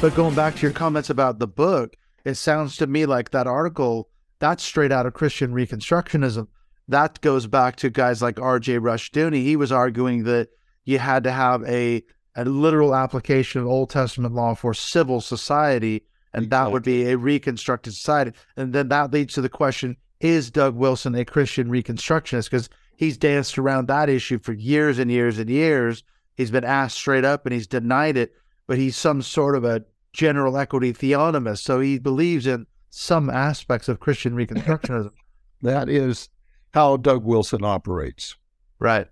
But 0.00 0.14
going 0.14 0.34
back 0.34 0.56
to 0.56 0.62
your 0.62 0.72
comments 0.72 1.10
about 1.10 1.38
the 1.38 1.46
book, 1.46 1.96
it 2.24 2.36
sounds 2.36 2.78
to 2.78 2.86
me 2.86 3.04
like 3.04 3.30
that 3.32 3.46
article 3.46 4.08
that's 4.38 4.64
straight 4.64 4.90
out 4.90 5.04
of 5.04 5.12
Christian 5.12 5.52
Reconstructionism. 5.52 6.46
That 6.88 7.20
goes 7.20 7.46
back 7.46 7.76
to 7.76 7.90
guys 7.90 8.22
like 8.22 8.40
R.J. 8.40 8.78
Rushdoony. 8.78 9.42
He 9.42 9.54
was 9.54 9.70
arguing 9.70 10.22
that 10.24 10.48
you 10.84 10.98
had 10.98 11.24
to 11.24 11.32
have 11.32 11.62
a 11.64 12.02
a 12.36 12.44
literal 12.44 12.94
application 12.94 13.60
of 13.60 13.66
Old 13.66 13.90
Testament 13.90 14.34
law 14.34 14.54
for 14.54 14.72
civil 14.72 15.20
society, 15.20 16.04
and 16.32 16.48
that 16.50 16.70
would 16.70 16.84
be 16.84 17.10
a 17.10 17.16
reconstructed 17.16 17.92
society. 17.92 18.32
And 18.56 18.72
then 18.72 18.88
that 18.88 19.12
leads 19.12 19.34
to 19.34 19.40
the 19.40 19.48
question: 19.48 19.96
Is 20.20 20.50
Doug 20.50 20.76
Wilson 20.76 21.14
a 21.14 21.24
Christian 21.24 21.68
Reconstructionist? 21.68 22.44
Because 22.44 22.68
he's 22.96 23.18
danced 23.18 23.58
around 23.58 23.88
that 23.88 24.08
issue 24.08 24.38
for 24.38 24.52
years 24.52 24.98
and 24.98 25.10
years 25.10 25.38
and 25.38 25.50
years. 25.50 26.04
He's 26.36 26.50
been 26.50 26.64
asked 26.64 26.96
straight 26.96 27.24
up, 27.24 27.46
and 27.46 27.52
he's 27.52 27.66
denied 27.66 28.16
it. 28.16 28.32
But 28.66 28.78
he's 28.78 28.96
some 28.96 29.22
sort 29.22 29.56
of 29.56 29.64
a 29.64 29.84
general 30.12 30.56
equity 30.56 30.92
theonomist, 30.92 31.62
so 31.62 31.80
he 31.80 31.98
believes 31.98 32.46
in 32.46 32.66
some 32.90 33.30
aspects 33.30 33.88
of 33.88 34.00
Christian 34.00 34.34
Reconstructionism. 34.34 35.10
that 35.62 35.88
is 35.88 36.28
how 36.72 36.96
Doug 36.96 37.24
Wilson 37.24 37.64
operates. 37.64 38.36
Right. 38.78 39.06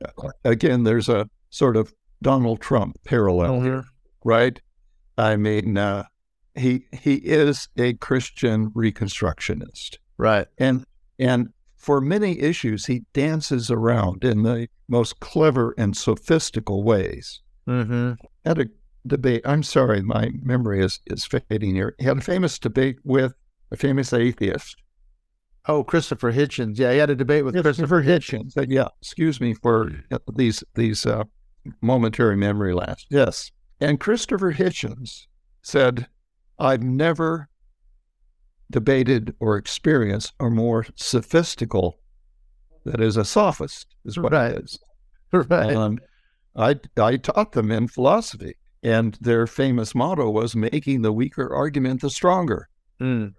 Again, 0.44 0.84
there's 0.84 1.08
a 1.08 1.28
sort 1.50 1.76
of 1.76 1.92
Donald 2.22 2.60
Trump 2.60 2.96
parallel 3.04 3.60
here, 3.60 3.84
right? 4.24 4.60
I 5.16 5.36
mean, 5.36 5.76
uh, 5.78 6.04
he 6.54 6.86
he 6.92 7.14
is 7.16 7.68
a 7.76 7.94
Christian 7.94 8.70
Reconstructionist, 8.70 9.98
Right. 10.16 10.46
and 10.58 10.84
and 11.18 11.48
for 11.76 12.00
many 12.00 12.40
issues 12.40 12.86
he 12.86 13.04
dances 13.12 13.70
around 13.70 14.24
in 14.24 14.42
the 14.42 14.68
most 14.88 15.20
clever 15.20 15.74
and 15.78 15.96
sophistical 15.96 16.82
ways. 16.82 17.40
Mm-hmm. 17.68 18.12
Had 18.44 18.58
a 18.60 18.66
debate. 19.06 19.42
I'm 19.44 19.62
sorry, 19.62 20.02
my 20.02 20.30
memory 20.42 20.82
is 20.82 21.00
is 21.06 21.24
fading 21.24 21.74
here. 21.74 21.94
He 21.98 22.04
had 22.04 22.18
a 22.18 22.22
famous 22.22 22.58
debate 22.58 22.96
with 23.04 23.34
a 23.70 23.76
famous 23.76 24.12
atheist, 24.12 24.76
Oh, 25.66 25.84
Christopher 25.84 26.32
Hitchens. 26.32 26.78
Yeah, 26.78 26.92
he 26.92 26.98
had 26.98 27.10
a 27.10 27.14
debate 27.14 27.44
with 27.44 27.60
Christopher 27.60 28.02
Hitchens. 28.02 28.54
But 28.54 28.70
yeah, 28.70 28.88
excuse 29.02 29.40
me 29.40 29.52
for 29.54 29.90
these 30.34 30.64
these 30.74 31.04
uh, 31.06 31.24
momentary 31.80 32.36
memory 32.36 32.74
lapse. 32.74 33.06
Yes, 33.10 33.50
and 33.80 34.00
Christopher 34.00 34.52
Hitchens 34.52 35.26
said, 35.62 36.06
"I've 36.58 36.82
never 36.82 37.48
debated 38.70 39.34
or 39.40 39.56
experienced 39.56 40.32
a 40.40 40.50
more 40.50 40.86
sophistical, 40.96 41.98
that 42.84 43.00
is, 43.00 43.16
a 43.16 43.24
sophist, 43.24 43.86
is 44.04 44.18
what 44.18 44.32
Right. 44.32 44.52
it 44.52 44.64
is." 44.64 44.78
Right. 45.32 45.74
Um, 45.76 45.98
I 46.56 46.76
I 46.96 47.18
taught 47.18 47.52
them 47.52 47.70
in 47.70 47.86
philosophy, 47.88 48.54
and 48.82 49.14
their 49.20 49.46
famous 49.46 49.94
motto 49.94 50.30
was 50.30 50.56
"making 50.56 51.02
the 51.02 51.12
weaker 51.12 51.54
argument 51.54 52.00
the 52.00 52.08
stronger." 52.08 52.68
Mm. 52.98 53.34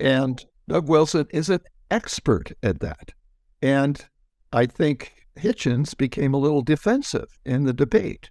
And 0.00 0.42
Doug 0.68 0.88
Wilson 0.88 1.26
is 1.30 1.50
an 1.50 1.60
expert 1.90 2.52
at 2.62 2.80
that. 2.80 3.12
And 3.60 4.02
I 4.52 4.64
think 4.66 5.17
Hitchens 5.38 5.96
became 5.96 6.34
a 6.34 6.38
little 6.38 6.62
defensive 6.62 7.38
in 7.44 7.64
the 7.64 7.72
debate. 7.72 8.30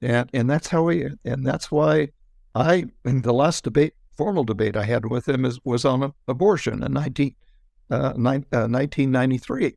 And 0.00 0.30
and 0.32 0.48
that's 0.48 0.68
how 0.68 0.88
he 0.88 1.06
and 1.24 1.46
that's 1.46 1.70
why 1.70 2.08
I 2.54 2.86
in 3.04 3.22
the 3.22 3.32
last 3.34 3.64
debate, 3.64 3.94
formal 4.16 4.44
debate 4.44 4.76
I 4.76 4.84
had 4.84 5.06
with 5.06 5.28
him 5.28 5.44
is, 5.44 5.58
was 5.64 5.84
on 5.84 6.12
abortion 6.28 6.82
in 6.82 6.92
19, 6.92 7.34
uh, 7.90 8.12
nine, 8.16 8.44
uh, 8.52 8.66
1993. 8.68 9.76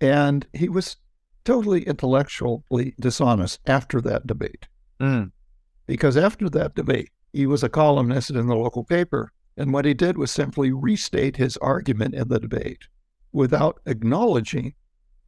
And 0.00 0.46
he 0.52 0.68
was 0.68 0.96
totally 1.44 1.82
intellectually 1.86 2.94
dishonest 3.00 3.60
after 3.66 4.00
that 4.00 4.26
debate 4.26 4.66
Mm. 5.00 5.32
because 5.86 6.16
after 6.16 6.48
that 6.50 6.74
debate, 6.76 7.10
he 7.32 7.46
was 7.46 7.62
a 7.64 7.68
columnist 7.68 8.30
in 8.30 8.46
the 8.46 8.54
local 8.56 8.84
paper. 8.84 9.32
And 9.56 9.72
what 9.72 9.84
he 9.84 9.92
did 9.94 10.16
was 10.16 10.30
simply 10.30 10.72
restate 10.72 11.36
his 11.36 11.56
argument 11.58 12.14
in 12.14 12.28
the 12.28 12.38
debate 12.40 12.82
without 13.32 13.80
acknowledging 13.86 14.74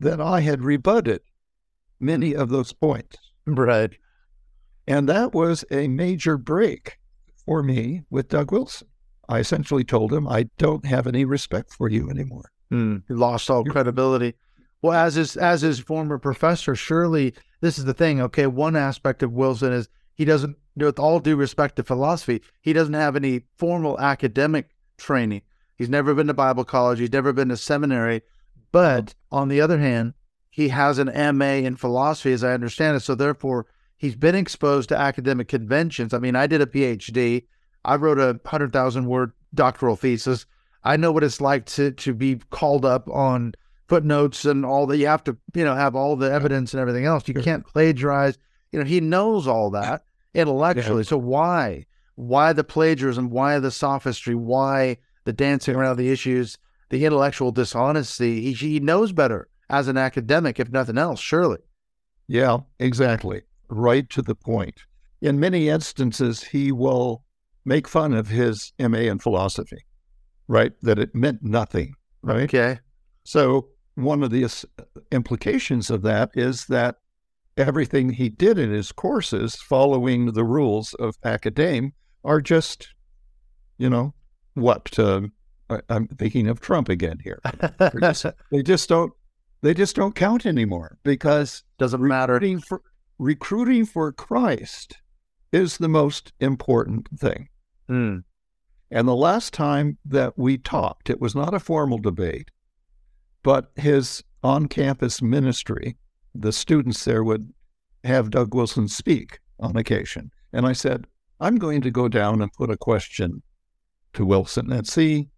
that 0.00 0.20
I 0.20 0.40
had 0.40 0.62
rebutted 0.62 1.20
many 2.00 2.34
of 2.34 2.48
those 2.50 2.72
points. 2.72 3.16
Right. 3.46 3.92
And 4.86 5.08
that 5.08 5.32
was 5.34 5.64
a 5.70 5.88
major 5.88 6.36
break 6.36 6.98
for 7.44 7.62
me 7.62 8.02
with 8.10 8.28
Doug 8.28 8.52
Wilson. 8.52 8.88
I 9.28 9.38
essentially 9.40 9.84
told 9.84 10.12
him, 10.12 10.28
I 10.28 10.48
don't 10.58 10.84
have 10.86 11.06
any 11.06 11.24
respect 11.24 11.72
for 11.72 11.88
you 11.88 12.08
anymore. 12.10 12.50
Mm. 12.72 13.02
He 13.08 13.14
lost 13.14 13.50
all 13.50 13.62
You- 13.64 13.72
credibility. 13.72 14.34
Well, 14.82 14.92
as 14.92 15.14
his 15.14 15.36
as 15.36 15.62
his 15.62 15.78
former 15.80 16.18
professor, 16.18 16.76
surely 16.76 17.34
this 17.60 17.78
is 17.78 17.86
the 17.86 17.94
thing. 17.94 18.20
Okay, 18.20 18.46
one 18.46 18.76
aspect 18.76 19.22
of 19.22 19.32
Wilson 19.32 19.72
is 19.72 19.88
he 20.14 20.24
doesn't, 20.24 20.56
with 20.76 20.98
all 20.98 21.18
due 21.18 21.34
respect 21.34 21.76
to 21.76 21.82
philosophy, 21.82 22.42
he 22.60 22.72
doesn't 22.72 22.94
have 22.94 23.16
any 23.16 23.42
formal 23.56 23.98
academic 23.98 24.68
training. 24.98 25.42
He's 25.76 25.88
never 25.88 26.14
been 26.14 26.26
to 26.28 26.34
Bible 26.34 26.64
college. 26.64 26.98
He's 27.00 27.12
never 27.12 27.32
been 27.32 27.48
to 27.48 27.56
seminary. 27.56 28.22
But 28.72 29.14
on 29.30 29.48
the 29.48 29.60
other 29.60 29.78
hand, 29.78 30.14
he 30.50 30.68
has 30.68 30.98
an 30.98 31.10
MA 31.36 31.56
in 31.66 31.76
philosophy, 31.76 32.32
as 32.32 32.42
I 32.44 32.52
understand 32.52 32.96
it. 32.96 33.00
So 33.00 33.14
therefore, 33.14 33.66
he's 33.96 34.16
been 34.16 34.34
exposed 34.34 34.88
to 34.88 34.96
academic 34.98 35.48
conventions. 35.48 36.14
I 36.14 36.18
mean, 36.18 36.36
I 36.36 36.46
did 36.46 36.60
a 36.60 36.66
PhD. 36.66 37.44
I 37.84 37.96
wrote 37.96 38.18
a 38.18 38.40
hundred 38.48 38.72
thousand 38.72 39.06
word 39.06 39.32
doctoral 39.54 39.96
thesis. 39.96 40.46
I 40.84 40.96
know 40.96 41.12
what 41.12 41.24
it's 41.24 41.40
like 41.40 41.66
to 41.66 41.90
to 41.92 42.14
be 42.14 42.36
called 42.50 42.84
up 42.84 43.08
on 43.08 43.54
footnotes 43.88 44.44
and 44.44 44.64
all 44.64 44.86
that. 44.86 44.96
You 44.98 45.06
have 45.06 45.24
to, 45.24 45.36
you 45.54 45.64
know, 45.64 45.74
have 45.74 45.94
all 45.94 46.16
the 46.16 46.30
evidence 46.30 46.74
and 46.74 46.80
everything 46.80 47.04
else. 47.04 47.26
You 47.28 47.34
Sure. 47.34 47.42
can't 47.42 47.66
plagiarize. 47.66 48.38
You 48.72 48.78
know, 48.80 48.84
he 48.84 49.00
knows 49.00 49.46
all 49.46 49.70
that 49.70 50.04
intellectually. 50.34 51.04
So 51.04 51.16
why, 51.16 51.86
why 52.16 52.52
the 52.52 52.64
plagiarism? 52.64 53.30
Why 53.30 53.58
the 53.58 53.70
sophistry? 53.70 54.34
Why 54.34 54.98
the 55.24 55.32
dancing 55.32 55.76
around 55.76 55.96
the 55.96 56.10
issues? 56.10 56.58
The 56.88 57.04
intellectual 57.04 57.52
dishonesty. 57.52 58.40
He 58.40 58.52
he 58.52 58.80
knows 58.80 59.12
better 59.12 59.48
as 59.68 59.88
an 59.88 59.96
academic, 59.96 60.60
if 60.60 60.70
nothing 60.70 60.98
else. 60.98 61.20
Surely. 61.20 61.58
Yeah, 62.28 62.58
exactly. 62.78 63.42
Right 63.68 64.08
to 64.10 64.22
the 64.22 64.34
point. 64.34 64.82
In 65.20 65.40
many 65.40 65.68
instances, 65.68 66.42
he 66.42 66.72
will 66.72 67.24
make 67.64 67.88
fun 67.88 68.12
of 68.12 68.28
his 68.28 68.72
MA 68.78 68.98
in 68.98 69.18
philosophy, 69.18 69.84
right? 70.46 70.72
That 70.82 70.98
it 70.98 71.14
meant 71.14 71.42
nothing, 71.42 71.94
right? 72.22 72.44
Okay. 72.44 72.78
So, 73.24 73.68
one 73.94 74.22
of 74.22 74.30
the 74.30 74.48
implications 75.10 75.90
of 75.90 76.02
that 76.02 76.30
is 76.34 76.66
that 76.66 76.96
everything 77.56 78.10
he 78.10 78.28
did 78.28 78.58
in 78.58 78.70
his 78.70 78.92
courses, 78.92 79.56
following 79.56 80.32
the 80.32 80.44
rules 80.44 80.94
of 80.94 81.16
academe, 81.24 81.92
are 82.24 82.40
just, 82.40 82.88
you 83.78 83.88
know, 83.88 84.14
what? 84.54 84.98
Uh, 84.98 85.22
I- 85.70 85.80
I'm 85.88 86.06
thinking 86.08 86.48
of 86.48 86.60
Trump 86.60 86.88
again 86.88 87.18
here. 87.22 87.40
They 88.50 88.62
just 88.62 88.88
don't. 88.88 89.12
They 89.62 89.74
just 89.74 89.96
don't 89.96 90.14
count 90.14 90.46
anymore 90.46 90.98
because 91.02 91.64
Doesn't 91.78 92.00
matter. 92.00 92.34
recruiting 92.34 92.60
for 92.60 92.82
recruiting 93.18 93.86
for 93.86 94.12
Christ 94.12 94.98
is 95.52 95.78
the 95.78 95.88
most 95.88 96.32
important 96.40 97.08
thing. 97.18 97.48
Hmm. 97.88 98.18
And 98.90 99.08
the 99.08 99.16
last 99.16 99.52
time 99.52 99.98
that 100.04 100.38
we 100.38 100.58
talked, 100.58 101.10
it 101.10 101.20
was 101.20 101.34
not 101.34 101.54
a 101.54 101.58
formal 101.58 101.98
debate, 101.98 102.50
but 103.42 103.72
his 103.76 104.22
on 104.44 104.66
campus 104.68 105.20
ministry, 105.22 105.96
the 106.34 106.52
students 106.52 107.04
there 107.04 107.24
would 107.24 107.52
have 108.04 108.30
Doug 108.30 108.54
Wilson 108.54 108.86
speak 108.86 109.40
on 109.58 109.76
occasion. 109.76 110.30
And 110.52 110.66
I 110.66 110.72
said, 110.72 111.06
I'm 111.40 111.56
going 111.56 111.80
to 111.80 111.90
go 111.90 112.06
down 112.08 112.40
and 112.42 112.52
put 112.52 112.70
a 112.70 112.76
question 112.76 113.42
to 114.12 114.24
Wilson 114.24 114.70
and 114.70 114.86
see 114.86 115.28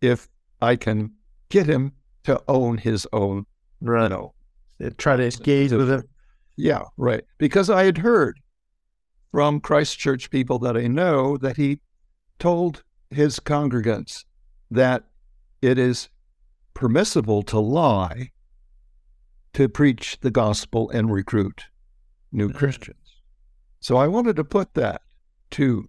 if 0.00 0.28
I 0.60 0.76
can 0.76 1.12
get 1.48 1.66
him 1.66 1.92
to 2.24 2.42
own 2.48 2.78
his 2.78 3.06
own, 3.12 3.46
know, 3.80 4.34
Try 4.96 5.16
to 5.16 5.24
engage 5.24 5.72
with 5.72 5.90
him. 5.90 6.04
yeah, 6.56 6.82
right. 6.96 7.24
Because 7.38 7.70
I 7.70 7.84
had 7.84 7.98
heard 7.98 8.38
from 9.32 9.60
Christ 9.60 9.98
Church 9.98 10.30
people 10.30 10.58
that 10.60 10.76
I 10.76 10.86
know 10.86 11.36
that 11.38 11.56
he 11.56 11.80
told 12.38 12.82
his 13.10 13.40
congregants 13.40 14.24
that 14.70 15.04
it 15.62 15.78
is 15.78 16.08
permissible 16.74 17.42
to 17.42 17.58
lie 17.58 18.30
to 19.54 19.68
preach 19.68 20.18
the 20.20 20.30
gospel 20.30 20.90
and 20.90 21.12
recruit 21.12 21.64
new 22.30 22.50
mm. 22.50 22.54
Christians. 22.54 23.16
So 23.80 23.96
I 23.96 24.06
wanted 24.06 24.36
to 24.36 24.44
put 24.44 24.74
that 24.74 25.02
to 25.52 25.88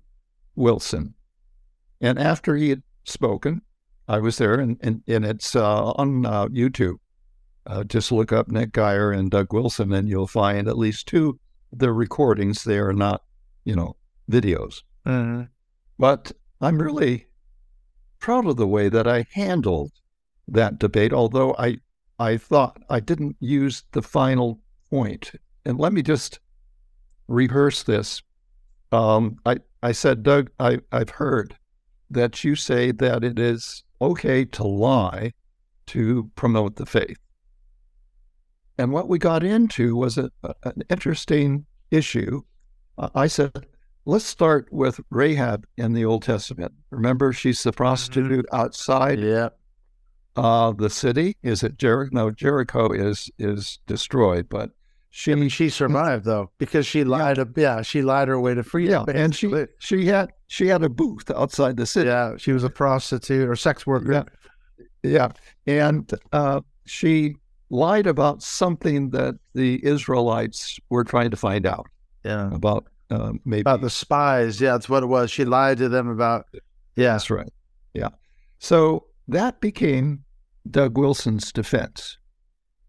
Wilson. 0.56 1.14
And 2.02 2.18
after 2.18 2.56
he 2.56 2.70
had 2.70 2.82
spoken, 3.04 3.62
I 4.10 4.20
was 4.20 4.38
there, 4.38 4.56
and, 4.56 4.78
and, 4.82 5.02
and 5.08 5.24
it's 5.24 5.56
uh, 5.56 5.92
on 5.92 6.26
uh, 6.26 6.48
YouTube. 6.48 6.96
Uh, 7.66 7.84
just 7.84 8.12
look 8.12 8.34
up 8.34 8.50
Nick 8.50 8.74
Gier 8.74 9.12
and 9.12 9.30
Doug 9.30 9.54
Wilson, 9.54 9.94
and 9.94 10.10
you'll 10.10 10.28
find 10.28 10.68
at 10.68 10.78
least 10.78 11.08
two 11.08 11.40
the 11.72 11.94
recordings. 11.94 12.64
They 12.64 12.80
are 12.80 12.94
not, 12.94 13.24
you 13.64 13.76
know, 13.76 13.96
videos. 14.30 14.82
Mhm. 15.06 15.50
But 15.98 16.32
I'm 16.60 16.82
really 16.82 17.28
proud 18.20 18.48
of 18.48 18.58
the 18.58 18.68
way 18.68 18.90
that 18.90 19.08
I 19.08 19.26
handled 19.32 19.92
that 20.48 20.80
debate, 20.80 21.14
although 21.14 21.56
I 21.60 21.78
I 22.18 22.38
thought 22.38 22.82
I 22.90 23.00
didn't 23.00 23.38
use 23.40 23.84
the 23.92 24.02
final 24.02 24.60
point. 24.90 25.32
And 25.66 25.78
let 25.78 25.94
me 25.94 26.02
just 26.02 26.40
rehearse 27.28 27.84
this 27.84 28.24
um, 28.92 29.38
I, 29.46 29.58
I 29.84 29.92
said, 29.92 30.24
Doug, 30.24 30.50
I, 30.60 30.80
I've 30.92 31.12
heard 31.12 31.56
that 32.10 32.44
you 32.44 32.56
say 32.56 32.92
that 32.92 33.24
it 33.24 33.38
is 33.38 33.84
okay 34.02 34.46
to 34.46 34.64
lie 34.64 35.34
to 35.88 36.30
promote 36.36 36.76
the 36.76 36.86
faith. 36.86 37.18
And 38.78 38.92
what 38.92 39.10
we 39.10 39.20
got 39.20 39.44
into 39.44 39.96
was 39.96 40.18
a, 40.18 40.32
an 40.64 40.84
interesting 40.90 41.66
issue. 41.92 42.42
I 42.98 43.28
said, 43.28 43.66
let's 44.06 44.26
start 44.26 44.68
with 44.72 45.00
Rahab 45.10 45.66
in 45.78 45.94
the 45.94 46.06
Old 46.06 46.24
Testament. 46.24 46.74
Remember, 46.90 47.34
she's 47.34 47.62
the 47.64 47.72
prostitute 47.72 48.46
mm-hmm. 48.46 48.56
outside 48.56 49.20
yeah. 49.20 49.50
uh, 50.36 50.72
the 50.72 50.90
city. 50.90 51.38
Is 51.44 51.64
it 51.64 51.78
Jericho? 51.78 52.10
No, 52.14 52.32
Jericho 52.32 52.92
is 52.92 53.30
is 53.38 53.80
destroyed, 53.88 54.48
but 54.50 54.72
she 55.10 55.32
I 55.32 55.36
mean, 55.36 55.50
she 55.50 55.70
survived 55.70 56.26
though 56.26 56.52
because 56.58 56.86
she 56.86 57.04
lied. 57.04 57.38
Yeah, 57.38 57.46
yeah 57.56 57.82
she 57.82 58.02
lied 58.02 58.28
her 58.28 58.40
way 58.40 58.54
to 58.54 58.64
freedom. 58.64 59.06
Yeah, 59.08 59.14
and 59.16 59.36
she 59.36 59.52
she 59.80 60.06
had 60.06 60.32
she 60.50 60.68
had 60.68 60.84
a 60.84 60.90
booth 60.90 61.30
outside 61.30 61.78
the 61.78 61.86
city. 61.86 62.10
Yeah, 62.10 62.36
she 62.38 62.52
was 62.52 62.64
a 62.64 62.72
prostitute 62.72 63.48
or 63.48 63.56
sex 63.56 63.86
worker. 63.86 64.12
Yeah, 64.12 64.24
yeah, 65.04 65.32
and 65.68 66.12
uh, 66.34 66.62
she 66.86 67.36
lied 67.70 68.08
about 68.08 68.42
something 68.42 69.12
that 69.12 69.36
the 69.54 69.80
Israelites 69.86 70.80
were 70.90 71.04
trying 71.04 71.30
to 71.30 71.38
find 71.38 71.68
out. 71.68 71.86
Yeah, 72.26 72.52
about 72.52 72.88
uh, 73.12 73.34
maybe 73.46 73.62
about 73.62 73.82
the 73.82 73.92
spies. 73.92 74.60
Yeah, 74.60 74.72
that's 74.72 74.90
what 74.90 75.04
it 75.04 75.06
was. 75.06 75.30
She 75.30 75.46
lied 75.46 75.78
to 75.78 75.88
them 75.88 76.10
about. 76.10 76.48
Yeah, 76.96 77.14
that's 77.14 77.30
right. 77.30 77.54
Yeah, 77.94 78.10
so 78.58 79.06
that 79.28 79.62
became 79.62 80.24
Doug 80.72 80.98
Wilson's 80.98 81.52
defense. 81.52 82.18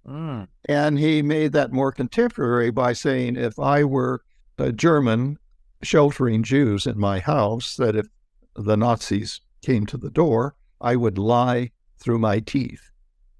Mm. 0.08 0.48
And 0.64 0.98
he 0.98 1.20
made 1.20 1.52
that 1.52 1.72
more 1.72 1.92
contemporary 1.92 2.70
by 2.70 2.94
saying, 2.94 3.36
if 3.36 3.58
I 3.58 3.84
were 3.84 4.22
a 4.56 4.72
German 4.72 5.38
sheltering 5.82 6.42
Jews 6.42 6.86
in 6.86 6.98
my 6.98 7.20
house, 7.20 7.76
that 7.76 7.96
if 7.96 8.06
the 8.54 8.76
Nazis 8.76 9.40
came 9.62 9.86
to 9.86 9.96
the 9.96 10.10
door, 10.10 10.54
I 10.80 10.96
would 10.96 11.18
lie 11.18 11.70
through 11.98 12.18
my 12.18 12.40
teeth 12.40 12.90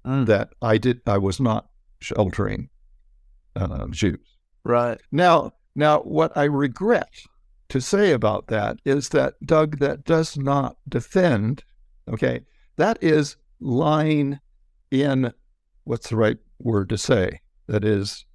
mm. 0.05 0.25
that 0.25 0.49
I 0.61 0.77
did 0.77 1.01
I 1.05 1.17
was 1.17 1.39
not 1.39 1.67
sheltering 1.99 2.69
uh, 3.55 3.87
Jews. 3.87 4.37
Right 4.63 4.99
now, 5.11 5.53
now 5.75 5.99
what 5.99 6.35
I 6.35 6.43
regret 6.43 7.09
to 7.69 7.81
say 7.81 8.11
about 8.11 8.47
that 8.47 8.79
is 8.85 9.09
that 9.09 9.35
Doug, 9.45 9.79
that 9.79 10.03
does 10.03 10.37
not 10.37 10.77
defend. 10.87 11.63
Okay, 12.11 12.41
that 12.77 12.97
is 13.01 13.37
lying 13.59 14.39
in 14.91 15.33
what's 15.85 16.09
the 16.09 16.17
right 16.17 16.37
word 16.59 16.89
to 16.89 16.97
say. 16.97 17.39
That 17.67 17.85
is, 17.85 18.25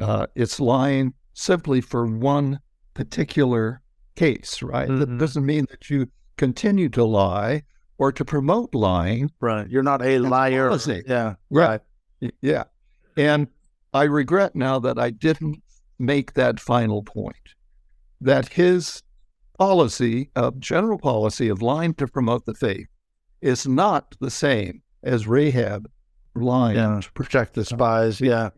uh, 0.00 0.26
it's 0.34 0.60
lying 0.60 1.14
simply 1.32 1.80
for 1.80 2.06
one 2.06 2.60
particular 2.94 3.82
case, 4.16 4.62
right? 4.62 4.88
Mm-hmm. 4.88 5.00
That 5.00 5.18
doesn't 5.18 5.44
mean 5.44 5.66
that 5.70 5.90
you 5.90 6.08
continue 6.36 6.88
to 6.90 7.04
lie 7.04 7.62
or 7.98 8.12
to 8.12 8.24
promote 8.24 8.74
lying. 8.74 9.30
Right. 9.40 9.68
You're 9.68 9.82
not 9.82 10.02
a 10.02 10.18
liar. 10.18 10.68
Policy. 10.68 11.02
Yeah. 11.06 11.34
Right. 11.50 11.80
right. 12.20 12.34
Yeah. 12.40 12.64
And 13.16 13.48
I 13.92 14.04
regret 14.04 14.56
now 14.56 14.78
that 14.80 14.98
I 14.98 15.10
didn't 15.10 15.62
make 15.98 16.34
that 16.34 16.58
final 16.58 17.02
point 17.02 17.36
that 18.20 18.48
his 18.48 19.02
policy 19.58 20.30
of 20.34 20.58
general 20.58 20.98
policy 20.98 21.48
of 21.48 21.62
lying 21.62 21.94
to 21.94 22.08
promote 22.08 22.44
the 22.46 22.54
faith 22.54 22.88
is 23.40 23.68
not 23.68 24.16
the 24.20 24.30
same 24.30 24.82
as 25.04 25.28
Rahab 25.28 25.88
lying 26.34 26.76
yeah, 26.76 27.00
to 27.00 27.12
protect 27.12 27.54
the 27.54 27.64
spies. 27.64 28.20
Yeah. 28.20 28.50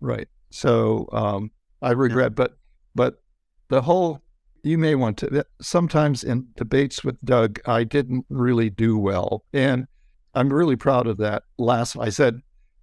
Right. 0.00 0.28
So 0.50 1.08
um, 1.12 1.50
I 1.82 1.90
regret, 1.90 2.32
yeah. 2.32 2.36
but 2.36 2.58
but 2.94 3.22
the 3.68 3.82
whole 3.82 4.22
you 4.62 4.78
may 4.78 4.94
want 4.94 5.18
to. 5.18 5.44
Sometimes 5.60 6.24
in 6.24 6.48
debates 6.56 7.04
with 7.04 7.20
Doug, 7.24 7.60
I 7.66 7.84
didn't 7.84 8.26
really 8.28 8.70
do 8.70 8.98
well, 8.98 9.44
and 9.52 9.86
I'm 10.34 10.52
really 10.52 10.76
proud 10.76 11.06
of 11.06 11.16
that. 11.18 11.44
Last, 11.58 11.96
I 11.96 12.10
said, 12.10 12.40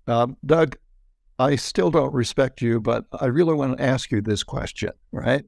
um, 0.08 0.38
Doug, 0.46 0.78
I 1.38 1.56
still 1.56 1.92
don't 1.92 2.14
respect 2.14 2.62
you, 2.62 2.80
but 2.80 3.06
I 3.20 3.26
really 3.26 3.54
want 3.54 3.78
to 3.78 3.84
ask 3.84 4.12
you 4.12 4.22
this 4.22 4.44
question, 4.44 4.92
right? 5.12 5.44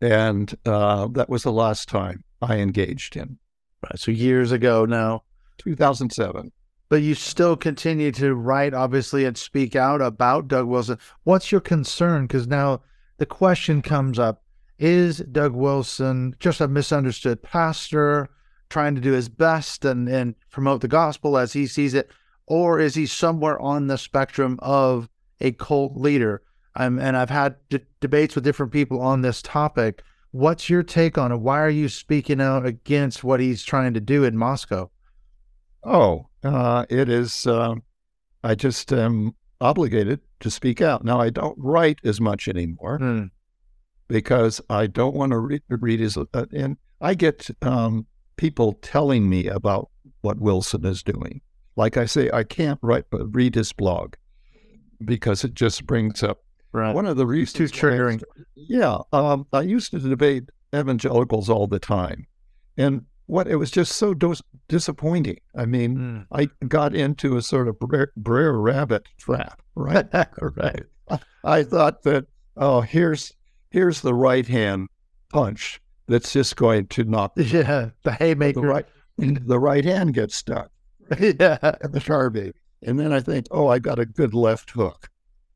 And 0.00 0.54
uh, 0.66 1.08
that 1.12 1.28
was 1.28 1.42
the 1.42 1.52
last 1.52 1.88
time 1.88 2.24
I 2.42 2.58
engaged 2.58 3.14
him. 3.14 3.38
Right. 3.82 3.98
So 3.98 4.10
years 4.10 4.52
ago 4.52 4.84
now, 4.84 5.22
2007. 5.58 6.52
But 6.88 7.02
you 7.02 7.14
still 7.14 7.56
continue 7.56 8.10
to 8.12 8.34
write, 8.34 8.74
obviously, 8.74 9.24
and 9.24 9.36
speak 9.36 9.76
out 9.76 10.00
about 10.00 10.48
Doug 10.48 10.66
Wilson. 10.66 10.98
What's 11.24 11.52
your 11.52 11.60
concern? 11.60 12.26
Because 12.26 12.46
now 12.46 12.80
the 13.18 13.26
question 13.26 13.82
comes 13.82 14.18
up 14.18 14.42
is 14.78 15.18
Doug 15.18 15.54
Wilson 15.54 16.36
just 16.38 16.60
a 16.60 16.68
misunderstood 16.68 17.42
pastor 17.42 18.28
trying 18.68 18.94
to 18.94 19.00
do 19.00 19.12
his 19.12 19.28
best 19.28 19.84
and, 19.84 20.08
and 20.08 20.34
promote 20.50 20.80
the 20.80 20.88
gospel 20.88 21.36
as 21.36 21.52
he 21.52 21.66
sees 21.66 21.94
it? 21.94 22.10
Or 22.46 22.78
is 22.78 22.94
he 22.94 23.06
somewhere 23.06 23.60
on 23.60 23.86
the 23.86 23.98
spectrum 23.98 24.58
of 24.62 25.08
a 25.40 25.52
cult 25.52 25.96
leader? 25.96 26.42
Um, 26.76 26.98
and 26.98 27.16
I've 27.16 27.30
had 27.30 27.56
d- 27.68 27.80
debates 28.00 28.34
with 28.34 28.44
different 28.44 28.72
people 28.72 29.00
on 29.00 29.22
this 29.22 29.42
topic. 29.42 30.02
What's 30.30 30.70
your 30.70 30.82
take 30.82 31.18
on 31.18 31.32
it? 31.32 31.38
Why 31.38 31.60
are 31.60 31.70
you 31.70 31.88
speaking 31.88 32.40
out 32.40 32.64
against 32.64 33.24
what 33.24 33.40
he's 33.40 33.64
trying 33.64 33.94
to 33.94 34.00
do 34.00 34.24
in 34.24 34.36
Moscow? 34.36 34.90
Oh, 35.82 36.28
uh, 36.44 36.86
it 36.88 37.08
is. 37.08 37.46
Uh, 37.46 37.76
I 38.44 38.54
just 38.54 38.92
am 38.92 39.34
obligated 39.60 40.20
to 40.40 40.50
speak 40.50 40.80
out. 40.80 41.04
Now, 41.04 41.20
I 41.20 41.30
don't 41.30 41.58
write 41.58 41.98
as 42.04 42.20
much 42.20 42.46
anymore. 42.48 42.98
Mm 42.98 43.30
because 44.08 44.60
I 44.70 44.86
don't 44.86 45.14
want 45.14 45.32
to 45.32 45.38
read, 45.38 45.62
read 45.68 46.00
his. 46.00 46.16
Uh, 46.16 46.24
and 46.52 46.76
I 47.00 47.14
get 47.14 47.48
um, 47.62 48.06
people 48.36 48.74
telling 48.82 49.28
me 49.28 49.46
about 49.46 49.90
what 50.22 50.40
Wilson 50.40 50.84
is 50.84 51.02
doing. 51.02 51.40
Like 51.76 51.96
I 51.96 52.06
say, 52.06 52.30
I 52.32 52.42
can't 52.42 52.78
write 52.82 53.04
read 53.12 53.54
his 53.54 53.72
blog 53.72 54.14
because 55.04 55.44
it 55.44 55.54
just 55.54 55.86
brings 55.86 56.22
up 56.22 56.42
right. 56.72 56.94
one 56.94 57.06
of 57.06 57.16
the 57.16 57.26
reasons. 57.26 57.70
Too 57.70 57.76
triggering. 57.76 58.22
Yeah, 58.56 58.98
um, 59.12 59.46
I 59.52 59.60
used 59.60 59.92
to 59.92 60.00
debate 60.00 60.44
evangelicals 60.74 61.48
all 61.48 61.66
the 61.66 61.78
time, 61.78 62.26
and 62.76 63.04
what 63.26 63.46
it 63.46 63.56
was 63.56 63.70
just 63.70 63.92
so 63.92 64.14
disappointing. 64.68 65.38
I 65.56 65.66
mean, 65.66 65.96
mm. 65.96 66.26
I 66.32 66.48
got 66.66 66.94
into 66.94 67.36
a 67.36 67.42
sort 67.42 67.68
of 67.68 67.78
Brer, 67.78 68.10
Brer 68.16 68.58
Rabbit 68.58 69.06
trap, 69.18 69.62
right? 69.76 70.06
right. 70.40 70.82
I, 71.08 71.18
I 71.44 71.62
thought 71.62 72.02
that 72.02 72.26
oh, 72.56 72.80
here's 72.80 73.32
here's 73.70 74.00
the 74.00 74.14
right 74.14 74.46
hand 74.46 74.88
punch 75.30 75.80
that's 76.08 76.32
just 76.32 76.56
going 76.56 76.86
to 76.88 77.04
knock 77.04 77.32
yeah 77.36 77.90
the 78.02 78.12
haymaker. 78.12 78.60
The 78.60 78.66
right 78.66 78.86
the 79.18 79.58
right 79.58 79.84
hand 79.84 80.14
gets 80.14 80.34
stuck. 80.34 80.70
Yeah. 81.18 81.58
At 81.62 81.92
the 81.92 82.00
tar 82.00 82.28
baby. 82.28 82.52
And 82.82 83.00
then 83.00 83.12
I 83.12 83.20
think 83.20 83.46
oh 83.50 83.68
I 83.68 83.78
got 83.78 83.98
a 83.98 84.06
good 84.06 84.34
left 84.34 84.70
hook. 84.70 85.08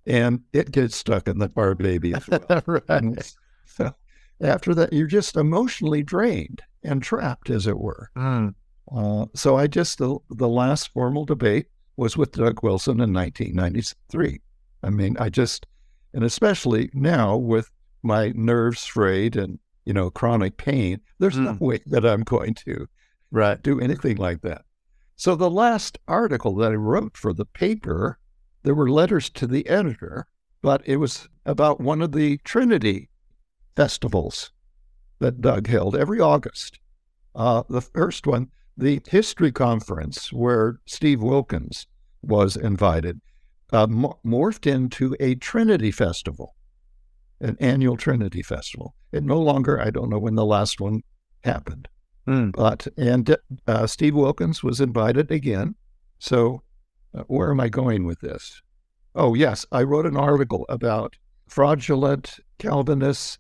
And 0.07 0.41
it 0.53 0.73
gets 0.73 0.97
stuck 0.97 1.29
in 1.29 1.39
the 1.39 1.49
tar 1.49 1.75
baby 1.75 2.15
as 2.15 2.27
well. 2.29 2.63
right. 2.89 3.35
so 3.67 3.95
after 4.41 4.75
that 4.75 4.93
you're 4.93 5.07
just 5.07 5.37
emotionally 5.37 6.03
drained 6.03 6.63
and 6.83 7.03
trapped 7.03 7.51
as 7.51 7.67
it 7.67 7.79
were. 7.79 8.11
Mm. 8.17 8.55
uh, 8.91 9.27
so 9.35 9.57
I 9.57 9.67
just 9.67 9.99
the, 9.99 10.19
the 10.31 10.49
last 10.49 10.93
formal 10.93 11.25
debate 11.25 11.67
was 11.97 12.17
with 12.17 12.33
Doug 12.33 12.63
Wilson 12.63 13.01
in 13.01 13.13
1993 13.13 14.41
I 14.83 14.91
mean 14.91 15.17
I 15.19 15.29
just 15.29 15.67
and 16.15 16.25
especially 16.25 16.91
now 16.95 17.37
with 17.37 17.71
my 18.03 18.33
nerves 18.35 18.85
frayed 18.85 19.37
and 19.37 19.59
you 19.85 19.93
know 19.93 20.11
chronic 20.11 20.57
pain 20.57 21.01
there's 21.19 21.37
mm. 21.37 21.45
no 21.45 21.57
way 21.61 21.81
that 21.87 22.05
i'm 22.05 22.23
going 22.23 22.55
to 22.55 22.87
right. 23.31 23.63
do 23.63 23.81
anything 23.81 24.17
like 24.17 24.41
that 24.43 24.63
so 25.17 25.35
the 25.35 25.51
last 25.51 25.99
article 26.09 26.55
that 26.55 26.73
i 26.73 26.75
wrote 26.75 27.17
for 27.17 27.33
the 27.33 27.45
paper 27.45 28.19
there 28.63 28.75
were 28.75 28.91
letters 28.91 29.31
to 29.31 29.47
the 29.47 29.67
editor 29.69 30.27
but 30.63 30.83
it 30.85 30.97
was 30.97 31.29
about 31.47 31.81
one 31.81 32.03
of 32.03 32.13
the 32.13 32.39
trinity 32.39 33.09
festivals 33.77 34.53
that 35.19 35.41
doug 35.41 35.67
held 35.67 35.97
every 35.97 36.21
august 36.21 36.79
uh, 37.35 37.63
the 37.69 37.81
first 37.81 38.27
one 38.27 38.49
the 38.77 39.01
history 39.09 39.53
conference 39.53 40.33
where 40.33 40.79
steve 40.87 41.23
wilkins 41.23 41.87
was 42.23 42.57
invited 42.57 43.21
uh, 43.73 43.87
morphed 43.87 44.67
into 44.67 45.17
a 45.19 45.35
trinity 45.37 45.91
festival 45.91 46.55
an 47.43 47.57
annual 47.61 47.97
Trinity 47.97 48.43
Festival. 48.43 48.95
It 49.13 49.25
no 49.25 49.41
longer, 49.41 49.81
I 49.81 49.91
don't 49.91 50.09
know 50.09 50.19
when 50.19 50.37
the 50.37 50.47
last 50.47 50.81
one 50.81 51.03
happened. 51.45 51.89
Mm. 52.27 52.53
But, 52.53 52.87
and 52.97 53.37
uh, 53.67 53.87
Steve 53.87 54.15
Wilkins 54.15 54.63
was 54.63 54.81
invited 54.81 55.31
again. 55.31 55.75
So, 56.19 56.63
uh, 57.15 57.25
where 57.27 57.51
am 57.51 57.61
I 57.61 57.69
going 57.69 58.07
with 58.07 58.21
this? 58.21 58.63
Oh, 59.15 59.35
yes, 59.35 59.67
I 59.73 59.83
wrote 59.83 60.07
an 60.07 60.17
article 60.17 60.65
about 60.69 61.17
fraudulent 61.49 62.39
Calvinists 62.59 63.39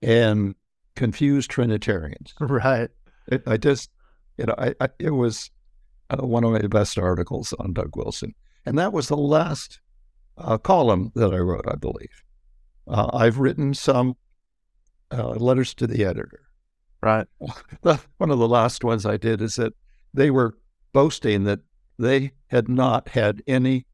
and 0.00 0.54
confused 0.94 1.50
Trinitarians. 1.50 2.32
Right. 2.40 2.90
It, 3.26 3.42
I 3.46 3.56
just, 3.56 3.90
you 4.38 4.46
know, 4.46 4.54
I, 4.56 4.74
I, 4.80 4.88
it 4.98 5.10
was 5.10 5.50
uh, 6.10 6.24
one 6.24 6.44
of 6.44 6.52
my 6.52 6.66
best 6.68 6.98
articles 6.98 7.52
on 7.58 7.72
Doug 7.72 7.96
Wilson. 7.96 8.34
And 8.64 8.78
that 8.78 8.92
was 8.92 9.08
the 9.08 9.16
last 9.16 9.80
uh, 10.38 10.58
column 10.58 11.10
that 11.16 11.34
I 11.34 11.38
wrote, 11.38 11.66
I 11.68 11.74
believe. 11.74 12.22
Uh, 12.86 13.10
I've 13.12 13.38
written 13.38 13.74
some 13.74 14.16
uh, 15.10 15.30
letters 15.30 15.74
to 15.74 15.86
the 15.86 16.04
editor. 16.04 16.40
Right. 17.02 17.26
One 17.82 18.30
of 18.30 18.38
the 18.38 18.48
last 18.48 18.84
ones 18.84 19.04
I 19.04 19.16
did 19.16 19.42
is 19.42 19.56
that 19.56 19.74
they 20.14 20.30
were 20.30 20.56
boasting 20.92 21.44
that 21.44 21.60
they 21.98 22.32
had 22.48 22.68
not 22.68 23.08
had 23.08 23.42
any 23.46 23.86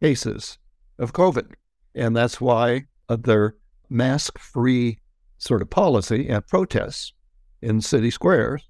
cases 0.00 0.58
of 0.98 1.12
COVID. 1.12 1.52
And 1.94 2.16
that's 2.16 2.40
why 2.40 2.84
uh, 3.08 3.16
their 3.16 3.56
mask 3.88 4.38
free 4.38 4.98
sort 5.38 5.62
of 5.62 5.70
policy 5.70 6.28
and 6.28 6.46
protests 6.46 7.12
in 7.62 7.80
city 7.80 8.10
squares 8.10 8.68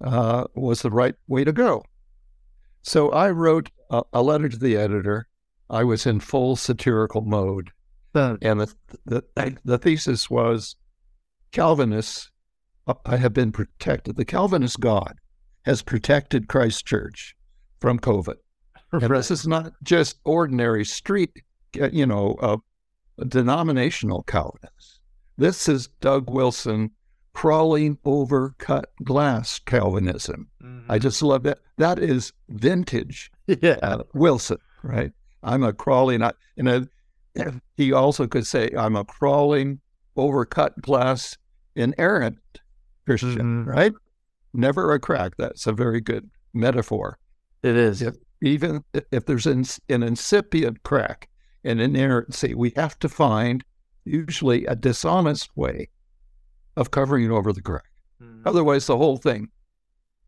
uh, 0.00 0.44
was 0.54 0.82
the 0.82 0.90
right 0.90 1.14
way 1.26 1.44
to 1.44 1.52
go. 1.52 1.82
So 2.82 3.10
I 3.10 3.30
wrote 3.30 3.70
a, 3.90 4.02
a, 4.12 4.22
letter 4.22 4.48
to 4.48 4.56
the 4.56 4.76
editor. 4.76 5.26
I 5.68 5.84
was 5.84 6.06
in 6.06 6.20
full 6.20 6.56
satirical 6.56 7.22
mode. 7.22 7.70
And 8.14 8.60
the, 8.60 8.74
the, 9.04 9.56
the 9.64 9.78
thesis 9.78 10.28
was 10.30 10.76
Calvinists 11.52 12.30
I 13.04 13.16
have 13.16 13.34
been 13.34 13.52
protected. 13.52 14.16
The 14.16 14.24
Calvinist 14.24 14.80
God 14.80 15.14
has 15.64 15.82
protected 15.82 16.48
Christ 16.48 16.86
Church 16.86 17.36
from 17.80 17.98
COVID. 17.98 18.36
And 18.92 19.02
this 19.02 19.30
is 19.30 19.46
not 19.46 19.72
just 19.82 20.18
ordinary 20.24 20.84
street, 20.84 21.42
uh, 21.80 21.90
you 21.92 22.06
know, 22.06 22.36
uh, 22.40 22.56
denominational 23.26 24.22
Calvinists. 24.22 25.00
This 25.36 25.68
is 25.68 25.88
Doug 26.00 26.30
Wilson 26.30 26.90
crawling 27.34 27.98
over 28.04 28.54
cut 28.58 28.90
glass 29.04 29.58
Calvinism. 29.58 30.48
Mm-hmm. 30.62 30.90
I 30.90 30.98
just 30.98 31.22
love 31.22 31.42
that. 31.42 31.58
That 31.76 31.98
is 31.98 32.32
vintage 32.48 33.30
yeah. 33.46 33.78
Uh, 33.82 34.04
Wilson, 34.14 34.58
right? 34.82 35.12
I'm 35.42 35.62
a 35.62 35.72
crawling, 35.72 36.22
I, 36.22 36.32
you 36.56 36.62
know, 36.62 36.86
he 37.76 37.92
also 37.92 38.26
could 38.26 38.46
say, 38.46 38.70
I'm 38.76 38.96
a 38.96 39.04
crawling 39.04 39.80
overcut 40.16 40.80
glass 40.80 41.36
inerrant 41.76 42.38
Christian, 43.06 43.64
mm-hmm. 43.64 43.70
right? 43.70 43.92
Never 44.52 44.92
a 44.92 44.98
crack. 44.98 45.32
That's 45.38 45.66
a 45.66 45.72
very 45.72 46.00
good 46.00 46.28
metaphor. 46.54 47.18
It 47.62 47.76
is. 47.76 48.02
If, 48.02 48.16
even 48.42 48.84
if 49.12 49.26
there's 49.26 49.46
an, 49.46 49.64
an 49.88 50.02
incipient 50.02 50.82
crack, 50.82 51.28
an 51.64 51.80
inerrancy, 51.80 52.54
we 52.54 52.72
have 52.76 52.98
to 53.00 53.08
find 53.08 53.64
usually 54.04 54.64
a 54.66 54.74
dishonest 54.74 55.56
way 55.56 55.88
of 56.76 56.90
covering 56.90 57.30
over 57.30 57.52
the 57.52 57.62
crack. 57.62 57.90
Mm-hmm. 58.22 58.46
Otherwise, 58.46 58.86
the 58.86 58.96
whole 58.96 59.16
thing. 59.16 59.48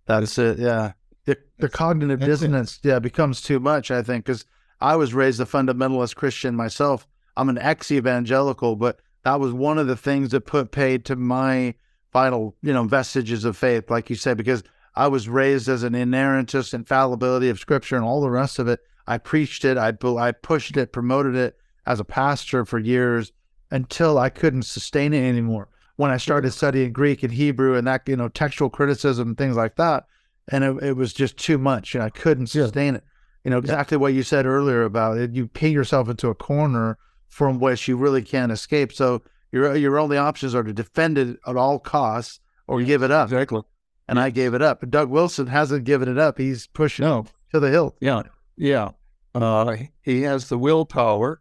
That's 0.07 0.39
it. 0.39 0.59
Yeah. 0.59 0.93
The, 1.27 1.37
the 1.59 1.69
cognitive 1.69 2.21
dissonance, 2.21 2.81
it. 2.83 2.89
yeah, 2.89 2.99
becomes 2.99 3.41
too 3.41 3.61
much, 3.61 3.91
I 3.91 4.03
think, 4.03 4.25
because 4.25 4.45
I 4.81 4.97
was 4.97 5.15
raised 5.15 5.41
a 5.41 5.45
fundamentalist 5.45 6.17
Christian 6.17 6.57
myself. 6.57 7.07
I'm 7.37 7.49
an 7.49 7.59
ex 7.59 7.91
evangelical, 7.91 8.77
but 8.77 9.01
that 9.25 9.41
was 9.41 9.53
one 9.53 9.79
of 9.79 9.87
the 9.87 9.97
things 9.97 10.31
that 10.31 10.43
put 10.43 10.71
paid 10.71 11.05
to 11.07 11.17
my 11.17 11.75
final, 12.13 12.57
you 12.63 12.73
know, 12.73 12.85
vestiges 12.85 13.45
of 13.45 13.57
faith, 13.57 13.91
like 13.91 14.11
you 14.11 14.17
said, 14.17 14.37
because 14.37 14.63
I 14.95 15.09
was 15.09 15.29
raised 15.29 15.69
as 15.69 15.83
an 15.83 15.93
inerrantist, 15.93 16.75
infallibility 16.75 17.49
of 17.49 17.61
Scripture, 17.61 17.97
and 17.97 18.05
all 18.05 18.21
the 18.21 18.31
rest 18.31 18.59
of 18.59 18.69
it. 18.69 18.81
I 19.07 19.19
preached 19.19 19.65
it, 19.65 19.77
I 19.77 19.93
I 20.19 20.33
pushed 20.33 20.77
it, 20.77 20.93
promoted 20.93 21.35
it 21.35 21.57
as 21.87 22.01
a 22.01 22.05
pastor 22.05 22.65
for 22.65 22.79
years 22.79 23.33
until 23.71 24.19
I 24.19 24.29
couldn't 24.29 24.63
sustain 24.63 25.13
it 25.13 25.27
anymore. 25.27 25.69
When 25.97 26.11
I 26.11 26.17
started 26.17 26.53
studying 26.53 26.93
Greek 26.93 27.23
and 27.23 27.33
Hebrew 27.33 27.77
and 27.77 27.87
that, 27.87 28.09
you 28.09 28.17
know, 28.17 28.29
textual 28.29 28.71
criticism 28.71 29.29
and 29.29 29.39
things 29.39 29.57
like 29.57 29.77
that, 29.77 30.05
and 30.49 30.65
it, 30.65 30.83
it 30.83 30.97
was 30.97 31.13
just 31.13 31.37
too 31.37 31.59
much, 31.59 31.95
and 31.95 32.03
I 32.03 32.11
couldn't 32.11 32.49
sustain 32.49 32.95
yeah. 32.95 32.99
it. 32.99 33.05
You 33.45 33.51
know, 33.51 33.59
exactly 33.59 33.97
what 33.97 34.13
you 34.13 34.23
said 34.23 34.45
earlier 34.45 34.83
about 34.83 35.17
it. 35.17 35.33
You 35.33 35.47
pin 35.47 35.73
yourself 35.73 36.09
into 36.09 36.29
a 36.29 36.35
corner 36.35 36.99
from 37.29 37.59
which 37.59 37.89
you 37.89 37.97
really 37.97 38.23
can't 38.23 38.53
escape. 38.53 38.93
So 38.93 39.23
your 39.53 39.75
your 39.77 39.99
only 39.99 40.17
options 40.17 40.55
are 40.55 40.63
to 40.63 40.73
defend 40.73 41.17
it 41.17 41.39
at 41.47 41.57
all 41.57 41.79
costs 41.79 42.41
or 42.67 42.83
give 42.83 43.03
it 43.03 43.11
up. 43.11 43.29
Exactly. 43.29 43.63
And 44.09 44.19
I 44.19 44.31
gave 44.31 44.55
it 44.55 44.63
up. 44.63 44.81
But 44.81 44.91
Doug 44.91 45.09
Wilson 45.09 45.47
hasn't 45.47 45.85
given 45.85 46.09
it 46.09 46.19
up. 46.19 46.39
He's 46.39 46.67
pushing 46.67 47.05
no. 47.05 47.27
to 47.53 47.61
the 47.61 47.71
hilt. 47.71 47.97
Yeah. 48.01 48.23
Yeah. 48.57 48.91
Uh, 49.35 49.77
he 50.03 50.23
has 50.23 50.49
the 50.49 50.59
willpower. 50.59 51.41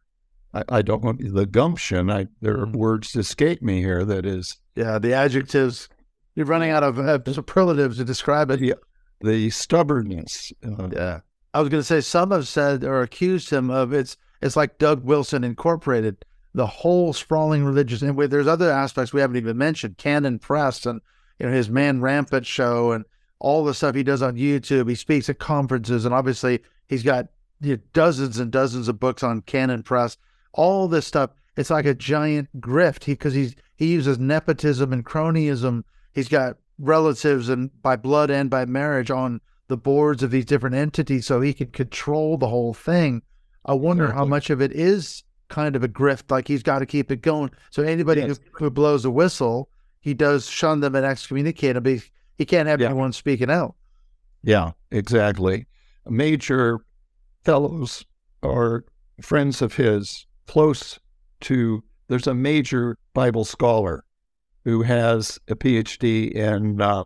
I, 0.53 0.63
I 0.69 0.81
don't 0.81 1.03
want 1.03 1.21
the 1.33 1.45
gumption. 1.45 2.09
I, 2.09 2.27
there 2.41 2.59
are 2.59 2.67
mm. 2.67 2.75
words 2.75 3.11
to 3.11 3.19
escape 3.19 3.61
me 3.61 3.81
here. 3.81 4.05
That 4.05 4.25
is. 4.25 4.57
Yeah. 4.75 4.99
The 4.99 5.13
adjectives. 5.13 5.89
You're 6.35 6.45
running 6.45 6.69
out 6.69 6.83
of 6.83 6.99
uh, 6.99 7.19
superlatives 7.31 7.97
to 7.97 8.05
describe 8.05 8.51
it. 8.51 8.61
Yeah. 8.61 8.75
The 9.21 9.49
stubbornness. 9.49 10.53
Uh, 10.63 10.89
yeah. 10.91 11.19
I 11.59 11.61
was 11.61 11.67
going 11.67 11.81
to 11.81 11.85
say 11.85 11.99
some 11.99 12.31
have 12.31 12.47
said 12.47 12.85
or 12.85 13.01
accused 13.01 13.49
him 13.49 13.69
of 13.69 13.91
it's 13.91 14.15
it's 14.41 14.55
like 14.55 14.77
Doug 14.77 15.03
Wilson 15.03 15.43
Incorporated 15.43 16.23
the 16.53 16.65
whole 16.65 17.11
sprawling 17.11 17.65
religious 17.65 18.01
and 18.01 18.17
there's 18.17 18.47
other 18.47 18.71
aspects 18.71 19.11
we 19.11 19.19
haven't 19.19 19.35
even 19.35 19.57
mentioned 19.57 19.97
canon 19.97 20.39
press 20.39 20.85
and 20.85 21.01
you 21.37 21.45
know 21.45 21.51
his 21.51 21.69
man 21.69 21.99
rampant 21.99 22.45
show 22.45 22.93
and 22.93 23.03
all 23.39 23.65
the 23.65 23.73
stuff 23.73 23.93
he 23.93 24.03
does 24.03 24.21
on 24.21 24.37
youtube. 24.37 24.87
He 24.87 24.95
speaks 24.95 25.27
at 25.27 25.39
conferences 25.39 26.05
and 26.05 26.15
obviously 26.15 26.61
he's 26.87 27.03
got 27.03 27.27
you 27.59 27.75
know, 27.75 27.81
dozens 27.91 28.39
and 28.39 28.53
dozens 28.53 28.87
of 28.87 28.97
books 28.97 29.21
on 29.21 29.41
canon 29.41 29.83
press. 29.83 30.15
All 30.53 30.87
this 30.87 31.07
stuff 31.07 31.31
it's 31.57 31.69
like 31.69 31.85
a 31.85 31.93
giant 31.93 32.61
grift. 32.61 33.05
Because 33.05 33.33
he, 33.33 33.41
he's 33.41 33.55
he 33.75 33.91
uses 33.91 34.17
nepotism 34.17 34.93
and 34.93 35.05
cronyism. 35.05 35.83
He's 36.13 36.29
got 36.29 36.55
relatives 36.77 37.49
and 37.49 37.69
by 37.81 37.97
blood 37.97 38.31
and 38.31 38.49
by 38.49 38.63
marriage 38.63 39.11
on 39.11 39.41
the 39.69 39.77
boards 39.77 40.21
of 40.21 40.31
these 40.31 40.45
different 40.45 40.75
entities 40.75 41.25
so 41.25 41.39
he 41.39 41.53
could 41.53 41.71
control 41.71 42.37
the 42.37 42.47
whole 42.47 42.73
thing 42.73 43.21
i 43.65 43.73
wonder 43.73 44.11
how 44.11 44.25
much 44.25 44.49
of 44.49 44.61
it 44.61 44.73
is 44.73 45.23
kind 45.49 45.75
of 45.75 45.83
a 45.83 45.87
grift, 45.87 46.31
like 46.31 46.47
he's 46.47 46.63
got 46.63 46.79
to 46.79 46.85
keep 46.85 47.11
it 47.11 47.21
going. 47.21 47.51
So 47.71 47.83
anybody 47.83 48.21
yes. 48.21 48.39
who, 48.53 48.65
who, 48.65 48.69
blows 48.69 49.03
a 49.03 49.11
whistle, 49.11 49.69
he 49.99 50.13
does 50.13 50.47
shun 50.47 50.79
them 50.79 50.95
and 50.95 51.05
excommunicate 51.05 51.73
them. 51.73 51.85
He, 51.85 52.01
he 52.37 52.45
can't 52.45 52.69
have 52.69 52.79
yeah. 52.79 52.87
anyone 52.87 53.11
speaking 53.11 53.51
out. 53.51 53.75
Yeah, 54.43 54.71
exactly. 54.91 55.67
Major 56.07 56.79
fellows 57.43 58.05
or 58.41 58.85
friends 59.21 59.61
of 59.61 59.75
his 59.75 60.25
close 60.47 60.97
to, 61.41 61.83
there's 62.07 62.27
a 62.27 62.33
major 62.33 62.97
Bible 63.13 63.43
scholar 63.43 64.05
who 64.63 64.83
has 64.83 65.39
a 65.49 65.55
PhD 65.55 66.31
in 66.31 66.81
uh, 66.81 67.03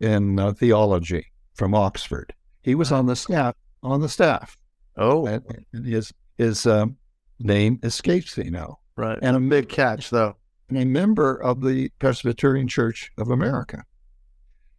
in 0.00 0.38
uh, 0.38 0.52
theology 0.52 1.26
from 1.54 1.74
Oxford. 1.74 2.34
He 2.62 2.74
was 2.74 2.92
on 2.92 3.06
the 3.06 3.16
staff 3.16 3.54
on 3.82 4.00
the 4.00 4.08
staff. 4.08 4.56
Oh, 4.96 5.26
and, 5.26 5.42
and 5.72 5.86
his 5.86 6.12
his 6.38 6.66
um, 6.66 6.96
name 7.38 7.78
escapes 7.82 8.36
me 8.36 8.50
now. 8.50 8.78
Right. 8.96 9.18
And 9.22 9.36
a 9.36 9.40
big 9.40 9.68
catch, 9.68 10.10
though. 10.10 10.36
And 10.68 10.78
a 10.78 10.84
member 10.84 11.36
of 11.42 11.60
the 11.60 11.90
Presbyterian 11.98 12.68
Church 12.68 13.10
of 13.18 13.30
America. 13.30 13.84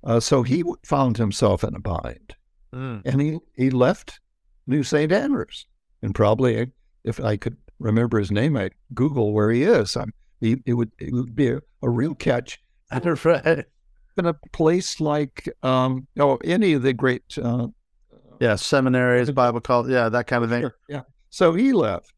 Uh, 0.03 0.19
so 0.19 0.43
he 0.43 0.63
found 0.85 1.17
himself 1.17 1.63
in 1.63 1.75
a 1.75 1.79
bind. 1.79 2.35
Mm. 2.73 3.01
And 3.05 3.21
he, 3.21 3.39
he 3.55 3.69
left 3.69 4.19
New 4.67 4.83
St. 4.83 5.11
Andrews. 5.11 5.65
And 6.01 6.13
probably, 6.13 6.71
if 7.03 7.19
I 7.19 7.37
could 7.37 7.57
remember 7.79 8.19
his 8.19 8.31
name, 8.31 8.55
I'd 8.55 8.73
Google 8.93 9.33
where 9.33 9.51
he 9.51 9.63
is. 9.63 9.95
I'm, 9.95 10.13
he, 10.39 10.57
it, 10.65 10.73
would, 10.73 10.91
it 10.99 11.13
would 11.13 11.35
be 11.35 11.49
a, 11.49 11.61
a 11.81 11.89
real 11.89 12.15
catch. 12.15 12.59
right. 13.25 13.65
In 14.17 14.25
a 14.25 14.33
place 14.53 15.01
like, 15.01 15.49
um, 15.61 16.07
oh, 16.19 16.37
any 16.37 16.73
of 16.73 16.83
the 16.83 16.93
great. 16.93 17.37
Uh, 17.37 17.67
yeah, 18.39 18.55
seminaries, 18.55 19.31
Bible 19.31 19.61
college, 19.61 19.91
yeah, 19.91 20.09
that 20.09 20.27
kind 20.27 20.43
of 20.43 20.49
thing. 20.49 20.61
Sure, 20.61 20.75
yeah. 20.89 21.01
So 21.29 21.53
he 21.53 21.73
left 21.73 22.13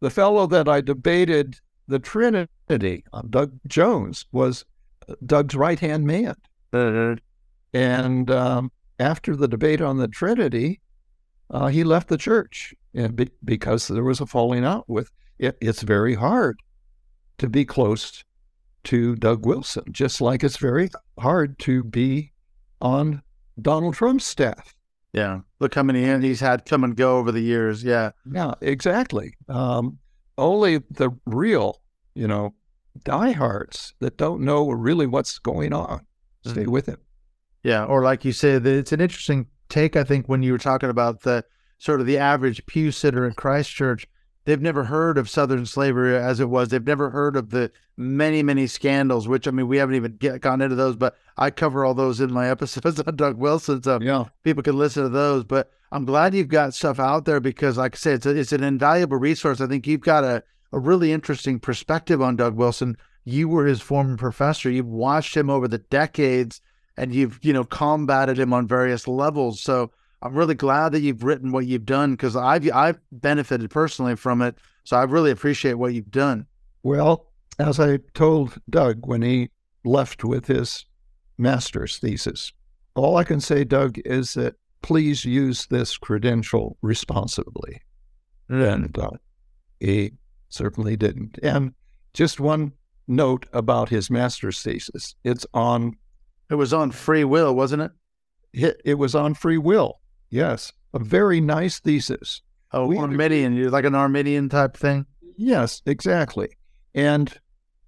the 0.00 0.10
fellow 0.10 0.46
that 0.46 0.68
I 0.68 0.80
debated 0.80 1.56
the 1.86 1.98
Trinity 1.98 2.48
Doug 3.30 3.52
Jones 3.66 4.26
was 4.32 4.64
uh, 5.08 5.14
Doug's 5.24 5.54
right 5.54 5.80
hand 5.80 6.06
man. 6.06 6.34
Uh-huh. 6.72 7.16
And 7.72 8.30
um, 8.30 8.70
after 8.98 9.36
the 9.36 9.48
debate 9.48 9.80
on 9.80 9.96
the 9.96 10.08
Trinity, 10.08 10.80
uh, 11.50 11.68
he 11.68 11.84
left 11.84 12.08
the 12.08 12.18
church 12.18 12.74
and 12.94 13.16
be- 13.16 13.30
because 13.44 13.88
there 13.88 14.04
was 14.04 14.20
a 14.20 14.26
falling 14.26 14.64
out 14.64 14.88
with 14.88 15.10
it. 15.38 15.56
It's 15.60 15.82
very 15.82 16.14
hard 16.14 16.58
to 17.38 17.48
be 17.48 17.64
close 17.64 18.22
to 18.84 19.16
Doug 19.16 19.44
Wilson, 19.44 19.84
just 19.90 20.20
like 20.20 20.44
it's 20.44 20.56
very 20.56 20.90
hard 21.18 21.58
to 21.60 21.82
be 21.84 22.32
on 22.80 23.22
Donald 23.60 23.94
Trump's 23.94 24.24
staff. 24.24 24.74
Yeah. 25.12 25.40
Look 25.58 25.74
how 25.74 25.82
many 25.82 26.04
he's 26.26 26.40
had 26.40 26.64
come 26.64 26.84
and 26.84 26.96
go 26.96 27.18
over 27.18 27.32
the 27.32 27.40
years. 27.40 27.82
Yeah. 27.82 28.10
Yeah, 28.30 28.54
exactly. 28.60 29.34
Um, 29.48 29.98
only 30.36 30.78
the 30.90 31.10
real, 31.26 31.80
you 32.14 32.28
know, 32.28 32.54
diehards 33.04 33.94
that 34.00 34.16
don't 34.16 34.42
know 34.42 34.70
really 34.70 35.06
what's 35.06 35.38
going 35.38 35.72
on 35.72 36.04
stay 36.44 36.62
mm-hmm. 36.62 36.70
with 36.70 36.86
him. 36.86 36.98
Yeah. 37.62 37.84
Or 37.84 38.02
like 38.02 38.24
you 38.24 38.32
said, 38.32 38.66
it's 38.66 38.92
an 38.92 39.00
interesting 39.00 39.46
take, 39.68 39.96
I 39.96 40.04
think, 40.04 40.28
when 40.28 40.42
you 40.42 40.52
were 40.52 40.58
talking 40.58 40.90
about 40.90 41.22
the 41.22 41.44
sort 41.78 42.00
of 42.00 42.06
the 42.06 42.18
average 42.18 42.64
pew 42.66 42.92
sitter 42.92 43.26
in 43.26 43.34
Christ 43.34 43.70
Church 43.70 44.06
they've 44.48 44.62
never 44.62 44.84
heard 44.84 45.18
of 45.18 45.28
Southern 45.28 45.66
slavery 45.66 46.16
as 46.16 46.40
it 46.40 46.48
was. 46.48 46.70
They've 46.70 46.86
never 46.86 47.10
heard 47.10 47.36
of 47.36 47.50
the 47.50 47.70
many, 47.98 48.42
many 48.42 48.66
scandals, 48.66 49.28
which 49.28 49.46
I 49.46 49.50
mean, 49.50 49.68
we 49.68 49.76
haven't 49.76 49.96
even 49.96 50.16
get, 50.16 50.40
gone 50.40 50.62
into 50.62 50.74
those, 50.74 50.96
but 50.96 51.18
I 51.36 51.50
cover 51.50 51.84
all 51.84 51.92
those 51.92 52.18
in 52.18 52.32
my 52.32 52.48
episodes 52.48 52.98
on 53.06 53.14
Doug 53.14 53.36
Wilson. 53.36 53.82
So 53.82 54.00
yeah. 54.00 54.24
people 54.44 54.62
can 54.62 54.78
listen 54.78 55.02
to 55.02 55.10
those. 55.10 55.44
But 55.44 55.70
I'm 55.92 56.06
glad 56.06 56.34
you've 56.34 56.48
got 56.48 56.72
stuff 56.72 56.98
out 56.98 57.26
there 57.26 57.40
because, 57.40 57.76
like 57.76 57.96
I 57.96 57.98
said, 57.98 58.14
it's, 58.14 58.26
a, 58.26 58.30
it's 58.30 58.52
an 58.52 58.64
invaluable 58.64 59.18
resource. 59.18 59.60
I 59.60 59.66
think 59.66 59.86
you've 59.86 60.00
got 60.00 60.24
a, 60.24 60.42
a 60.72 60.78
really 60.78 61.12
interesting 61.12 61.60
perspective 61.60 62.22
on 62.22 62.36
Doug 62.36 62.56
Wilson. 62.56 62.96
you 63.26 63.50
were 63.50 63.66
his 63.66 63.82
former 63.82 64.16
professor. 64.16 64.70
You've 64.70 64.86
watched 64.86 65.36
him 65.36 65.50
over 65.50 65.68
the 65.68 65.76
decades 65.76 66.62
and 66.96 67.14
you've, 67.14 67.38
you 67.42 67.52
know, 67.52 67.64
combated 67.64 68.38
him 68.38 68.54
on 68.54 68.66
various 68.66 69.06
levels. 69.06 69.60
So 69.60 69.90
I'm 70.22 70.34
really 70.34 70.54
glad 70.54 70.92
that 70.92 71.00
you've 71.00 71.22
written 71.22 71.52
what 71.52 71.66
you've 71.66 71.86
done 71.86 72.12
because 72.12 72.34
I've 72.34 72.68
I've 72.72 72.98
benefited 73.12 73.70
personally 73.70 74.16
from 74.16 74.42
it. 74.42 74.56
So 74.84 74.96
I 74.96 75.04
really 75.04 75.30
appreciate 75.30 75.74
what 75.74 75.94
you've 75.94 76.10
done. 76.10 76.46
Well, 76.82 77.26
as 77.58 77.78
I 77.78 77.98
told 78.14 78.58
Doug 78.70 79.06
when 79.06 79.22
he 79.22 79.50
left 79.84 80.24
with 80.24 80.46
his 80.46 80.86
master's 81.36 81.98
thesis, 81.98 82.52
all 82.94 83.16
I 83.16 83.24
can 83.24 83.40
say, 83.40 83.64
Doug, 83.64 83.98
is 84.04 84.34
that 84.34 84.54
please 84.82 85.24
use 85.24 85.66
this 85.66 85.96
credential 85.96 86.76
responsibly. 86.82 87.80
And 88.48 88.96
uh, 88.98 89.10
he 89.80 90.12
certainly 90.48 90.96
didn't. 90.96 91.38
And 91.42 91.74
just 92.14 92.40
one 92.40 92.72
note 93.06 93.46
about 93.52 93.88
his 93.88 94.10
master's 94.10 94.62
thesis 94.62 95.14
it's 95.24 95.46
on. 95.54 95.96
It 96.50 96.54
was 96.54 96.72
on 96.72 96.90
free 96.90 97.24
will, 97.24 97.54
wasn't 97.54 97.82
it? 97.82 97.92
It, 98.52 98.80
it 98.84 98.94
was 98.94 99.14
on 99.14 99.34
free 99.34 99.58
will. 99.58 100.00
Yes. 100.30 100.72
A 100.94 100.98
very 100.98 101.40
nice 101.40 101.80
thesis. 101.80 102.42
Oh, 102.72 102.86
we 102.86 102.98
Arminian, 102.98 103.54
you're 103.54 103.70
like 103.70 103.84
an 103.84 103.94
Arminian 103.94 104.48
type 104.48 104.76
thing? 104.76 105.06
Yes, 105.36 105.82
exactly. 105.86 106.50
And 106.94 107.32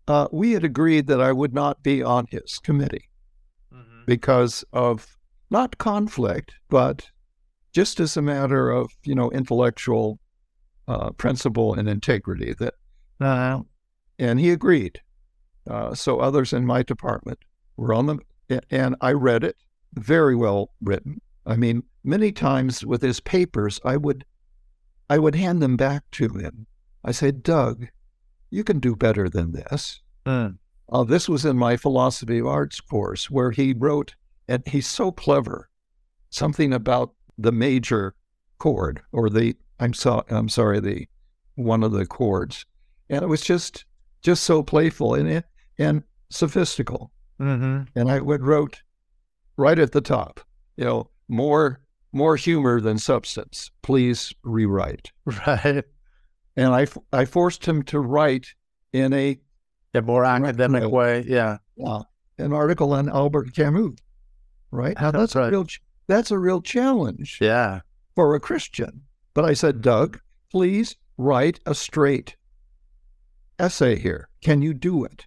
uh, 0.08 0.28
we 0.32 0.52
had 0.52 0.64
agreed 0.64 1.06
that 1.08 1.20
I 1.20 1.32
would 1.32 1.52
not 1.52 1.82
be 1.82 2.02
on 2.02 2.26
his 2.30 2.58
committee 2.58 3.08
mm-hmm. 3.72 4.04
because 4.06 4.64
of 4.72 5.06
not 5.50 5.78
conflict, 5.78 6.54
but 6.68 7.06
just 7.72 8.00
as 8.00 8.16
a 8.16 8.22
matter 8.22 8.70
of 8.70 8.90
you 9.04 9.14
know 9.14 9.30
intellectual 9.30 10.18
uh, 10.88 11.10
principle 11.10 11.74
and 11.74 11.88
integrity. 11.88 12.54
That, 12.54 12.74
uh, 13.20 13.60
and 14.18 14.40
he 14.40 14.50
agreed. 14.50 15.00
Uh, 15.68 15.94
so 15.94 16.18
others 16.20 16.52
in 16.52 16.66
my 16.66 16.82
department 16.82 17.38
were 17.76 17.92
on 17.94 18.06
the, 18.06 18.62
and 18.70 18.96
I 19.00 19.12
read 19.12 19.44
it, 19.44 19.56
very 19.94 20.34
well 20.34 20.70
written. 20.80 21.20
I 21.46 21.56
mean, 21.56 21.82
many 22.04 22.32
times 22.32 22.84
with 22.84 23.02
his 23.02 23.20
papers, 23.20 23.80
I 23.84 23.96
would, 23.96 24.24
I 25.08 25.18
would 25.18 25.34
hand 25.34 25.62
them 25.62 25.76
back 25.76 26.04
to 26.12 26.28
him. 26.28 26.66
I 27.04 27.12
said, 27.12 27.42
Doug, 27.42 27.86
you 28.50 28.64
can 28.64 28.78
do 28.78 28.94
better 28.94 29.28
than 29.28 29.52
this. 29.52 30.02
Mm. 30.26 30.58
Uh, 30.92 31.04
this 31.04 31.28
was 31.28 31.44
in 31.44 31.56
my 31.56 31.76
philosophy 31.76 32.38
of 32.38 32.46
arts 32.46 32.80
course 32.80 33.30
where 33.30 33.50
he 33.50 33.72
wrote 33.72 34.14
and 34.48 34.66
he's 34.66 34.86
so 34.86 35.12
clever. 35.12 35.68
Something 36.30 36.72
about 36.72 37.14
the 37.38 37.52
major 37.52 38.14
chord 38.58 39.00
or 39.12 39.30
the 39.30 39.56
I'm 39.80 39.94
so 39.94 40.24
I'm 40.28 40.48
sorry 40.48 40.78
the 40.78 41.08
one 41.54 41.82
of 41.82 41.92
the 41.92 42.06
chords, 42.06 42.66
and 43.08 43.22
it 43.22 43.26
was 43.26 43.40
just 43.40 43.84
just 44.22 44.44
so 44.44 44.62
playful 44.62 45.14
and 45.14 45.28
it 45.28 45.44
and 45.78 46.02
sophistical. 46.28 47.10
Mm-hmm. 47.40 47.98
And 47.98 48.10
I 48.10 48.20
would 48.20 48.42
wrote 48.42 48.82
right 49.56 49.78
at 49.78 49.92
the 49.92 50.02
top, 50.02 50.40
you 50.76 50.84
know, 50.84 51.10
more 51.30 51.80
more 52.12 52.36
humor 52.36 52.80
than 52.80 52.98
substance. 52.98 53.70
Please 53.82 54.34
rewrite. 54.42 55.12
Right. 55.46 55.84
And 56.56 56.74
I 56.74 56.86
I 57.12 57.24
forced 57.24 57.64
him 57.64 57.84
to 57.84 58.00
write 58.00 58.48
in 58.92 59.12
a, 59.12 59.38
a 59.94 60.02
more 60.02 60.24
academic 60.24 60.90
way. 60.90 61.24
Yeah. 61.26 61.58
Yeah. 61.76 62.02
An 62.38 62.52
article 62.52 62.92
on 62.92 63.08
Albert 63.08 63.54
Camus 63.54 63.92
right? 64.70 64.96
Now 65.00 65.10
that's 65.10 65.34
right. 65.34 65.48
a 65.48 65.50
real 65.50 65.66
that's 66.06 66.30
a 66.30 66.38
real 66.38 66.60
challenge. 66.60 67.38
Yeah. 67.40 67.80
For 68.14 68.34
a 68.34 68.40
Christian. 68.40 69.02
But 69.34 69.44
I 69.44 69.54
said, 69.54 69.80
Doug, 69.80 70.20
please 70.50 70.96
write 71.16 71.60
a 71.66 71.74
straight 71.74 72.36
essay 73.58 73.96
here. 73.96 74.28
Can 74.42 74.62
you 74.62 74.74
do 74.74 75.04
it? 75.04 75.26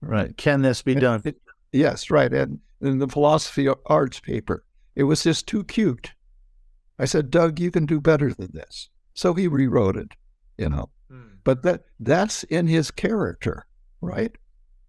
Right. 0.00 0.36
Can 0.36 0.62
this 0.62 0.82
be 0.82 0.94
done? 0.94 1.20
It, 1.24 1.36
yes, 1.72 2.10
right. 2.10 2.32
And 2.32 2.60
in 2.80 2.98
the 2.98 3.08
philosophy 3.08 3.68
of 3.68 3.78
arts 3.86 4.20
paper, 4.20 4.64
it 4.94 5.04
was 5.04 5.22
just 5.22 5.46
too 5.46 5.64
cute. 5.64 6.12
I 6.98 7.04
said, 7.04 7.30
Doug, 7.30 7.58
you 7.58 7.70
can 7.70 7.86
do 7.86 8.00
better 8.00 8.32
than 8.32 8.50
this. 8.52 8.88
So 9.14 9.34
he 9.34 9.48
rewrote 9.48 9.96
it, 9.96 10.12
you 10.56 10.68
know. 10.68 10.90
Hmm. 11.10 11.36
But 11.44 11.62
that 11.62 11.84
that's 11.98 12.44
in 12.44 12.66
his 12.66 12.90
character, 12.90 13.66
right? 14.00 14.32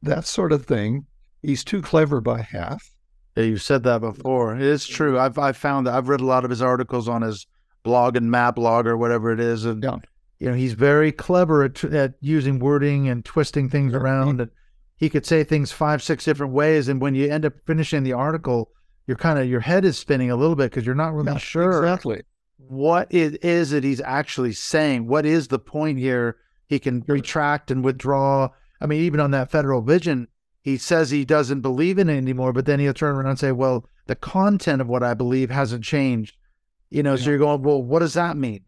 That 0.01 0.25
sort 0.25 0.51
of 0.51 0.65
thing. 0.65 1.05
He's 1.41 1.63
too 1.63 1.81
clever 1.81 2.21
by 2.21 2.41
half. 2.41 2.93
Yeah, 3.35 3.43
you've 3.43 3.61
said 3.61 3.83
that 3.83 4.01
before. 4.01 4.55
It 4.55 4.61
is 4.61 4.87
true. 4.87 5.19
I've 5.19 5.37
I've 5.37 5.57
found 5.57 5.87
that 5.87 5.95
I've 5.95 6.07
read 6.07 6.21
a 6.21 6.25
lot 6.25 6.43
of 6.43 6.49
his 6.49 6.61
articles 6.61 7.09
on 7.09 7.21
his 7.21 7.47
blog 7.83 8.15
and 8.15 8.31
Mablog 8.31 8.85
or 8.85 8.97
whatever 8.97 9.31
it 9.31 9.39
is, 9.39 9.65
and 9.65 9.83
yeah. 9.83 9.97
you 10.39 10.49
know 10.49 10.55
he's 10.55 10.73
very 10.73 11.11
clever 11.11 11.63
at, 11.63 11.83
at 11.83 12.13
using 12.21 12.59
wording 12.59 13.09
and 13.09 13.25
twisting 13.25 13.69
things 13.69 13.93
around, 13.93 14.39
and 14.39 14.51
he 14.97 15.09
could 15.09 15.25
say 15.25 15.43
things 15.43 15.71
five 15.71 16.01
six 16.03 16.25
different 16.25 16.53
ways, 16.53 16.87
and 16.87 17.01
when 17.01 17.15
you 17.15 17.29
end 17.29 17.45
up 17.45 17.53
finishing 17.65 18.03
the 18.03 18.13
article, 18.13 18.69
you're 19.07 19.17
kind 19.17 19.39
of 19.39 19.47
your 19.47 19.59
head 19.59 19.85
is 19.85 19.97
spinning 19.97 20.31
a 20.31 20.35
little 20.35 20.55
bit 20.55 20.71
because 20.71 20.85
you're 20.85 20.95
not 20.95 21.13
really 21.13 21.31
yeah, 21.31 21.37
sure 21.37 21.83
exactly 21.83 22.21
what 22.57 23.13
it 23.13 23.43
is 23.43 23.71
that 23.71 23.83
he's 23.83 24.01
actually 24.01 24.53
saying. 24.53 25.07
What 25.07 25.25
is 25.25 25.49
the 25.49 25.59
point 25.59 25.99
here? 25.99 26.37
He 26.67 26.79
can 26.79 27.03
retract 27.07 27.71
and 27.71 27.83
withdraw. 27.83 28.49
I 28.79 28.85
mean, 28.85 29.01
even 29.01 29.19
on 29.19 29.31
that 29.31 29.51
federal 29.51 29.81
vision 29.81 30.27
he 30.63 30.77
says 30.77 31.11
he 31.11 31.25
doesn't 31.25 31.59
believe 31.59 31.99
in 31.99 32.09
it 32.09 32.15
anymore, 32.15 32.53
but 32.53 32.65
then 32.65 32.79
he'll 32.79 32.93
turn 32.93 33.15
around 33.15 33.27
and 33.27 33.39
say, 33.39 33.51
well, 33.51 33.85
the 34.07 34.15
content 34.15 34.81
of 34.81 34.87
what 34.87 35.03
I 35.03 35.13
believe 35.13 35.49
hasn't 35.49 35.83
changed. 35.83 36.37
You 36.89 37.03
know, 37.03 37.15
yeah. 37.15 37.23
so 37.23 37.29
you're 37.31 37.39
going, 37.39 37.61
well, 37.63 37.83
what 37.83 37.99
does 37.99 38.13
that 38.13 38.37
mean? 38.37 38.63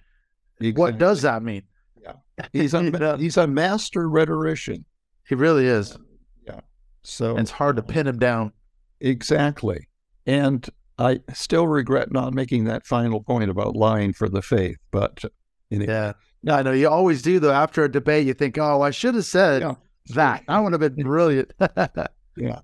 Exactly. 0.59 0.81
What 0.81 0.97
does 0.97 1.21
that 1.21 1.41
mean? 1.41 1.63
Yeah. 2.01 2.13
He's 2.51 2.73
a, 2.73 3.17
he's 3.19 3.38
a 3.38 3.47
master 3.47 4.09
rhetorician. 4.09 4.83
He 5.27 5.36
really 5.36 5.67
is. 5.67 5.97
Yeah. 6.45 6.59
So 7.03 7.31
and 7.31 7.39
it's 7.39 7.51
hard 7.51 7.77
to 7.77 7.81
pin 7.81 8.07
him 8.07 8.19
down. 8.19 8.51
Exactly. 8.99 9.88
And 10.26 10.67
I 10.97 11.19
still 11.34 11.67
regret 11.67 12.11
not 12.11 12.34
making 12.34 12.65
that 12.65 12.86
final 12.86 13.21
point 13.21 13.49
about 13.49 13.76
lying 13.76 14.13
for 14.13 14.30
the 14.30 14.41
faith, 14.41 14.78
but 14.91 15.23
anyway. 15.71 15.91
yeah. 15.91 16.13
No, 16.43 16.55
I 16.55 16.61
know 16.61 16.71
you 16.71 16.89
always 16.89 17.21
do 17.21 17.39
though. 17.39 17.51
After 17.51 17.84
a 17.84 17.91
debate, 17.91 18.28
you 18.28 18.34
think, 18.34 18.57
"Oh, 18.57 18.82
I 18.82 18.91
should 18.91 19.15
have 19.15 19.26
said." 19.26 19.61
Yeah 19.61 19.76
that. 20.09 20.43
I 20.47 20.59
would 20.59 20.73
have 20.73 20.82
been 20.82 21.03
brilliant. 21.03 21.51
yeah. 22.38 22.59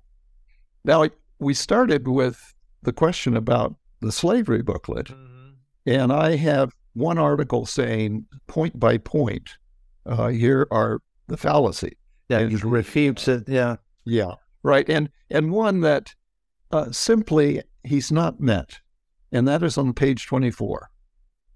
Now, 0.84 1.08
we 1.40 1.54
started 1.54 2.08
with 2.08 2.54
the 2.84 2.94
question 2.94 3.36
about 3.36 3.76
the 4.02 4.12
slavery 4.12 4.62
booklet. 4.62 5.08
Mm-hmm. 5.08 5.50
And 5.88 6.14
I 6.14 6.36
have 6.36 6.74
one 6.94 7.18
article 7.18 7.66
saying 7.66 8.26
point 8.48 8.80
by 8.80 8.98
point, 8.98 9.50
uh, 10.06 10.28
here 10.28 10.68
are 10.72 11.00
the 11.28 11.38
fallacy. 11.38 11.98
Yeah, 12.30 12.40
and, 12.40 12.64
refutes 12.64 13.28
it. 13.28 13.48
Yeah. 13.48 13.78
Yeah. 14.06 14.34
Right. 14.64 14.88
And 14.90 15.10
and 15.30 15.52
one 15.52 15.82
that 15.82 16.14
uh, 16.72 16.92
simply 16.92 17.62
he's 17.84 18.12
not 18.12 18.40
met. 18.40 18.80
And 19.32 19.48
that 19.48 19.64
is 19.64 19.78
on 19.78 19.94
page 19.94 20.28
24. 20.28 20.90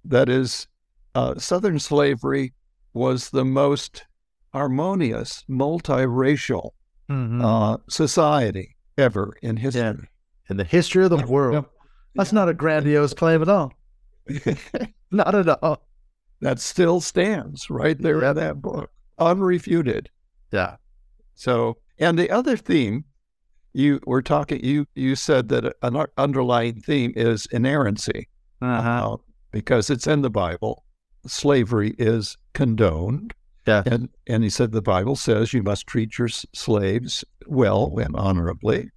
That 0.06 0.30
is, 0.30 0.68
uh, 1.14 1.36
Southern 1.38 1.80
slavery 1.80 2.54
was 2.94 3.30
the 3.30 3.46
most 3.46 4.06
harmonious, 4.54 5.44
multiracial 5.50 6.72
mm-hmm. 7.10 7.44
uh, 7.44 7.78
society 7.90 8.76
ever 8.98 9.34
in 9.42 9.58
history. 9.58 9.82
Yeah. 9.82 9.94
In 10.50 10.58
the 10.58 10.64
history 10.64 11.04
of 11.04 11.10
the 11.10 11.26
world. 11.26 11.66
That's 12.14 12.32
not 12.32 12.48
a 12.48 12.54
grandiose 12.54 13.14
claim 13.14 13.42
at 13.42 13.50
all. 13.50 13.74
not 15.12 15.36
at 15.36 15.50
all. 15.62 15.86
That 16.42 16.60
still 16.60 17.02
stands 17.02 17.70
right 17.70 18.00
there 18.00 18.24
in 18.24 18.36
that 18.36 18.62
book, 18.62 18.92
unrefuted. 19.20 20.08
Yeah. 20.52 20.76
So, 21.34 21.78
and 21.98 22.18
the 22.18 22.30
other 22.30 22.56
theme 22.56 23.06
you 23.76 24.00
were 24.06 24.22
talking, 24.22 24.64
you 24.64 24.88
you 24.96 25.16
said 25.16 25.50
that 25.50 25.76
an 25.82 26.06
underlying 26.18 26.80
theme 26.80 27.12
is 27.16 27.46
inerrancy, 27.52 28.30
uh-huh. 28.62 29.14
uh, 29.14 29.18
because 29.52 29.90
it's 29.90 30.08
in 30.08 30.22
the 30.22 30.30
Bible. 30.30 30.86
Slavery 31.28 31.94
is 31.98 32.38
condoned. 32.54 33.34
Yeah. 33.68 33.84
And, 33.86 34.10
and 34.28 34.44
he 34.44 34.50
said 34.50 34.72
the 34.72 34.82
Bible 34.82 35.16
says 35.16 35.52
you 35.52 35.64
must 35.64 35.88
treat 35.88 36.20
your 36.20 36.30
slaves 36.30 37.26
well 37.48 37.98
and 37.98 38.16
honorably. 38.16 38.92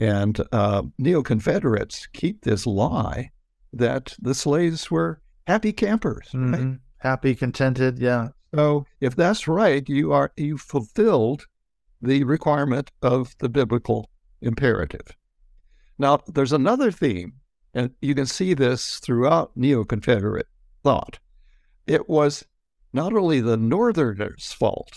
And 0.00 0.40
uh, 0.52 0.82
neo 0.98 1.22
Confederates 1.22 2.08
keep 2.12 2.42
this 2.42 2.66
lie 2.66 3.30
that 3.72 4.14
the 4.20 4.34
slaves 4.34 4.90
were 4.90 5.20
happy 5.46 5.72
campers, 5.72 6.28
mm-hmm. 6.34 6.52
right? 6.52 6.78
Happy, 6.98 7.34
contented. 7.34 8.00
Yeah. 8.00 8.28
So 8.54 8.86
if 9.00 9.14
that's 9.14 9.46
right, 9.46 9.88
you 9.88 10.12
are 10.12 10.32
you 10.36 10.58
fulfilled 10.58 11.46
the 12.02 12.24
requirement 12.24 12.90
of 13.02 13.34
the 13.38 13.48
biblical 13.48 14.10
imperative. 14.40 15.16
Now, 15.98 16.20
there's 16.26 16.52
another 16.52 16.90
theme, 16.90 17.34
and 17.74 17.90
you 18.00 18.14
can 18.14 18.26
see 18.26 18.54
this 18.54 18.98
throughout 18.98 19.52
neo 19.56 19.84
Confederate 19.84 20.46
thought. 20.84 21.18
It 21.86 22.08
was 22.08 22.44
not 22.92 23.12
only 23.12 23.40
the 23.40 23.56
Northerners' 23.56 24.52
fault, 24.52 24.92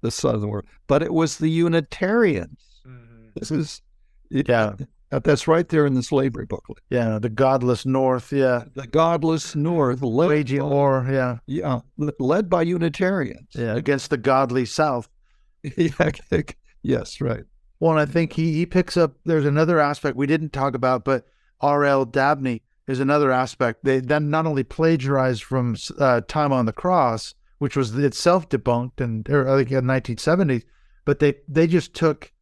the 0.00 0.10
Southern 0.10 0.48
world, 0.48 0.66
but 0.86 1.02
it 1.02 1.12
was 1.12 1.38
the 1.38 1.50
Unitarians. 1.50 2.80
Mm-hmm. 2.86 3.28
This 3.34 3.50
is, 3.50 3.82
yeah, 4.30 4.74
that's 5.10 5.46
right 5.46 5.68
there 5.68 5.86
in 5.86 5.94
the 5.94 6.02
slavery 6.02 6.46
booklet. 6.46 6.78
Yeah, 6.90 7.18
the 7.18 7.28
godless 7.28 7.86
North. 7.86 8.32
Yeah, 8.32 8.64
the 8.74 8.86
godless 8.86 9.54
North, 9.54 10.02
led 10.02 10.28
waging 10.28 10.68
war. 10.68 11.06
Yeah, 11.10 11.38
yeah, 11.46 11.80
led 12.18 12.50
by 12.50 12.62
Unitarians. 12.62 13.48
Yeah, 13.54 13.74
against 13.74 14.10
the 14.10 14.16
godly 14.16 14.64
South. 14.64 15.08
yeah, 15.76 16.10
yes, 16.82 17.20
right. 17.20 17.44
Well, 17.78 17.92
and 17.92 18.00
I 18.00 18.06
think 18.06 18.32
he, 18.32 18.54
he 18.54 18.66
picks 18.66 18.96
up, 18.96 19.16
there's 19.24 19.44
another 19.44 19.80
aspect 19.80 20.16
we 20.16 20.26
didn't 20.26 20.52
talk 20.52 20.74
about, 20.74 21.04
but 21.04 21.26
R.L. 21.60 22.06
Dabney 22.06 22.62
is 22.86 23.00
another 23.00 23.30
aspect. 23.30 23.84
They 23.84 24.00
then 24.00 24.30
not 24.30 24.46
only 24.46 24.64
plagiarized 24.64 25.42
from 25.42 25.76
uh, 25.98 26.22
Time 26.26 26.52
on 26.52 26.66
the 26.66 26.72
Cross, 26.72 27.34
which 27.58 27.76
was 27.76 27.96
itself 27.98 28.48
debunked 28.48 29.00
and 29.00 29.28
er, 29.28 29.48
I 29.48 29.58
think 29.58 29.72
in 29.72 29.86
the 29.86 29.92
1970s, 29.92 30.64
but 31.04 31.18
they, 31.18 31.34
they 31.48 31.66
just 31.66 31.94
took 31.94 32.32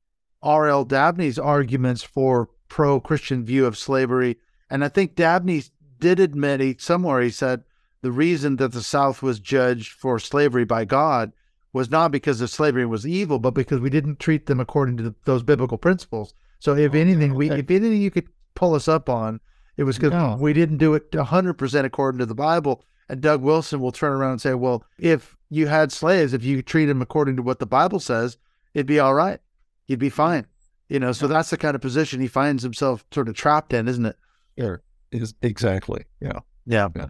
R.L. 0.43 0.85
Dabney's 0.85 1.39
arguments 1.39 2.03
for 2.03 2.51
pro 2.69 3.01
Christian 3.01 3.45
view 3.45 3.67
of 3.67 3.79
slavery. 3.79 4.37
And 4.71 4.85
I 4.85 4.89
think 4.89 5.15
Dabney 5.15 5.63
did 5.99 6.21
admit 6.21 6.61
he, 6.61 6.77
somewhere 6.79 7.21
he 7.23 7.31
said 7.31 7.65
the 8.03 8.13
reason 8.13 8.57
that 8.57 8.73
the 8.73 8.83
South 8.83 9.23
was 9.23 9.41
judged 9.41 9.93
for 9.93 10.19
slavery 10.19 10.65
by 10.65 10.85
God 10.85 11.33
was 11.75 11.91
not 11.91 12.13
because 12.13 12.41
of 12.41 12.49
slavery 12.49 12.87
was 12.87 13.07
evil, 13.07 13.39
but 13.39 13.51
because 13.51 13.81
we 13.81 13.91
didn't 13.91 14.21
treat 14.21 14.47
them 14.47 14.61
according 14.61 14.97
to 14.97 15.03
the, 15.03 15.15
those 15.25 15.43
biblical 15.43 15.77
principles. 15.77 16.33
So 16.61 16.75
if 16.75 16.95
oh, 16.95 16.99
anything, 16.99 17.35
we 17.35 17.51
if 17.51 17.71
anything 17.71 18.01
you 18.01 18.11
could 18.11 18.29
pull 18.55 18.75
us 18.75 18.89
up 18.89 19.11
on, 19.11 19.41
it 19.77 19.83
was 19.83 19.99
because 19.99 20.13
no. 20.13 20.39
we 20.41 20.53
didn't 20.53 20.79
do 20.79 20.95
it 20.95 21.11
100% 21.11 21.85
according 21.85 22.21
to 22.21 22.27
the 22.27 22.35
Bible. 22.35 22.85
And 23.09 23.21
Doug 23.21 23.43
Wilson 23.43 23.81
will 23.81 23.93
turn 23.93 24.13
around 24.13 24.31
and 24.31 24.41
say, 24.41 24.55
well, 24.55 24.85
if 24.99 25.37
you 25.51 25.67
had 25.67 25.93
slaves, 25.93 26.33
if 26.33 26.45
you 26.45 26.63
treat 26.63 26.87
them 26.87 27.03
according 27.03 27.37
to 27.37 27.43
what 27.43 27.59
the 27.59 27.67
Bible 27.67 28.01
says, 28.01 28.39
it'd 28.73 28.87
be 28.87 29.01
all 29.01 29.13
right. 29.13 29.41
You'd 29.89 29.99
be 29.99 30.09
fine. 30.09 30.47
You 30.89 31.01
know, 31.01 31.13
so 31.13 31.27
that's 31.27 31.51
the 31.51 31.57
kind 31.57 31.75
of 31.75 31.83
position 31.83 32.21
he 32.21 32.29
finds 32.29 32.63
himself 32.63 33.05
sort 33.13 33.29
of 33.29 33.35
trapped 33.35 33.73
in, 33.73 33.89
isn't 33.89 34.07
it? 34.07 34.17
Yeah, 34.57 34.77
is 35.11 35.35
exactly. 35.43 36.05
Yeah. 36.21 36.39
Yeah. 36.67 36.89
yeah. 36.95 37.07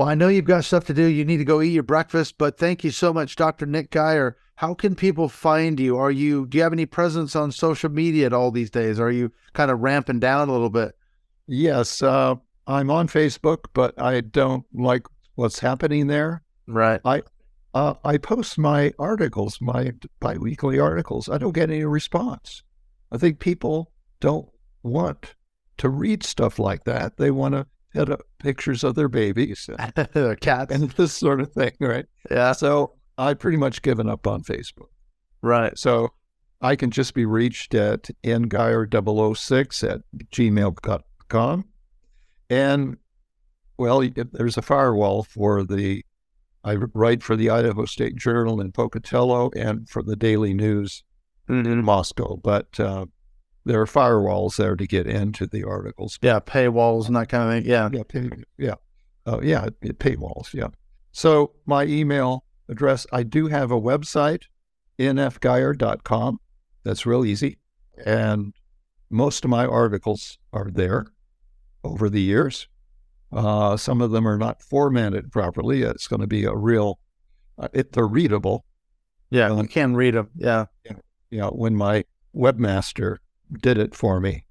Well, 0.00 0.08
I 0.08 0.14
know 0.14 0.28
you've 0.28 0.46
got 0.46 0.64
stuff 0.64 0.86
to 0.86 0.94
do. 0.94 1.04
You 1.04 1.26
need 1.26 1.36
to 1.36 1.44
go 1.44 1.60
eat 1.60 1.74
your 1.74 1.82
breakfast, 1.82 2.38
but 2.38 2.56
thank 2.56 2.82
you 2.82 2.90
so 2.90 3.12
much, 3.12 3.36
Dr. 3.36 3.66
Nick 3.66 3.90
Gier. 3.90 4.34
How 4.54 4.72
can 4.72 4.94
people 4.94 5.28
find 5.28 5.78
you? 5.78 5.98
Are 5.98 6.10
you 6.10 6.46
do 6.46 6.56
you 6.56 6.62
have 6.64 6.72
any 6.72 6.86
presence 6.86 7.36
on 7.36 7.52
social 7.52 7.90
media 7.90 8.24
at 8.24 8.32
all 8.32 8.50
these 8.50 8.70
days? 8.70 8.98
Are 8.98 9.10
you 9.10 9.30
kind 9.52 9.70
of 9.70 9.80
ramping 9.80 10.18
down 10.18 10.48
a 10.48 10.52
little 10.52 10.70
bit? 10.70 10.96
Yes, 11.46 12.02
uh, 12.02 12.36
I'm 12.66 12.90
on 12.90 13.08
Facebook, 13.08 13.66
but 13.74 13.92
I 14.00 14.22
don't 14.22 14.64
like 14.72 15.06
what's 15.34 15.58
happening 15.58 16.06
there. 16.06 16.44
Right. 16.66 17.02
I 17.04 17.22
uh, 17.74 17.92
I 18.02 18.16
post 18.16 18.56
my 18.56 18.94
articles, 18.98 19.58
my 19.60 19.92
biweekly 20.18 20.78
articles. 20.78 21.28
I 21.28 21.36
don't 21.36 21.52
get 21.54 21.68
any 21.68 21.84
response. 21.84 22.62
I 23.12 23.18
think 23.18 23.38
people 23.38 23.92
don't 24.18 24.48
want 24.82 25.34
to 25.76 25.90
read 25.90 26.22
stuff 26.22 26.58
like 26.58 26.84
that. 26.84 27.18
They 27.18 27.30
want 27.30 27.52
to 27.52 27.66
had 27.94 28.10
uh, 28.10 28.16
pictures 28.38 28.84
of 28.84 28.94
their 28.94 29.08
babies, 29.08 29.68
and, 30.14 30.40
cats, 30.40 30.72
and 30.72 30.90
this 30.92 31.12
sort 31.12 31.40
of 31.40 31.52
thing, 31.52 31.72
right? 31.80 32.06
Yeah. 32.30 32.52
So 32.52 32.94
I 33.18 33.34
pretty 33.34 33.56
much 33.58 33.82
given 33.82 34.08
up 34.08 34.26
on 34.26 34.42
Facebook. 34.42 34.88
Right. 35.42 35.76
So 35.78 36.12
I 36.60 36.76
can 36.76 36.90
just 36.90 37.14
be 37.14 37.24
reached 37.24 37.74
at 37.74 38.10
ngier006 38.22 39.90
at 39.90 40.00
gmail.com. 40.30 41.64
And, 42.50 42.96
well, 43.78 44.08
there's 44.32 44.58
a 44.58 44.62
firewall 44.62 45.22
for 45.22 45.64
the, 45.64 46.04
I 46.64 46.74
write 46.74 47.22
for 47.22 47.36
the 47.36 47.50
Idaho 47.50 47.84
State 47.86 48.16
Journal 48.16 48.60
in 48.60 48.72
Pocatello 48.72 49.50
and 49.56 49.88
for 49.88 50.02
the 50.02 50.16
Daily 50.16 50.52
News 50.52 51.02
mm-hmm. 51.48 51.70
in 51.70 51.84
Moscow. 51.84 52.36
But 52.36 52.78
uh, 52.78 53.06
there 53.64 53.80
are 53.80 53.86
firewalls 53.86 54.56
there 54.56 54.76
to 54.76 54.86
get 54.86 55.06
into 55.06 55.46
the 55.46 55.64
articles. 55.64 56.18
Yeah, 56.22 56.40
paywalls 56.40 57.06
and 57.06 57.16
that 57.16 57.28
kind 57.28 57.48
of 57.48 57.62
thing. 57.62 57.70
Yeah, 57.70 57.88
yeah, 57.92 58.02
pay, 58.06 58.30
yeah, 58.58 58.74
uh, 59.26 59.40
yeah, 59.42 59.68
paywalls. 59.82 60.52
Yeah. 60.54 60.68
So 61.12 61.52
my 61.66 61.84
email 61.84 62.44
address, 62.68 63.06
I 63.12 63.22
do 63.22 63.48
have 63.48 63.70
a 63.70 63.80
website, 63.80 64.42
nfgier.com. 64.98 66.38
That's 66.84 67.06
real 67.06 67.24
easy, 67.24 67.58
and 68.04 68.54
most 69.10 69.44
of 69.44 69.50
my 69.50 69.66
articles 69.66 70.38
are 70.52 70.70
there 70.70 71.06
over 71.84 72.08
the 72.08 72.20
years. 72.20 72.68
Uh, 73.32 73.76
some 73.76 74.00
of 74.00 74.10
them 74.10 74.26
are 74.26 74.38
not 74.38 74.62
formatted 74.62 75.30
properly. 75.30 75.82
It's 75.82 76.08
going 76.08 76.20
to 76.20 76.26
be 76.26 76.44
a 76.44 76.54
real, 76.54 76.98
uh, 77.58 77.68
it, 77.72 77.92
they're 77.92 78.06
readable. 78.06 78.64
Yeah, 79.30 79.54
you 79.54 79.68
can 79.68 79.94
read 79.94 80.14
them. 80.14 80.30
Yeah. 80.34 80.66
yeah. 80.84 80.92
Yeah. 81.30 81.46
When 81.46 81.76
my 81.76 82.04
webmaster 82.34 83.18
did 83.58 83.78
it 83.78 83.94
for 83.94 84.20
me. 84.20 84.44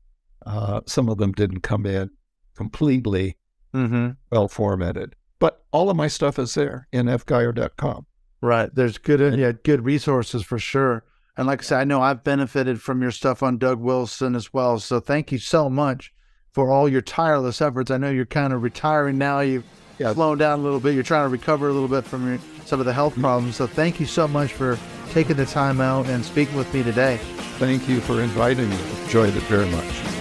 Uh, 0.46 0.82
some 0.86 1.10
of 1.10 1.18
them 1.18 1.32
didn't 1.32 1.62
come 1.62 1.86
in 1.86 2.10
completely 2.56 3.38
mm-hmm. 3.74 4.10
well 4.32 4.48
formatted, 4.48 5.16
but 5.40 5.64
all 5.72 5.90
of 5.90 5.96
my 5.96 6.08
stuff 6.08 6.40
is 6.40 6.54
there 6.54 6.88
in 6.92 7.06
fgier.com. 7.06 8.06
Right. 8.42 8.74
There's 8.74 8.98
good, 8.98 9.38
yeah, 9.38 9.52
good 9.64 9.84
resources 9.84 10.44
for 10.44 10.60
sure. 10.60 11.04
And 11.38 11.48
like 11.48 11.62
I 11.62 11.64
said, 11.64 11.80
I 11.80 11.84
know 11.86 12.02
I've 12.02 12.24
benefited 12.24 12.82
from 12.82 13.02
your 13.02 13.12
stuff 13.12 13.44
on 13.44 13.58
Doug 13.58 13.80
Wilson 13.80 14.36
as 14.36 14.54
well. 14.54 14.80
So 14.80 15.00
thank 15.00 15.32
you 15.32 15.38
so 15.38 15.70
much 15.70 16.14
for 16.52 16.72
all 16.72 16.90
your 16.90 17.02
tireless 17.02 17.62
efforts. 17.62 17.92
I 17.92 17.98
know 17.98 18.10
you're 18.10 18.26
kind 18.26 18.54
of 18.54 18.64
retiring 18.64 19.18
now. 19.18 19.40
You've 19.40 19.66
yeah. 20.00 20.14
slowing 20.14 20.40
down 20.40 20.60
a 20.60 20.64
little 20.64 20.80
bit. 20.80 20.96
You're 20.96 21.04
trying 21.04 21.26
to 21.26 21.30
recover 21.30 21.68
a 21.68 21.74
little 21.74 21.88
bit 21.88 22.06
from 22.06 22.28
your, 22.28 22.40
some 22.66 22.80
of 22.80 22.86
the 22.86 22.94
health 22.94 23.20
problems. 23.20 23.56
So 23.56 23.68
thank 23.68 24.00
you 24.00 24.06
so 24.06 24.28
much 24.28 24.54
for 24.54 24.80
taking 25.12 25.36
the 25.36 25.46
time 25.46 25.82
out 25.82 26.08
and 26.08 26.24
speaking 26.26 26.56
with 26.56 26.74
me 26.74 26.84
today. 26.84 27.18
Thank 27.58 27.88
you 27.88 28.00
for 28.00 28.22
inviting 28.22 28.70
me. 28.70 28.78
Enjoyed 29.04 29.36
it 29.36 29.44
very 29.44 29.70
much. 29.70 30.19